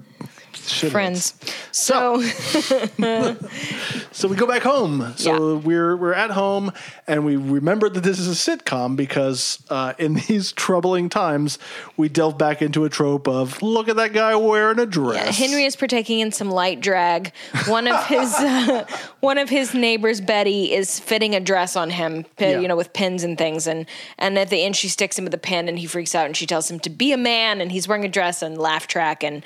shit. 0.69 0.91
friends. 0.91 1.33
So, 1.71 2.21
So 4.11 4.27
we 4.27 4.35
go 4.35 4.45
back 4.47 4.63
home. 4.63 5.13
So 5.15 5.31
Yeah. 5.53 5.59
we're 5.65 5.95
we're 5.95 6.13
at 6.13 6.31
home, 6.31 6.71
and 7.07 7.23
we 7.25 7.35
remember 7.35 7.89
that 7.89 8.01
this 8.01 8.19
is 8.19 8.27
a 8.27 8.31
sitcom 8.57 8.95
because 8.95 9.63
uh, 9.69 9.93
in 9.97 10.13
these 10.27 10.51
troubling 10.51 11.09
times, 11.09 11.57
we 11.95 12.09
delve 12.09 12.37
back 12.37 12.61
into 12.61 12.85
a 12.85 12.89
trope 12.89 13.27
of 13.27 13.61
look 13.61 13.87
at 13.87 13.95
that 13.97 14.13
guy 14.13 14.35
wearing 14.35 14.79
a 14.79 14.85
dress. 14.85 15.37
Henry 15.37 15.63
is 15.65 15.75
partaking 15.75 16.19
in 16.19 16.31
some 16.31 16.49
light 16.49 16.81
drag. 16.81 17.31
One 17.67 17.87
of 17.87 18.05
his 18.07 18.33
uh, 18.37 18.85
one 19.21 19.37
of 19.37 19.49
his 19.49 19.73
neighbors, 19.73 20.19
Betty, 20.21 20.73
is 20.73 20.99
fitting 20.99 21.35
a 21.35 21.39
dress 21.39 21.75
on 21.75 21.89
him, 21.89 22.25
Yeah. 22.39 22.59
you 22.59 22.67
know, 22.67 22.75
with 22.75 22.91
pins 22.93 23.23
and 23.23 23.37
things. 23.37 23.67
And 23.67 23.85
and 24.17 24.37
at 24.37 24.49
the 24.49 24.61
end, 24.63 24.75
she 24.75 24.89
sticks 24.89 25.17
him 25.17 25.25
with 25.25 25.33
a 25.33 25.37
pin, 25.39 25.69
and 25.69 25.79
he 25.79 25.85
freaks 25.85 26.13
out, 26.15 26.25
and 26.25 26.35
she 26.35 26.45
tells 26.45 26.69
him 26.69 26.79
to 26.81 26.89
be 26.89 27.11
a 27.13 27.17
man, 27.17 27.61
and 27.61 27.71
he's 27.71 27.87
wearing 27.87 28.05
a 28.05 28.09
dress 28.09 28.41
and 28.41 28.57
laugh 28.57 28.87
track, 28.87 29.23
and 29.23 29.43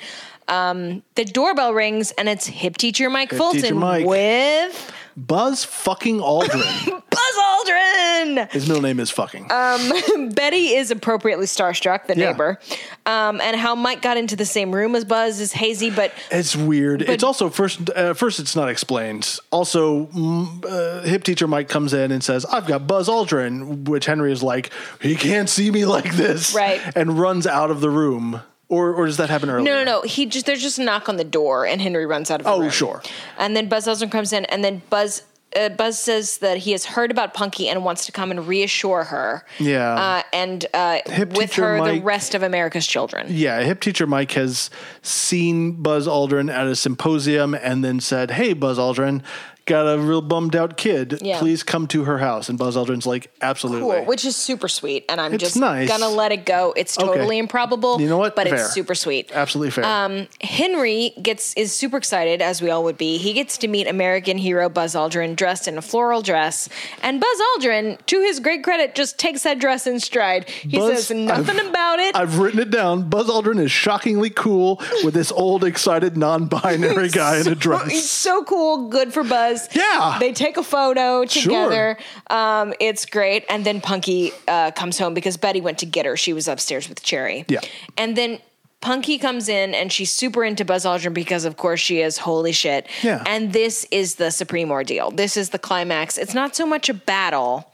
um, 0.48 1.02
the 1.14 1.24
doorbell 1.24 1.72
rings, 1.74 2.10
and 2.12 2.28
it's 2.28 2.46
hip 2.46 2.76
teacher 2.76 3.08
Mike 3.10 3.30
Hip 3.30 3.38
Fulton 3.38 3.62
teacher 3.62 3.74
Mike. 3.74 4.06
with 4.06 4.92
Buzz 5.16 5.64
fucking 5.64 6.18
Aldrin. 6.18 7.02
Buzz 7.10 7.36
Aldrin. 7.38 8.50
His 8.50 8.66
middle 8.66 8.82
name 8.82 8.98
is 8.98 9.10
fucking. 9.10 9.50
Um, 9.50 10.28
Betty 10.34 10.74
is 10.74 10.90
appropriately 10.90 11.46
starstruck, 11.46 12.06
the 12.08 12.16
Yeah. 12.16 12.32
neighbor, 12.32 12.58
um, 13.06 13.40
and 13.40 13.56
how 13.56 13.74
Mike 13.76 14.02
got 14.02 14.16
into 14.16 14.34
the 14.34 14.44
same 14.44 14.74
room 14.74 14.94
as 14.96 15.04
Buzz 15.04 15.40
is 15.40 15.52
hazy, 15.52 15.90
but 15.90 16.12
It's 16.32 16.56
weird. 16.56 17.02
it's 17.02 17.22
also 17.22 17.48
first. 17.48 17.88
Uh, 17.90 18.14
first, 18.14 18.40
it's 18.40 18.56
not 18.56 18.68
explained. 18.68 19.38
Also, 19.52 20.06
mm, 20.06 20.64
uh, 20.64 21.02
hip 21.06 21.22
teacher 21.24 21.46
Mike 21.46 21.68
comes 21.68 21.92
in 21.94 22.10
and 22.10 22.22
says, 22.24 22.44
"I've 22.46 22.66
got 22.66 22.86
Buzz 22.88 23.08
Aldrin," 23.08 23.88
which 23.88 24.06
Henry 24.06 24.32
is 24.32 24.42
like, 24.42 24.70
"He 25.00 25.14
can't 25.14 25.48
see 25.48 25.70
me 25.70 25.84
like 25.84 26.14
this," 26.16 26.54
Right. 26.54 26.80
and 26.96 27.18
runs 27.20 27.46
out 27.46 27.70
of 27.70 27.80
the 27.80 27.90
room. 27.90 28.42
Or 28.68 28.92
or 28.94 29.06
does 29.06 29.16
that 29.18 29.30
happen 29.30 29.50
earlier? 29.50 29.64
No, 29.64 29.84
no, 29.84 29.84
no. 29.84 30.02
He 30.02 30.26
just 30.26 30.46
there's 30.46 30.62
just 30.62 30.78
a 30.78 30.82
knock 30.84 31.08
on 31.08 31.16
the 31.16 31.24
door, 31.24 31.66
and 31.66 31.80
Henry 31.80 32.06
runs 32.06 32.30
out 32.30 32.40
of 32.40 32.44
the 32.44 32.50
room. 32.50 32.58
Oh, 32.58 32.62
room. 32.62 32.70
sure. 32.70 33.02
And 33.38 33.56
then 33.56 33.68
Buzz 33.68 33.86
Aldrin 33.86 34.10
comes 34.10 34.32
in, 34.32 34.44
and 34.46 34.64
then 34.64 34.82
Buzz. 34.90 35.22
Uh, 35.56 35.68
Buzz 35.68 36.00
says 36.00 36.38
that 36.38 36.56
he 36.58 36.72
has 36.72 36.84
heard 36.84 37.12
about 37.12 37.32
Punky 37.32 37.68
and 37.68 37.84
wants 37.84 38.06
to 38.06 38.10
come 38.12 38.32
and 38.32 38.48
reassure 38.48 39.04
her. 39.04 39.46
Yeah. 39.60 39.94
Uh, 39.94 40.22
and 40.32 40.66
uh, 40.74 40.98
Hip 41.06 41.28
with 41.36 41.50
teacher 41.50 41.62
her, 41.62 41.76
the 41.76 41.92
Mike- 41.92 42.04
rest 42.04 42.34
of 42.34 42.42
America's 42.42 42.84
children. 42.88 43.28
Yeah, 43.30 43.62
hip 43.62 43.78
teacher 43.80 44.04
Mike 44.04 44.32
has 44.32 44.68
seen 45.02 45.80
Buzz 45.80 46.08
Aldrin 46.08 46.52
at 46.52 46.66
a 46.66 46.74
symposium 46.74 47.54
and 47.54 47.84
then 47.84 48.00
said, 48.00 48.32
"Hey, 48.32 48.52
Buzz 48.52 48.78
Aldrin, 48.78 49.22
got 49.66 49.82
a 49.86 49.98
real 49.98 50.20
bummed 50.22 50.54
out 50.54 50.76
kid. 50.76 51.18
Yeah. 51.22 51.38
Please 51.38 51.62
come 51.62 51.86
to 51.88 52.04
her 52.04 52.18
house." 52.18 52.48
And 52.48 52.58
Buzz 52.58 52.76
Aldrin's 52.76 53.06
like, 53.06 53.30
"Absolutely." 53.40 53.80
Cool, 53.96 54.04
which 54.04 54.24
is 54.24 54.36
super 54.36 54.68
sweet, 54.68 55.04
and 55.08 55.20
I'm 55.20 55.34
It's 55.34 55.42
just 55.42 55.56
nice. 55.56 55.88
gonna 55.88 56.08
let 56.08 56.32
it 56.32 56.44
go. 56.44 56.72
It's 56.76 56.98
Okay. 56.98 57.06
totally 57.06 57.38
improbable. 57.38 58.00
You 58.00 58.08
know 58.08 58.18
what? 58.18 58.36
But 58.36 58.48
Fair. 58.48 58.56
it's 58.56 58.72
super 58.72 58.94
sweet. 58.94 59.30
Absolutely 59.32 59.70
fair. 59.70 59.84
Um, 59.84 60.26
Henry 60.40 61.12
gets 61.22 61.54
is 61.54 61.72
super 61.72 61.96
excited, 61.96 62.42
as 62.42 62.60
we 62.62 62.70
all 62.70 62.84
would 62.84 62.98
be. 62.98 63.16
He 63.18 63.32
gets 63.32 63.56
to 63.58 63.68
meet 63.68 63.86
American 63.86 64.38
hero 64.38 64.68
Buzz 64.68 64.94
Aldrin 64.94 65.36
dressed 65.36 65.66
in 65.68 65.78
a 65.78 65.82
floral 65.82 66.22
dress, 66.22 66.68
and 67.02 67.20
Buzz 67.20 67.38
Aldrin, 67.56 67.98
to 68.06 68.20
his 68.20 68.40
great 68.40 68.62
credit, 68.62 68.94
just 68.94 69.18
takes 69.18 69.42
that 69.44 69.58
dress 69.58 69.86
in 69.86 70.00
stride. 70.00 70.48
He 70.48 70.76
Buzz, 70.78 71.06
says 71.06 71.16
nothing 71.16 71.58
I've- 71.58 71.68
about 71.68 71.98
it. 71.98 72.16
I've 72.16 72.38
written 72.38 72.60
it 72.60 72.70
down. 72.70 73.08
Buzz 73.08 73.28
Aldrin 73.28 73.60
is 73.60 73.70
shockingly 73.72 74.30
cool 74.30 74.80
with 75.04 75.14
this 75.14 75.32
old, 75.32 75.64
excited, 75.64 76.16
non-binary 76.16 77.08
guy 77.10 77.38
in 77.40 77.48
a 77.48 77.54
dress. 77.54 77.90
He's 77.90 78.10
so 78.10 78.44
cool, 78.44 78.88
good 78.88 79.12
for 79.12 79.22
Buzz. 79.24 79.53
Yeah. 79.74 80.16
they 80.20 80.32
take 80.32 80.56
a 80.56 80.62
photo 80.62 81.24
Sure. 81.26 81.42
together. 81.42 81.98
Um, 82.30 82.74
it's 82.80 83.06
great, 83.06 83.44
and 83.48 83.64
then 83.64 83.80
Punky 83.80 84.32
uh, 84.48 84.70
comes 84.72 84.98
home 84.98 85.14
because 85.14 85.36
Betty 85.36 85.60
went 85.60 85.78
to 85.78 85.86
get 85.86 86.06
her. 86.06 86.16
She 86.16 86.32
was 86.32 86.48
upstairs 86.48 86.88
with 86.88 87.04
Cherie. 87.04 87.44
Yeah. 87.48 87.60
and 87.96 88.16
then. 88.16 88.38
Punky 88.80 89.16
comes 89.16 89.48
in 89.48 89.74
and 89.74 89.90
she's 89.90 90.12
super 90.12 90.44
into 90.44 90.62
Buzz 90.62 90.84
Aldrin 90.84 91.14
because, 91.14 91.46
of 91.46 91.56
course, 91.56 91.80
she 91.80 92.02
is. 92.02 92.18
Holy 92.18 92.52
shit. 92.52 92.86
Yeah. 93.02 93.22
And 93.26 93.50
this 93.50 93.86
is 93.90 94.16
the 94.16 94.30
supreme 94.30 94.70
ordeal. 94.70 95.10
This 95.10 95.38
is 95.38 95.48
the 95.48 95.58
climax. 95.58 96.18
It's 96.18 96.34
not 96.34 96.54
so 96.54 96.66
much 96.66 96.90
a 96.90 96.94
battle 96.94 97.72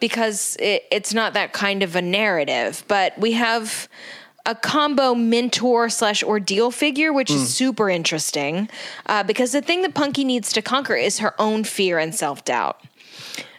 because 0.00 0.58
it, 0.60 0.84
it's 0.92 1.14
not 1.14 1.32
that 1.32 1.54
kind 1.54 1.82
of 1.82 1.96
a 1.96 2.02
narrative, 2.02 2.84
but 2.88 3.18
we 3.18 3.32
have 3.32 3.88
a 4.50 4.54
combo 4.54 5.14
mentor 5.14 5.88
slash 5.88 6.22
ordeal 6.22 6.70
figure, 6.70 7.12
which 7.12 7.30
Hmm. 7.30 7.36
is 7.36 7.54
super 7.54 7.88
interesting 7.88 8.68
uh, 9.06 9.22
because 9.22 9.52
the 9.52 9.62
thing 9.62 9.82
that 9.82 9.94
Punky 9.94 10.24
needs 10.24 10.52
to 10.52 10.60
conquer 10.62 10.96
is 10.96 11.20
her 11.20 11.34
own 11.40 11.64
fear 11.64 11.98
and 11.98 12.14
self 12.14 12.44
doubt. 12.44 12.80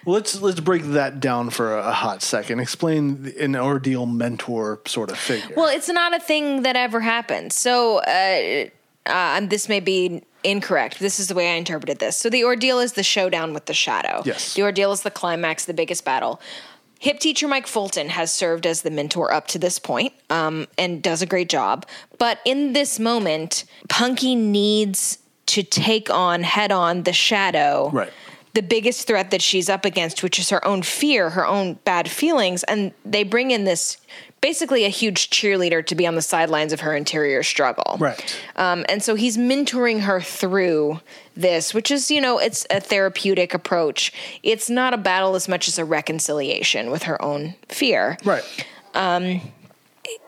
Let's 0.05 0.41
let's 0.41 0.59
break 0.59 0.81
that 0.83 1.19
down 1.19 1.51
for 1.51 1.77
a, 1.77 1.91
hot 1.93 2.23
second. 2.23 2.59
Explain 2.59 3.31
an 3.39 3.55
ordeal 3.55 4.05
mentor 4.07 4.79
sort 4.87 5.11
of 5.11 5.17
figure. 5.17 5.53
Well, 5.55 5.67
it's 5.69 5.89
not 5.89 6.15
a 6.15 6.19
thing 6.19 6.63
that 6.63 6.75
ever 6.75 7.01
happens. 7.01 7.55
So, 7.55 7.99
uh, 7.99 8.65
uh, 9.05 9.35
and 9.37 9.49
this 9.51 9.69
may 9.69 9.79
be 9.79 10.23
incorrect. 10.43 10.97
This 10.99 11.19
is 11.19 11.27
the 11.27 11.35
way 11.35 11.51
I 11.51 11.55
interpreted 11.55 11.99
this. 11.99 12.17
So, 12.17 12.29
the 12.31 12.43
ordeal 12.43 12.79
is 12.79 12.93
the 12.93 13.03
showdown 13.03 13.53
with 13.53 13.65
the 13.67 13.75
shadow. 13.75 14.23
Yes. 14.25 14.55
The 14.55 14.63
ordeal 14.63 14.91
is 14.91 15.01
the 15.03 15.11
climax, 15.11 15.65
the 15.65 15.73
biggest 15.73 16.03
battle. 16.03 16.41
Hip 17.01 17.19
teacher 17.19 17.47
Mike 17.47 17.65
Fulton 17.65 18.09
has 18.09 18.31
served 18.31 18.67
as 18.67 18.83
the 18.83 18.91
mentor 18.91 19.33
up 19.33 19.47
to 19.47 19.57
this 19.57 19.79
point, 19.79 20.13
um, 20.29 20.67
and 20.77 21.01
does 21.01 21.23
a 21.23 21.25
great 21.25 21.49
job. 21.49 21.87
But 22.19 22.37
in 22.45 22.73
this 22.73 22.99
moment, 22.99 23.65
Punky 23.89 24.35
needs 24.35 25.17
to 25.47 25.63
take 25.63 26.11
on 26.11 26.43
head 26.43 26.71
on 26.71 27.01
the 27.01 27.11
shadow 27.11 27.89
Right. 27.91 28.13
The 28.53 28.61
biggest 28.61 29.07
threat 29.07 29.31
that 29.31 29.41
she's 29.41 29.69
up 29.69 29.85
against, 29.85 30.23
which 30.23 30.37
is 30.37 30.49
her 30.49 30.63
own 30.65 30.81
fear, 30.81 31.31
her 31.31 31.45
own 31.45 31.75
bad 31.85 32.09
feelings. 32.09 32.63
And 32.63 32.91
they 33.05 33.23
bring 33.23 33.51
in 33.51 33.63
this 33.63 33.97
basically 34.41 34.85
a 34.85 34.89
huge 34.89 35.29
cheerleader 35.29 35.85
to 35.85 35.95
be 35.95 36.07
on 36.07 36.15
the 36.15 36.21
sidelines 36.21 36.73
of 36.73 36.81
her 36.81 36.95
interior 36.95 37.43
struggle. 37.43 37.97
Right. 37.99 38.41
Um, 38.55 38.85
and 38.89 39.01
so 39.01 39.15
he's 39.15 39.37
mentoring 39.37 40.01
her 40.01 40.19
through 40.19 40.99
this, 41.35 41.73
which 41.73 41.91
is, 41.91 42.09
you 42.11 42.19
know, 42.19 42.39
it's 42.39 42.65
a 42.69 42.81
therapeutic 42.81 43.53
approach. 43.53 44.11
It's 44.43 44.69
not 44.69 44.93
a 44.93 44.97
battle 44.97 45.35
as 45.35 45.47
much 45.47 45.67
as 45.67 45.77
a 45.77 45.85
reconciliation 45.85 46.89
with 46.91 47.03
her 47.03 47.21
own 47.21 47.55
fear 47.69 48.17
right. 48.25 48.43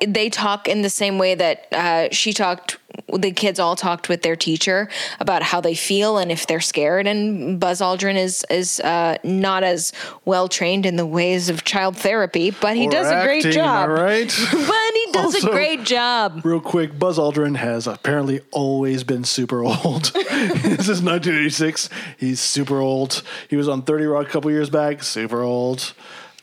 they 0.06 0.30
talk 0.30 0.68
in 0.68 0.82
the 0.82 0.90
same 0.90 1.18
way 1.18 1.36
that 1.36 1.68
uh, 1.72 2.08
she 2.12 2.34
talked 2.34 2.78
the 3.20 3.32
kids 3.32 3.60
all 3.60 3.76
talked 3.76 4.08
with 4.10 4.22
their 4.22 4.36
teacher 4.36 4.88
about 5.20 5.44
how 5.44 5.60
they 5.62 5.76
feel 5.76 6.18
and 6.18 6.32
if 6.32 6.48
they're 6.48 6.62
scared 6.62 7.06
and 7.06 7.60
buzz 7.60 7.82
aldrin 7.82 8.16
is 8.16 8.46
is 8.50 8.80
uh, 8.80 9.18
not 9.24 9.64
as 9.64 9.92
well 10.26 10.48
trained 10.48 10.86
in 10.86 10.96
the 10.96 11.06
ways 11.06 11.50
of 11.50 11.64
child 11.64 11.98
therapy 11.98 12.50
but 12.52 12.76
he 12.78 12.88
Or 12.88 12.92
does 12.92 13.12
a 13.12 13.24
great 13.24 13.44
job 13.54 13.90
Right? 13.90 14.28
but 14.52 14.92
he 14.94 15.08
does 15.12 15.36
Also- 15.36 15.48
a 15.50 15.52
great 15.52 15.84
job 15.84 16.42
Real 16.46 16.60
quick, 16.62 16.98
Buzz 16.98 17.18
Aldrin 17.18 17.58
has 17.58 17.88
apparently 17.88 18.42
always 18.52 19.04
been 19.04 19.24
super 19.24 19.64
old. 19.64 20.04
this 20.14 20.88
is 20.90 21.02
1986. 21.02 21.90
He's 22.18 22.40
super 22.40 22.80
old. 22.80 23.22
He 23.50 23.56
was 23.56 23.68
on 23.68 23.82
30 23.84 24.06
Rock 24.06 24.28
a 24.28 24.30
couple 24.30 24.52
years 24.52 24.70
back. 24.70 25.04
Super 25.04 25.42
old. 25.44 25.94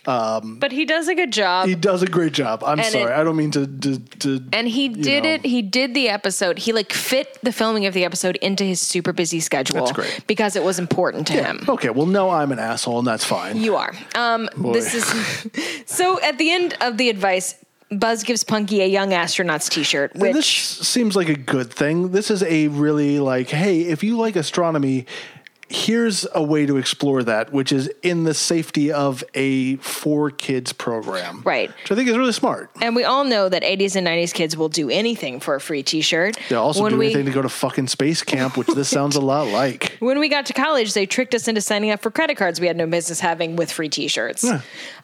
But 0.04 0.72
he 0.72 0.84
does 0.84 1.08
a 1.08 1.14
good 1.14 1.32
job 1.32 1.68
He 1.68 1.74
does 1.74 2.02
a 2.02 2.06
great 2.06 2.32
job. 2.32 2.62
I'm 2.64 2.78
And 2.78 2.88
sorry. 2.88 3.04
it- 3.12 3.18
I 3.18 3.24
don't 3.24 3.36
mean 3.36 3.50
to. 3.52 3.66
to, 3.66 3.98
to 4.20 4.42
and 4.52 4.66
he 4.68 4.88
did 4.88 5.24
know. 5.24 5.30
it 5.30 5.44
he 5.44 5.62
did 5.62 5.94
the 5.94 6.08
episode 6.08 6.58
he 6.58 6.72
like 6.72 6.92
fit 6.92 7.38
the 7.42 7.52
filming 7.52 7.86
of 7.86 7.94
the 7.94 8.04
episode 8.04 8.36
into 8.36 8.64
his 8.64 8.80
super 8.80 9.12
busy 9.12 9.40
schedule 9.40 9.80
That's 9.80 9.92
great. 9.92 10.24
because 10.26 10.56
it 10.56 10.62
was 10.64 10.78
important 10.78 11.26
to 11.28 11.32
him 11.34 11.60
Okay, 11.68 11.90
well, 11.90 12.06
no, 12.06 12.30
I'm 12.30 12.52
an 12.52 12.58
asshole, 12.58 12.98
and 12.98 13.06
that's 13.06 13.24
fine. 13.24 13.56
You 13.60 13.76
are. 13.76 13.92
Um, 14.14 14.48
this 14.72 14.94
is 14.94 15.04
so. 15.86 16.20
At 16.20 16.38
the 16.38 16.50
end 16.50 16.74
of 16.80 16.96
the 16.96 17.08
advice, 17.10 17.54
Buzz 17.90 18.22
gives 18.24 18.44
Punky 18.44 18.80
a 18.82 18.86
young 18.86 19.12
astronaut's 19.12 19.68
T-shirt, 19.68 20.12
And 20.14 20.22
this 20.22 20.34
which 20.36 20.60
seems 20.86 21.16
like 21.16 21.28
a 21.28 21.34
good 21.36 21.72
thing. 21.72 22.10
This 22.12 22.30
is 22.30 22.42
a 22.42 22.68
really 22.68 23.18
like, 23.18 23.48
hey, 23.48 23.82
if 23.82 24.02
you 24.02 24.16
like 24.16 24.36
astronomy, 24.36 25.06
here's 25.72 26.26
a 26.34 26.42
way 26.42 26.66
to 26.66 26.76
explore 26.76 27.22
that, 27.22 27.52
which 27.52 27.70
is 27.70 27.88
in 28.02 28.24
the 28.24 28.34
safety 28.34 28.90
of 28.90 29.22
a 29.34 29.76
four 29.76 30.30
kids 30.30 30.72
program. 30.72 31.42
Right. 31.44 31.70
Which 31.70 31.92
I 31.92 31.94
think 31.94 32.08
is 32.08 32.18
really 32.18 32.32
smart. 32.32 32.70
and 32.82 32.96
we 32.96 33.04
all 33.04 33.22
know 33.22 33.48
that 33.48 33.62
80s 33.62 33.94
and 33.94 34.04
90s 34.06 34.34
kids 34.34 34.56
will 34.56 34.68
do 34.68 34.90
anything 34.90 35.38
for 35.38 35.54
a 35.54 35.60
free 35.60 35.84
T-shirt. 35.84 36.36
They'll 36.48 36.60
also 36.60 36.82
when 36.82 36.92
do 36.92 36.98
we 36.98 37.06
anything 37.06 37.26
to 37.26 37.30
go 37.30 37.40
to 37.42 37.48
fucking 37.48 37.86
space 37.86 38.22
camp, 38.24 38.56
which 38.56 38.66
this 38.66 38.88
sounds 38.88 39.14
a 39.14 39.20
lot 39.20 39.46
like. 39.46 39.96
when 40.00 40.18
we 40.18 40.28
got 40.28 40.46
to 40.46 40.52
college, 40.52 40.92
they 40.94 41.06
tricked 41.06 41.36
us 41.36 41.46
into 41.46 41.60
signing 41.60 41.90
up 41.92 42.00
for 42.02 42.10
credit 42.10 42.36
cards 42.36 42.60
we 42.60 42.66
had 42.66 42.76
no 42.76 42.86
business 42.88 43.20
having 43.20 43.54
with 43.54 43.70
free 43.70 43.88
T-shirts. 43.88 44.44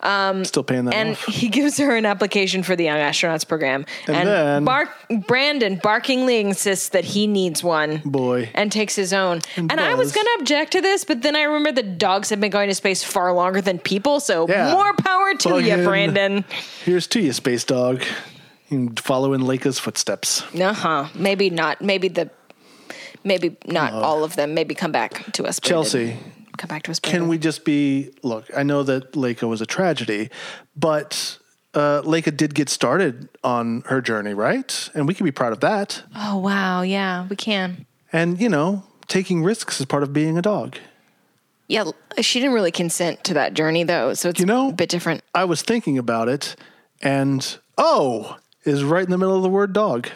Um, 0.01 0.45
Still 0.45 0.65
paying 0.65 0.87
that 0.87 0.95
And 0.95 1.11
off. 1.11 1.25
he 1.27 1.49
gives 1.49 1.79
her 1.79 1.95
an 1.95 2.05
application 2.07 2.65
for 2.65 2.75
the 2.75 2.85
Young 2.85 2.99
Astronauts 2.99 3.47
program. 3.47 3.87
And 4.09 4.29
then- 4.29 4.65
Bark, 4.65 4.89
Brandon 5.29 5.77
barkingly 5.79 6.41
insists 6.41 6.89
that 6.89 7.05
he 7.05 7.29
needs 7.29 7.63
one. 7.63 7.99
Boy. 8.05 8.51
And 8.53 8.73
takes 8.73 8.97
his 8.97 9.13
own. 9.13 9.43
And, 9.57 9.71
I 9.81 9.95
was 9.95 10.11
going 10.11 10.27
to 10.27 10.37
object 10.41 10.56
to 10.65 10.81
this, 10.81 11.05
but 11.05 11.23
then 11.23 11.37
I 11.37 11.43
remember 11.43 11.73
the 11.73 11.83
dogs 11.83 12.31
have 12.31 12.41
been 12.41 12.51
going 12.51 12.69
to 12.69 12.75
space 12.75 13.03
far 13.05 13.33
longer 13.33 13.61
than 13.61 13.79
people. 13.79 14.21
So 14.21 14.49
Yeah. 14.49 14.73
more 14.73 14.93
power 14.95 15.33
to 15.35 15.49
Plug 15.49 15.65
you, 15.65 15.75
in. 15.75 15.85
Brandon. 15.85 16.45
Here's 16.85 17.07
to 17.09 17.21
you, 17.21 17.33
space 17.33 17.65
dog. 17.65 18.03
You 18.69 18.87
can 18.89 18.97
follow 18.97 19.33
in 19.33 19.43
Laika's 19.43 19.79
footsteps. 19.79 20.43
Uh 20.59 20.73
huh. 20.73 21.09
Maybe 21.15 21.51
not. 21.51 21.81
Maybe 21.83 22.09
the. 22.09 22.31
Maybe 23.25 23.57
not 23.67 23.93
all 23.93 24.23
of 24.23 24.37
them. 24.37 24.55
Maybe 24.55 24.75
come 24.75 24.93
back 24.93 25.33
to 25.33 25.45
us, 25.47 25.59
Brandon. 25.59 25.69
Chelsea, 25.83 26.17
Come 26.59 26.69
back 26.69 26.85
to 26.85 26.91
us. 26.93 27.01
Can 27.01 27.27
we 27.29 27.39
just 27.39 27.65
be 27.65 28.11
look? 28.23 28.45
I 28.57 28.63
know 28.63 28.83
that 28.85 29.13
Laika 29.13 29.49
was 29.49 29.61
a 29.61 29.67
tragedy, 29.67 30.31
but 30.77 31.39
uh, 31.75 32.03
Laika 32.03 32.35
did 32.37 32.55
get 32.55 32.69
started 32.69 33.29
on 33.43 33.83
her 33.87 34.01
journey, 34.01 34.33
right? 34.33 34.89
And 34.95 35.09
we 35.09 35.15
can 35.15 35.25
be 35.25 35.33
proud 35.33 35.53
of 35.53 35.61
that. 35.61 36.03
Oh 36.15 36.39
wow! 36.39 36.83
Yeah, 36.83 37.27
we 37.29 37.35
can. 37.37 37.85
And 38.13 38.41
you 38.41 38.49
know, 38.49 38.85
taking 39.09 39.43
risks 39.43 39.81
is 39.81 39.87
part 39.87 40.03
of 40.03 40.13
being 40.13 40.37
a 40.39 40.43
dog. 40.43 40.77
Yeah, 41.69 41.91
she 42.21 42.39
didn't 42.39 42.55
really 42.55 42.71
consent 42.71 43.25
to 43.25 43.35
that 43.35 43.55
journey 43.55 43.83
though, 43.85 44.15
so 44.15 44.29
it's 44.29 44.39
You 44.41 44.47
know- 44.47 44.69
a 44.71 44.73
bit 44.73 44.89
different. 44.89 45.23
I 45.35 45.45
was 45.45 45.63
thinking 45.63 45.99
about 45.99 46.29
it, 46.29 46.55
and 47.03 47.59
oh, 47.77 48.37
is 48.65 48.85
right 48.85 49.05
in 49.05 49.11
the 49.11 49.19
middle 49.19 49.37
of 49.37 49.43
the 49.43 49.49
word 49.49 49.73
dog. 49.73 50.09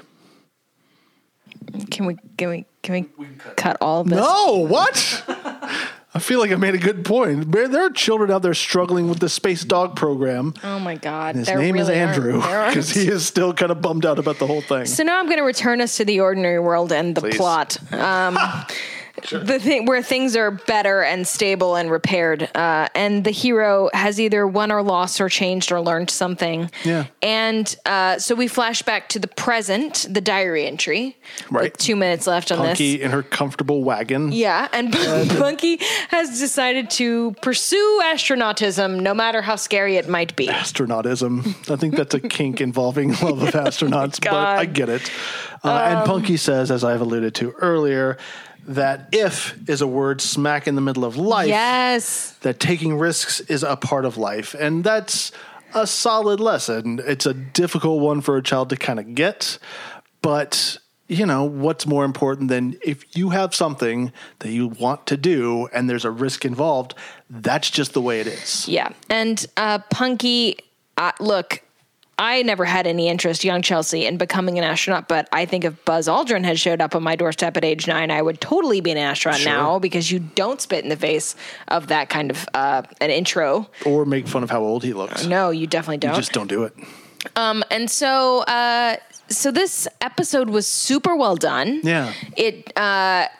Can 1.91 2.07
we? 2.07 2.17
Can 2.37 2.49
we? 2.51 2.65
Can 2.83 3.07
we, 3.19 3.27
cut. 3.57 3.77
all 3.81 4.05
this? 4.05 4.19
No, 4.19 4.67
what? 4.67 5.25
I 6.13 6.19
feel 6.19 6.41
like 6.41 6.51
I 6.51 6.57
made 6.57 6.75
a 6.75 6.79
good 6.79 7.05
point. 7.05 7.53
There 7.53 7.69
there 7.69 7.87
are 7.87 7.91
children 7.91 8.31
out 8.33 8.43
there 8.43 8.53
struggling 8.55 9.09
with 9.09 9.21
the 9.21 9.29
space 9.29 9.63
dog 9.65 9.95
program. 9.95 10.55
Oh 10.65 10.81
my 10.81 10.97
God! 10.97 11.37
His 11.37 11.47
there 11.47 11.59
name 11.59 11.77
is 11.77 11.89
really 11.89 12.01
aren't- 12.01 12.17
Andrew 12.17 12.41
because 12.41 12.91
he 12.91 13.07
is 13.07 13.25
still 13.27 13.55
kind 13.55 13.71
of 13.71 13.81
bummed 13.81 14.05
out 14.05 14.19
about 14.19 14.39
the 14.39 14.47
whole 14.47 14.61
thing. 14.61 14.87
So 14.87 15.05
now 15.05 15.21
I'm 15.21 15.27
going 15.27 15.39
to 15.39 15.45
return 15.45 15.81
us 15.81 15.97
to 15.99 16.05
the 16.05 16.19
ordinary 16.21 16.59
world 16.59 16.91
and 16.93 17.15
the 17.15 17.21
Please. 17.21 17.37
plot. 17.37 17.79
Um, 17.93 18.37
the 19.31 19.59
thing 19.59 19.87
where 19.87 20.03
things 20.03 20.37
are 20.37 20.51
better 20.51 21.03
and 21.03 21.27
stable 21.27 21.77
and 21.77 21.91
repaired, 21.91 22.49
uh, 22.55 22.89
and 22.95 23.25
the 23.25 23.31
hero 23.31 23.91
has 23.93 24.21
either 24.21 24.47
won 24.47 24.71
or 24.73 24.83
lost 24.83 25.21
or 25.21 25.29
changed 25.29 25.73
or 25.73 25.81
learned 25.81 26.11
something. 26.11 26.71
Yeah. 26.85 27.07
And 27.23 27.75
uh, 27.87 28.19
so 28.19 28.35
we 28.35 28.49
flash 28.49 28.83
back 28.83 29.09
to 29.11 29.19
the 29.19 29.29
present, 29.29 30.07
the 30.09 30.21
diary 30.21 30.67
entry. 30.67 31.17
Right. 31.51 31.65
With 31.65 31.77
two 31.79 31.97
minutes 31.97 32.27
left 32.27 32.51
on 32.53 32.59
Punky 32.59 32.97
this. 32.97 33.05
in 33.05 33.11
her 33.11 33.23
comfortable 33.23 33.85
wagon. 33.85 34.33
Yeah, 34.33 34.69
and 34.73 34.93
Punky 35.39 35.79
has 36.09 36.39
decided 36.39 36.91
to 36.91 37.33
pursue 37.43 38.01
astronautism, 38.05 39.01
no 39.01 39.15
matter 39.15 39.43
how 39.43 39.57
scary 39.57 39.97
it 39.97 40.09
might 40.09 40.37
be. 40.37 40.47
Astronautism. 40.47 41.71
I 41.71 41.77
think 41.77 41.97
that's 41.97 42.15
a 42.15 42.21
kink 42.29 42.61
involving 42.61 43.11
love 43.11 43.43
of 43.43 43.55
astronauts, 43.55 44.21
but 44.21 44.31
God. 44.31 44.59
I 44.59 44.65
get 44.65 44.89
it. 44.89 45.11
Uh, 45.63 45.97
and 45.97 46.07
Punky 46.07 46.37
says, 46.37 46.71
as 46.71 46.85
I've 46.85 47.01
alluded 47.03 47.35
to 47.37 47.51
earlier, 47.53 48.17
that 48.71 49.09
if 49.11 49.59
is 49.69 49.81
a 49.81 49.87
word 49.87 50.21
smack 50.21 50.69
in 50.69 50.77
the 50.77 50.81
middle 50.81 51.05
of 51.05 51.17
life. 51.17 51.49
Yes. 51.49 52.33
that 52.43 52.61
taking 52.61 52.97
risks 52.97 53.41
is 53.41 53.65
a 53.65 53.77
part 53.77 54.05
of 54.05 54.17
life. 54.17 54.55
And 54.55 54.85
that's 54.85 55.33
a 55.75 55.87
solid 55.87 56.39
lesson. 56.39 57.01
It's 57.05 57.27
a 57.27 57.35
difficult 57.35 58.01
one 58.01 58.21
for 58.21 58.37
a 58.37 58.43
child 58.43 58.71
to 58.71 58.77
kind 58.77 59.01
of 59.01 59.15
get, 59.15 59.59
but 60.23 60.79
you 61.09 61.27
know, 61.27 61.43
what's 61.43 61.89
more 61.89 62.05
important 62.05 62.49
than 62.49 62.79
if 62.85 63.17
you 63.17 63.31
have 63.31 63.53
something 63.53 64.13
that 64.39 64.53
you 64.53 64.69
want 64.69 65.09
to 65.09 65.17
do 65.17 65.69
and 65.73 65.91
there's 65.91 66.05
a 66.05 66.11
risk 66.11 66.45
involved, 66.45 66.95
that's 67.29 67.69
just 67.69 67.95
the 67.95 68.01
way 68.01 68.21
it 68.21 68.29
is. 68.29 68.69
Yeah. 68.69 68.91
And 69.09 69.45
uh, 69.57 69.81
Punky, 69.91 70.59
uh, 70.97 71.11
look, 71.19 71.65
I 72.21 72.43
never 72.43 72.67
had 72.67 72.87
any 72.87 73.09
interest, 73.09 73.45
young 73.45 73.63
Chelsea, 73.63 74.05
in 74.05 74.19
becoming 74.19 74.59
an 74.59 74.65
astronaut, 74.65 75.09
but 75.09 75.27
I 75.33 75.47
think 75.47 75.65
if 75.65 75.83
Buzz 75.87 76.07
Aldrin 76.07 76.45
had 76.45 76.59
showed 76.59 76.83
up 76.83 76.95
on 76.95 77.03
my 77.03 77.17
doorstep 77.17 77.57
at 77.57 77.65
age 77.65 77.87
nine, 77.89 78.11
I 78.11 78.21
would 78.21 78.43
totally 78.43 78.83
be 78.83 78.91
an 78.91 78.99
astronaut 78.99 79.41
Sure. 79.41 79.51
now 79.53 79.79
because 79.79 80.13
you 80.13 80.19
don't 80.19 80.61
spit 80.61 80.85
in 80.85 80.91
the 80.91 80.97
face 80.97 81.35
of 81.69 81.87
that 81.87 82.11
kind 82.11 82.31
of 82.31 82.47
uh, 82.53 82.83
an 83.01 83.09
intro. 83.11 83.71
Or 83.87 84.05
make 84.05 84.29
fun 84.29 84.43
of 84.43 84.51
how 84.51 84.61
old 84.61 84.85
he 84.85 84.93
looks. 84.93 85.25
No, 85.25 85.49
you 85.49 85.67
definitely 85.67 85.97
don't. 85.97 86.13
You 86.13 86.21
just 86.21 86.33
don't 86.33 86.49
do 86.49 86.65
it. 86.65 86.75
Um, 87.37 87.65
and 87.71 87.91
so, 87.91 88.41
uh, 88.41 88.97
so 89.29 89.51
this 89.51 89.89
episode 90.03 90.51
was 90.51 90.67
super 90.67 91.17
well 91.17 91.37
done. 91.37 91.81
Yeah. 91.83 92.13
It, 92.37 92.77
uh, 92.77 93.29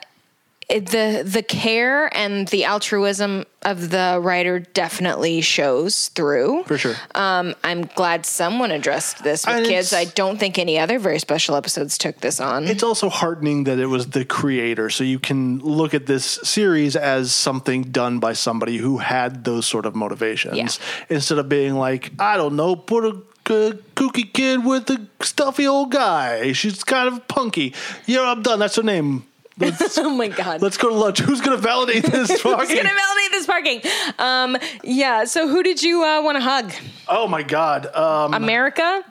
the 0.79 1.23
the 1.25 1.43
care 1.43 2.15
and 2.15 2.47
the 2.47 2.65
altruism 2.65 3.45
of 3.63 3.91
the 3.91 4.19
writer 4.21 4.59
definitely 4.59 5.41
shows 5.41 6.07
through. 6.09 6.63
For 6.63 6.77
sure. 6.77 6.95
Um, 7.13 7.53
I'm 7.63 7.83
glad 7.83 8.25
someone 8.25 8.71
addressed 8.71 9.23
this 9.23 9.45
with 9.45 9.55
And 9.55 9.65
kids. 9.65 9.93
I 9.93 10.05
don't 10.05 10.39
think 10.39 10.57
any 10.57 10.79
other 10.79 10.97
very 10.97 11.19
special 11.19 11.55
episodes 11.55 11.97
took 11.97 12.19
this 12.21 12.39
on. 12.39 12.65
It's 12.67 12.81
also 12.83 13.09
heartening 13.09 13.65
that 13.65 13.77
it 13.77 13.85
was 13.85 14.07
the 14.09 14.25
creator. 14.25 14.89
So 14.89 15.03
you 15.03 15.19
can 15.19 15.59
look 15.59 15.93
at 15.93 16.07
this 16.07 16.25
series 16.25 16.95
as 16.95 17.33
something 17.35 17.83
done 17.83 18.19
by 18.19 18.33
somebody 18.33 18.77
who 18.77 18.97
had 18.97 19.43
those 19.43 19.67
sort 19.67 19.85
of 19.85 19.93
motivations 19.95 20.57
Yeah. 20.57 20.69
instead 21.15 21.37
of 21.37 21.47
being 21.47 21.75
like, 21.75 22.11
I 22.17 22.37
don't 22.37 22.55
know, 22.55 22.75
put 22.75 23.05
a, 23.05 23.09
a 23.53 23.73
kooky 23.95 24.31
kid 24.33 24.65
with 24.65 24.89
a 24.89 25.05
stuffy 25.21 25.67
old 25.67 25.91
guy. 25.91 26.53
She's 26.53 26.83
kind 26.83 27.07
of 27.07 27.27
punky. 27.27 27.75
Yeah, 28.07 28.21
I'm 28.31 28.41
done. 28.41 28.57
That's 28.59 28.75
her 28.77 28.83
name. 28.83 29.25
Let's, 29.61 29.97
oh 29.97 30.09
my 30.09 30.27
god. 30.27 30.61
let's 30.61 30.77
go 30.77 30.89
to 30.89 30.95
lunch. 30.95 31.19
Who's 31.19 31.41
going 31.41 31.55
to 31.55 31.61
validate 31.61 32.03
this? 32.03 32.41
Parking? 32.41 32.59
Who's 32.67 32.83
gonna 32.83 32.95
validate 32.95 33.31
this 33.31 33.45
parking? 33.45 33.81
Um, 34.19 34.57
yeah. 34.83 35.25
So 35.25 35.47
who 35.47 35.63
did 35.63 35.81
you 35.81 36.03
uh, 36.03 36.21
want 36.21 36.37
to 36.37 36.41
hug? 36.41 36.71
oh 37.07 37.27
my 37.27 37.43
God. 37.43 37.87
Um, 37.95 38.33
America. 38.33 39.03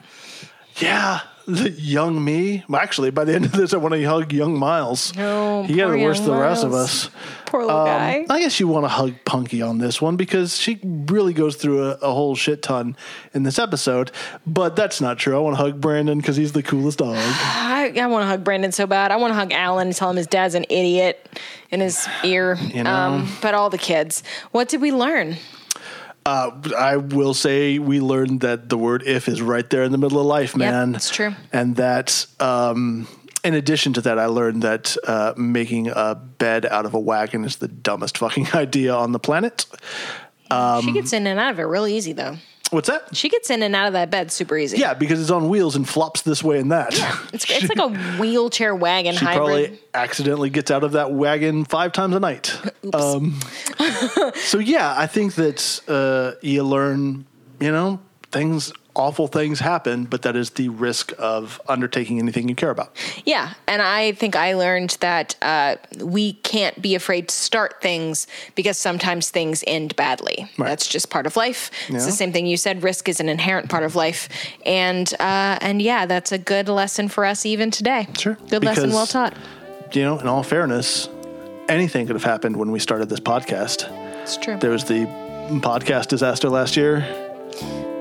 yeah. 0.76 1.20
The 1.46 1.70
young 1.70 2.22
me. 2.22 2.62
Well, 2.68 2.80
actually, 2.80 3.11
by 3.11 3.24
the 3.24 3.34
end 3.34 3.44
of 3.44 3.53
this, 3.53 3.74
I 3.74 3.78
want 3.78 3.94
to 3.94 4.05
hug 4.05 4.32
young 4.32 4.57
Miles. 4.57 5.12
Oh, 5.18 5.64
he 5.64 5.74
got 5.74 5.86
poor 5.86 5.96
it 5.96 6.03
worse 6.05 6.20
than 6.20 6.28
the 6.28 6.36
rest 6.36 6.62
of 6.62 6.72
us. 6.72 7.11
Poor 7.46 7.62
little 7.62 7.84
guy. 7.84 8.24
I 8.30 8.40
guess 8.40 8.61
you 8.61 8.68
want 8.68 8.84
to 8.84 8.88
hug 8.88 9.14
Punky 9.24 9.61
on 9.61 9.78
this 9.78 10.01
one 10.01 10.14
because 10.16 10.57
she 10.57 10.78
really 10.84 11.32
goes 11.32 11.57
through 11.57 11.88
a, 11.88 11.90
a 12.03 12.12
whole 12.12 12.36
shit 12.36 12.62
ton 12.62 12.96
in 13.34 13.42
this 13.42 13.59
episode. 13.59 14.12
But 14.46 14.76
that's 14.76 15.01
not 15.01 15.18
true. 15.18 15.34
I 15.34 15.40
want 15.40 15.57
to 15.57 15.62
hug 15.62 15.80
Brandon 15.80 16.18
because 16.18 16.36
he's 16.36 16.53
the 16.53 16.62
coolest 16.62 16.98
dog. 16.98 17.16
I, 17.81 18.01
I 18.01 18.07
want 18.07 18.22
to 18.22 18.26
hug 18.26 18.45
Brandon 18.45 18.72
so 18.72 18.87
bad. 18.87 19.11
I 19.11 19.16
want 19.16 19.31
to 19.31 19.35
hug 19.35 19.53
Alan 19.53 19.89
and 19.89 19.97
tell 19.97 20.11
him 20.11 20.16
his 20.16 20.26
dad's 20.26 20.55
an 20.55 20.64
idiot 20.68 21.39
in 21.70 21.81
his 21.81 22.09
ear. 22.24 22.57
You 22.74 22.85
know. 22.85 22.95
Um, 22.95 23.28
but 23.41 23.55
all 23.55 23.70
the 23.70 23.78
kids. 23.78 24.22
What 24.53 24.68
did 24.68 24.81
we 24.81 24.93
learn? 24.93 25.37
Uh, 26.26 26.51
I 26.76 26.97
will 26.97 27.33
say 27.35 27.78
we 27.78 28.01
learned 28.01 28.43
that 28.43 28.68
the 28.68 28.76
word 28.76 29.03
"if" 29.07 29.26
is 29.26 29.41
right 29.41 29.68
there 29.70 29.83
in 29.83 29.93
the 29.93 29.99
middle 29.99 30.20
of 30.20 30.26
life, 30.26 30.55
man. 30.55 30.95
it's 30.95 31.11
true. 31.11 31.35
And 31.53 31.76
that, 31.76 32.26
um, 32.39 33.09
in 33.43 33.55
addition 33.55 33.95
to 33.95 34.03
that, 34.03 34.18
I 34.18 34.26
learned 34.26 34.62
that 34.62 34.97
uh, 35.07 35.33
making 35.37 35.89
a 35.89 36.14
bed 36.14 36.66
out 36.66 36.85
of 36.85 36.93
a 36.93 37.01
wagon 37.01 37.45
is 37.45 37.57
the 37.57 37.68
dumbest 37.68 38.18
fucking 38.18 38.49
idea 38.55 38.95
on 38.95 39.12
the 39.12 39.18
planet. 39.18 39.64
Um, 40.51 40.83
she 40.83 40.93
gets 40.93 41.12
in 41.12 41.26
and 41.26 41.41
out 41.41 41.53
of 41.53 41.59
it 41.59 41.64
really 41.64 41.97
easy, 41.97 42.12
though. 42.12 42.37
What's 42.70 42.88
that? 42.88 43.16
She 43.16 43.28
gets 43.28 43.50
in 43.50 43.62
and 43.62 43.74
out 43.74 43.88
of 43.88 43.92
that 43.94 44.10
bed 44.10 44.30
super 44.30 44.56
easy. 44.56 44.78
Yeah, 44.78 44.94
because 44.94 45.20
it's 45.20 45.30
on 45.30 45.48
wheels 45.48 45.74
and 45.74 45.88
flops 45.88 46.22
this 46.22 46.42
way 46.42 46.58
and 46.60 46.70
that. 46.70 46.94
It's, 47.32 47.50
it's 47.50 47.68
like 47.74 47.78
a 47.78 48.18
wheelchair 48.18 48.74
wagon 48.74 49.14
She 49.14 49.24
hybrid. 49.24 49.36
probably 49.36 49.80
accidentally 49.92 50.50
gets 50.50 50.70
out 50.70 50.84
of 50.84 50.92
that 50.92 51.12
wagon 51.12 51.64
five 51.64 51.92
times 51.92 52.14
a 52.14 52.20
night. 52.20 52.56
Um, 52.94 53.40
so 54.36 54.58
yeah, 54.58 54.94
I 54.96 55.06
think 55.06 55.34
that 55.34 55.80
uh, 55.88 56.38
you 56.42 56.62
learn, 56.62 57.26
you 57.58 57.72
know, 57.72 58.00
things, 58.30 58.72
awful 58.95 59.28
things 59.28 59.61
happen, 59.61 60.05
but 60.05 60.22
that 60.22 60.36
is 60.36 60.51
the 60.51 60.68
risk 60.68 61.12
of 61.18 61.61
undertaking 61.68 62.18
anything 62.18 62.49
you 62.49 62.55
care 62.55 62.70
about. 62.70 62.97
Yeah, 63.24 63.55
and 63.66 63.80
I 63.82 64.12
think 64.12 64.36
I 64.36 64.55
learned 64.55 64.97
that 65.01 65.36
uh, 65.43 65.76
we 65.99 66.34
can't 66.34 66.80
be 66.80 66.95
afraid 66.95 67.28
to 67.28 67.34
start 67.34 67.80
things 67.80 68.26
because 68.55 68.76
sometimes 68.76 69.30
things 69.30 69.64
end 69.66 69.97
badly. 69.97 70.51
Right. 70.59 70.68
That's 70.68 70.88
just 70.88 71.11
part 71.11 71.26
of 71.26 71.36
life. 71.36 71.70
It's 71.88 72.07
the 72.07 72.12
same 72.12 72.32
thing 72.32 72.47
you 72.47 72.57
said. 72.57 72.82
Risk 72.82 73.09
is 73.09 73.20
an 73.20 73.28
inherent 73.28 73.68
part 73.68 73.82
of 73.82 73.95
life, 73.95 74.28
and 74.66 75.12
uh, 75.20 75.59
and 75.61 75.80
yeah, 75.80 76.07
that's 76.07 76.32
a 76.32 76.38
good 76.38 76.68
lesson 76.68 77.09
for 77.09 77.24
us 77.24 77.47
even 77.47 77.70
today. 77.70 78.09
Sure, 78.18 78.36
good 78.49 78.64
lesson, 78.64 78.91
well 78.91 79.07
taught. 79.07 79.34
You 79.93 80.03
know, 80.03 80.18
in 80.18 80.26
all 80.26 80.43
fairness, 80.43 81.09
anything 81.68 82.07
could 82.07 82.16
have 82.16 82.24
happened 82.24 82.57
when 82.57 82.70
we 82.70 82.78
started 82.78 83.09
this 83.09 83.20
podcast. 83.20 83.88
It's 84.22 84.36
true. 84.36 84.57
There 84.57 84.70
was 84.70 84.84
the 84.84 85.07
podcast 85.61 86.09
disaster 86.09 86.49
last 86.49 86.76
year. 86.76 87.07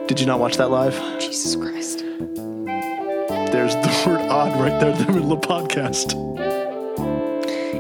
Did 0.10 0.20
you 0.20 0.26
not 0.26 0.40
watch 0.40 0.58
that 0.58 0.72
live? 0.72 0.96
Jesus 1.20 1.56
Christ. 1.56 2.00
There's 2.00 3.76
the 3.76 4.04
word 4.08 4.22
odd 4.22 4.60
right 4.60 4.80
there 4.80 4.90
in 4.90 4.98
the 4.98 5.12
middle 5.12 5.32
of 5.32 5.42
the 5.42 5.48
podcast. 5.48 6.16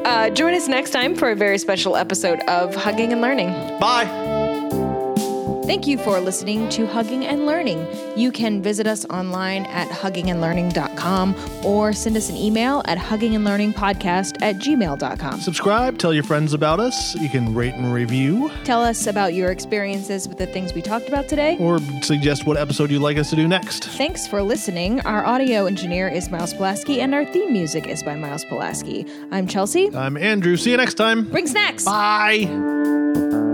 Uh, 0.05 0.29
join 0.29 0.53
us 0.53 0.67
next 0.67 0.91
time 0.91 1.15
for 1.15 1.31
a 1.31 1.35
very 1.35 1.57
special 1.57 1.95
episode 1.95 2.39
of 2.41 2.75
Hugging 2.75 3.11
and 3.13 3.21
Learning. 3.21 3.49
Bye. 3.79 4.38
Thank 5.69 5.85
you 5.85 5.99
for 5.99 6.19
listening 6.19 6.67
to 6.69 6.87
Hugging 6.87 7.27
and 7.27 7.45
Learning. 7.45 7.85
You 8.17 8.31
can 8.31 8.59
visit 8.59 8.87
us 8.87 9.05
online 9.05 9.67
at 9.67 9.87
huggingandlearning.com 9.89 11.35
or 11.63 11.93
send 11.93 12.17
us 12.17 12.27
an 12.27 12.37
email 12.37 12.81
at 12.85 12.97
huggingandlearningpodcast 12.97 14.41
at 14.41 14.55
gmail.com. 14.55 15.41
Subscribe, 15.41 15.99
tell 15.99 16.11
your 16.11 16.23
friends 16.23 16.53
about 16.55 16.79
us. 16.79 17.13
You 17.13 17.29
can 17.29 17.53
rate 17.53 17.75
and 17.75 17.93
review, 17.93 18.49
Tell 18.63 18.81
us 18.81 19.05
about 19.05 19.35
your 19.35 19.51
experiences 19.51 20.27
with 20.27 20.39
the 20.39 20.47
things 20.47 20.73
we 20.73 20.81
talked 20.81 21.07
about 21.07 21.27
today. 21.27 21.55
or 21.59 21.77
suggest 22.01 22.47
what 22.47 22.57
episode 22.57 22.89
you'd 22.89 23.03
like 23.03 23.17
us 23.17 23.29
to 23.29 23.35
do 23.35 23.47
next. 23.47 23.89
Thanks 23.89 24.25
for 24.25 24.41
listening. 24.41 25.01
Our 25.01 25.23
audio 25.23 25.67
engineer 25.67 26.07
is 26.07 26.31
Miles 26.31 26.55
Pulaski, 26.55 26.99
and 26.99 27.13
our 27.13 27.25
theme 27.25 27.53
music 27.53 27.85
is 27.85 28.01
by 28.01 28.15
Miles 28.15 28.43
Pulaski. 28.45 29.05
I'm 29.29 29.45
Chelsea. 29.45 29.95
I'm 29.95 30.17
Andrew. 30.17 30.57
See 30.57 30.71
you 30.71 30.77
next 30.77 30.95
time. 30.95 31.29
Bring 31.29 31.45
snacks. 31.45 31.85
Bye. 31.85 33.48